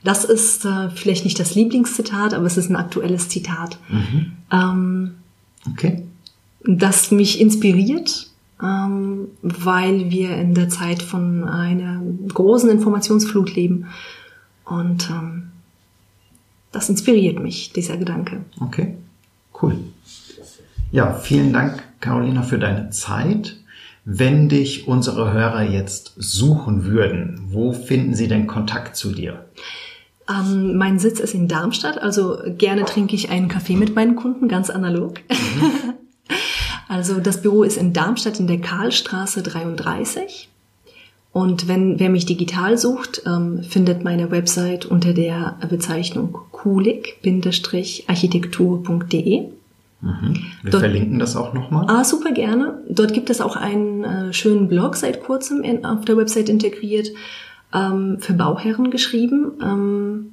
Das 0.04 0.24
ist 0.24 0.64
äh, 0.64 0.90
vielleicht 0.90 1.24
nicht 1.24 1.38
das 1.38 1.54
Lieblingszitat, 1.54 2.34
aber 2.34 2.46
es 2.46 2.56
ist 2.56 2.70
ein 2.70 2.76
aktuelles 2.76 3.28
Zitat, 3.28 3.78
ähm, 4.52 5.14
Okay. 5.72 6.02
das 6.64 7.10
mich 7.10 7.40
inspiriert, 7.40 8.27
ähm, 8.62 9.28
weil 9.42 10.10
wir 10.10 10.36
in 10.36 10.54
der 10.54 10.68
Zeit 10.68 11.02
von 11.02 11.44
einer 11.44 12.02
großen 12.28 12.70
Informationsflut 12.70 13.54
leben. 13.54 13.86
Und 14.64 15.08
ähm, 15.10 15.50
das 16.72 16.88
inspiriert 16.88 17.40
mich, 17.40 17.72
dieser 17.72 17.96
Gedanke. 17.96 18.44
Okay. 18.60 18.96
Cool. 19.60 19.76
Ja, 20.90 21.14
vielen 21.14 21.52
Dank, 21.52 21.82
Carolina, 22.00 22.42
für 22.42 22.58
deine 22.58 22.90
Zeit. 22.90 23.56
Wenn 24.04 24.48
dich 24.48 24.88
unsere 24.88 25.32
Hörer 25.32 25.62
jetzt 25.64 26.14
suchen 26.16 26.84
würden, 26.84 27.40
wo 27.50 27.72
finden 27.72 28.14
sie 28.14 28.28
denn 28.28 28.46
Kontakt 28.46 28.96
zu 28.96 29.12
dir? 29.12 29.44
Ähm, 30.28 30.76
mein 30.76 30.98
Sitz 30.98 31.20
ist 31.20 31.34
in 31.34 31.48
Darmstadt, 31.48 32.00
also 32.00 32.38
gerne 32.56 32.84
trinke 32.84 33.14
ich 33.14 33.30
einen 33.30 33.48
Kaffee 33.48 33.76
mit 33.76 33.94
meinen 33.94 34.16
Kunden, 34.16 34.48
ganz 34.48 34.70
analog. 34.70 35.20
also 36.88 37.20
das 37.20 37.42
Büro 37.42 37.62
ist 37.62 37.76
in 37.76 37.92
Darmstadt 37.92 38.40
in 38.40 38.46
der 38.46 38.60
Karlstraße 38.60 39.42
33. 39.42 40.48
Und 41.32 41.68
wenn 41.68 42.00
wer 42.00 42.08
mich 42.10 42.26
digital 42.26 42.78
sucht, 42.78 43.22
ähm, 43.26 43.62
findet 43.62 44.02
meine 44.02 44.30
Website 44.30 44.86
unter 44.86 45.12
der 45.12 45.58
Bezeichnung 45.68 46.38
kulik-architektur.de. 46.50 49.48
Wir 50.00 50.70
Dort- 50.70 50.80
verlinken 50.80 51.18
das 51.18 51.36
auch 51.36 51.52
nochmal. 51.54 51.86
Ah, 51.88 52.04
super 52.04 52.32
gerne. 52.32 52.78
Dort 52.88 53.12
gibt 53.14 53.30
es 53.30 53.40
auch 53.40 53.56
einen 53.56 54.04
äh, 54.04 54.32
schönen 54.32 54.68
Blog 54.68 54.96
seit 54.96 55.22
kurzem 55.24 55.62
in, 55.62 55.84
auf 55.84 56.04
der 56.04 56.16
Website 56.16 56.48
integriert, 56.48 57.08
ähm, 57.74 58.18
für 58.20 58.32
Bauherren 58.32 58.90
geschrieben, 58.90 59.52
ähm, 59.62 60.32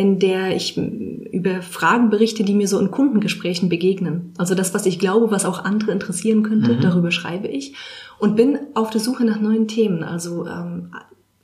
in 0.00 0.18
der 0.18 0.56
ich 0.56 0.78
über 0.78 1.60
Fragen 1.60 2.08
berichte, 2.08 2.42
die 2.42 2.54
mir 2.54 2.66
so 2.66 2.78
in 2.78 2.90
Kundengesprächen 2.90 3.68
begegnen. 3.68 4.32
Also 4.38 4.54
das, 4.54 4.72
was 4.72 4.86
ich 4.86 4.98
glaube, 4.98 5.30
was 5.30 5.44
auch 5.44 5.62
andere 5.62 5.92
interessieren 5.92 6.42
könnte, 6.42 6.78
darüber 6.80 7.10
schreibe 7.10 7.48
ich 7.48 7.74
und 8.18 8.34
bin 8.34 8.58
auf 8.72 8.88
der 8.88 9.02
Suche 9.02 9.26
nach 9.26 9.38
neuen 9.38 9.68
Themen. 9.68 10.02
Also 10.02 10.46
ähm, 10.46 10.90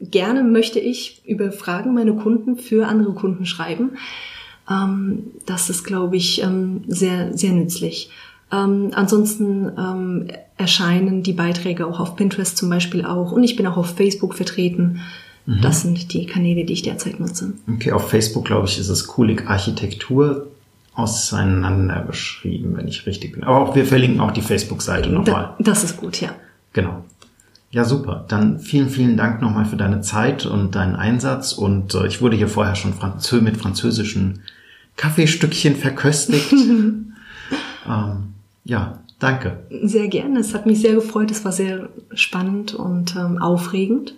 gerne 0.01 0.43
möchte 0.43 0.81
ich 0.81 1.21
über 1.27 1.53
Fragen 1.53 1.93
meiner 1.93 2.15
Kunden 2.15 2.57
für 2.57 2.87
andere 2.87 3.13
Kunden 3.13 3.45
schreiben. 3.45 3.99
Ähm, 4.71 5.33
das 5.45 5.69
ist, 5.69 5.85
glaube 5.85 6.17
ich, 6.17 6.43
ähm, 6.43 6.81
sehr, 6.87 7.37
sehr 7.37 7.53
nützlich. 7.53 8.09
Ähm, 8.51 8.89
ansonsten 8.95 9.71
ähm, 9.77 10.29
erscheinen 10.57 11.23
die 11.23 11.35
Beiträge 11.35 11.87
auch 11.87 12.01
auf 12.01 12.17
Pinterest 12.17 12.57
zum 12.57 12.71
Beispiel 12.71 13.05
auch 13.05 13.33
und 13.33 13.43
ich 13.43 13.55
bin 13.55 13.67
auch 13.67 13.77
auf 13.77 13.97
Facebook 13.97 14.35
vertreten. 14.35 15.03
Das 15.47 15.83
sind 15.83 16.13
die 16.13 16.27
Kanäle, 16.27 16.65
die 16.65 16.73
ich 16.73 16.83
derzeit 16.83 17.21
nutze. 17.21 17.53
Okay, 17.73 17.93
auf 17.93 18.11
Facebook, 18.11 18.45
glaube 18.47 18.67
ich, 18.67 18.79
ist 18.79 18.89
es 18.89 19.07
Kulik 19.07 19.49
Architektur 19.49 20.49
auseinandergeschrieben, 20.95 22.77
wenn 22.77 22.89
ich 22.89 23.07
richtig 23.07 23.33
bin. 23.33 23.45
Aber 23.45 23.61
auch 23.61 23.77
wir 23.77 23.87
verlinken 23.87 24.21
auch 24.21 24.33
die 24.33 24.41
Facebook-Seite 24.41 25.11
nochmal. 25.11 25.55
Das 25.61 25.85
ist 25.85 25.99
gut, 25.99 26.21
ja. 26.21 26.31
Genau. 26.73 27.05
Ja, 27.71 27.85
super. 27.85 28.25
Dann 28.29 28.59
vielen, 28.59 28.89
vielen 28.89 29.17
Dank 29.17 29.43
nochmal 29.43 29.67
für 29.67 29.77
deine 29.77 30.01
Zeit 30.01 30.47
und 30.47 30.75
deinen 30.75 30.97
Einsatz. 30.97 31.53
Und 31.53 31.95
äh, 31.95 32.07
ich 32.07 32.21
wurde 32.21 32.37
hier 32.37 32.49
vorher 32.49 32.75
schon 32.75 32.95
Franzö 32.95 33.41
mit 33.41 33.57
französischen 33.57 34.41
Kaffeestückchen 34.97 35.77
verköstigt. 35.77 36.53
ähm, 36.53 37.15
ja, 38.65 39.01
danke. 39.19 39.59
Sehr 39.83 40.09
gerne. 40.09 40.41
Es 40.41 40.55
hat 40.55 40.67
mich 40.67 40.81
sehr 40.81 40.95
gefreut. 40.95 41.31
Es 41.31 41.45
war 41.45 41.53
sehr 41.53 41.91
spannend 42.15 42.75
und 42.75 43.15
ähm, 43.15 43.39
aufregend. 43.39 44.15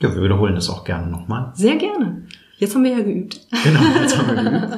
Ja, 0.00 0.14
wir 0.14 0.22
wiederholen 0.22 0.54
das 0.54 0.70
auch 0.70 0.84
gerne 0.84 1.08
nochmal. 1.08 1.50
Sehr 1.54 1.76
gerne. 1.76 2.22
Jetzt 2.58 2.74
haben 2.74 2.82
wir 2.82 2.90
ja 2.90 3.02
geübt. 3.02 3.40
Genau, 3.62 3.80
jetzt 4.00 4.18
haben 4.18 4.36
wir 4.36 4.42
geübt. 4.50 4.76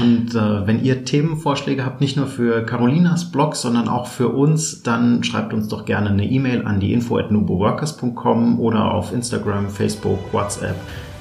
Und 0.00 0.34
äh, 0.34 0.66
wenn 0.66 0.82
ihr 0.82 1.04
Themenvorschläge 1.04 1.84
habt, 1.84 2.00
nicht 2.00 2.16
nur 2.16 2.26
für 2.26 2.64
Carolinas 2.64 3.32
Blog, 3.32 3.56
sondern 3.56 3.88
auch 3.88 4.06
für 4.06 4.28
uns, 4.28 4.82
dann 4.82 5.24
schreibt 5.24 5.52
uns 5.52 5.68
doch 5.68 5.84
gerne 5.84 6.10
eine 6.10 6.24
E-Mail 6.24 6.66
an 6.66 6.78
die 6.78 6.92
info 6.92 7.18
at 7.18 7.32
nuboworkers.com 7.32 8.60
oder 8.60 8.92
auf 8.92 9.12
Instagram, 9.12 9.68
Facebook, 9.70 10.32
WhatsApp, 10.32 10.76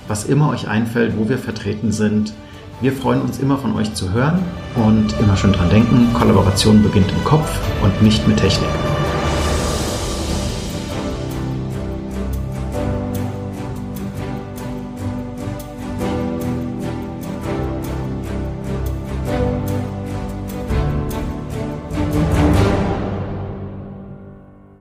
was 0.08 0.26
immer 0.26 0.50
euch 0.50 0.68
einfällt, 0.68 1.18
wo 1.18 1.28
wir 1.28 1.40
vertreten 1.40 1.92
sind. 1.92 2.34
Wir 2.82 2.94
freuen 2.94 3.22
uns 3.22 3.40
immer 3.40 3.58
von 3.58 3.76
euch 3.76 3.94
zu 3.94 4.14
hören 4.14 4.40
und 4.76 5.20
immer 5.20 5.36
schön 5.36 5.54
dran 5.54 5.70
denken, 5.70 6.14
Kollaboration 6.14 6.82
beginnt 6.82 7.12
im 7.12 7.24
Kopf 7.24 7.50
und 7.84 8.02
nicht 8.02 8.28
mit 8.28 8.38
Technik. 8.38 8.70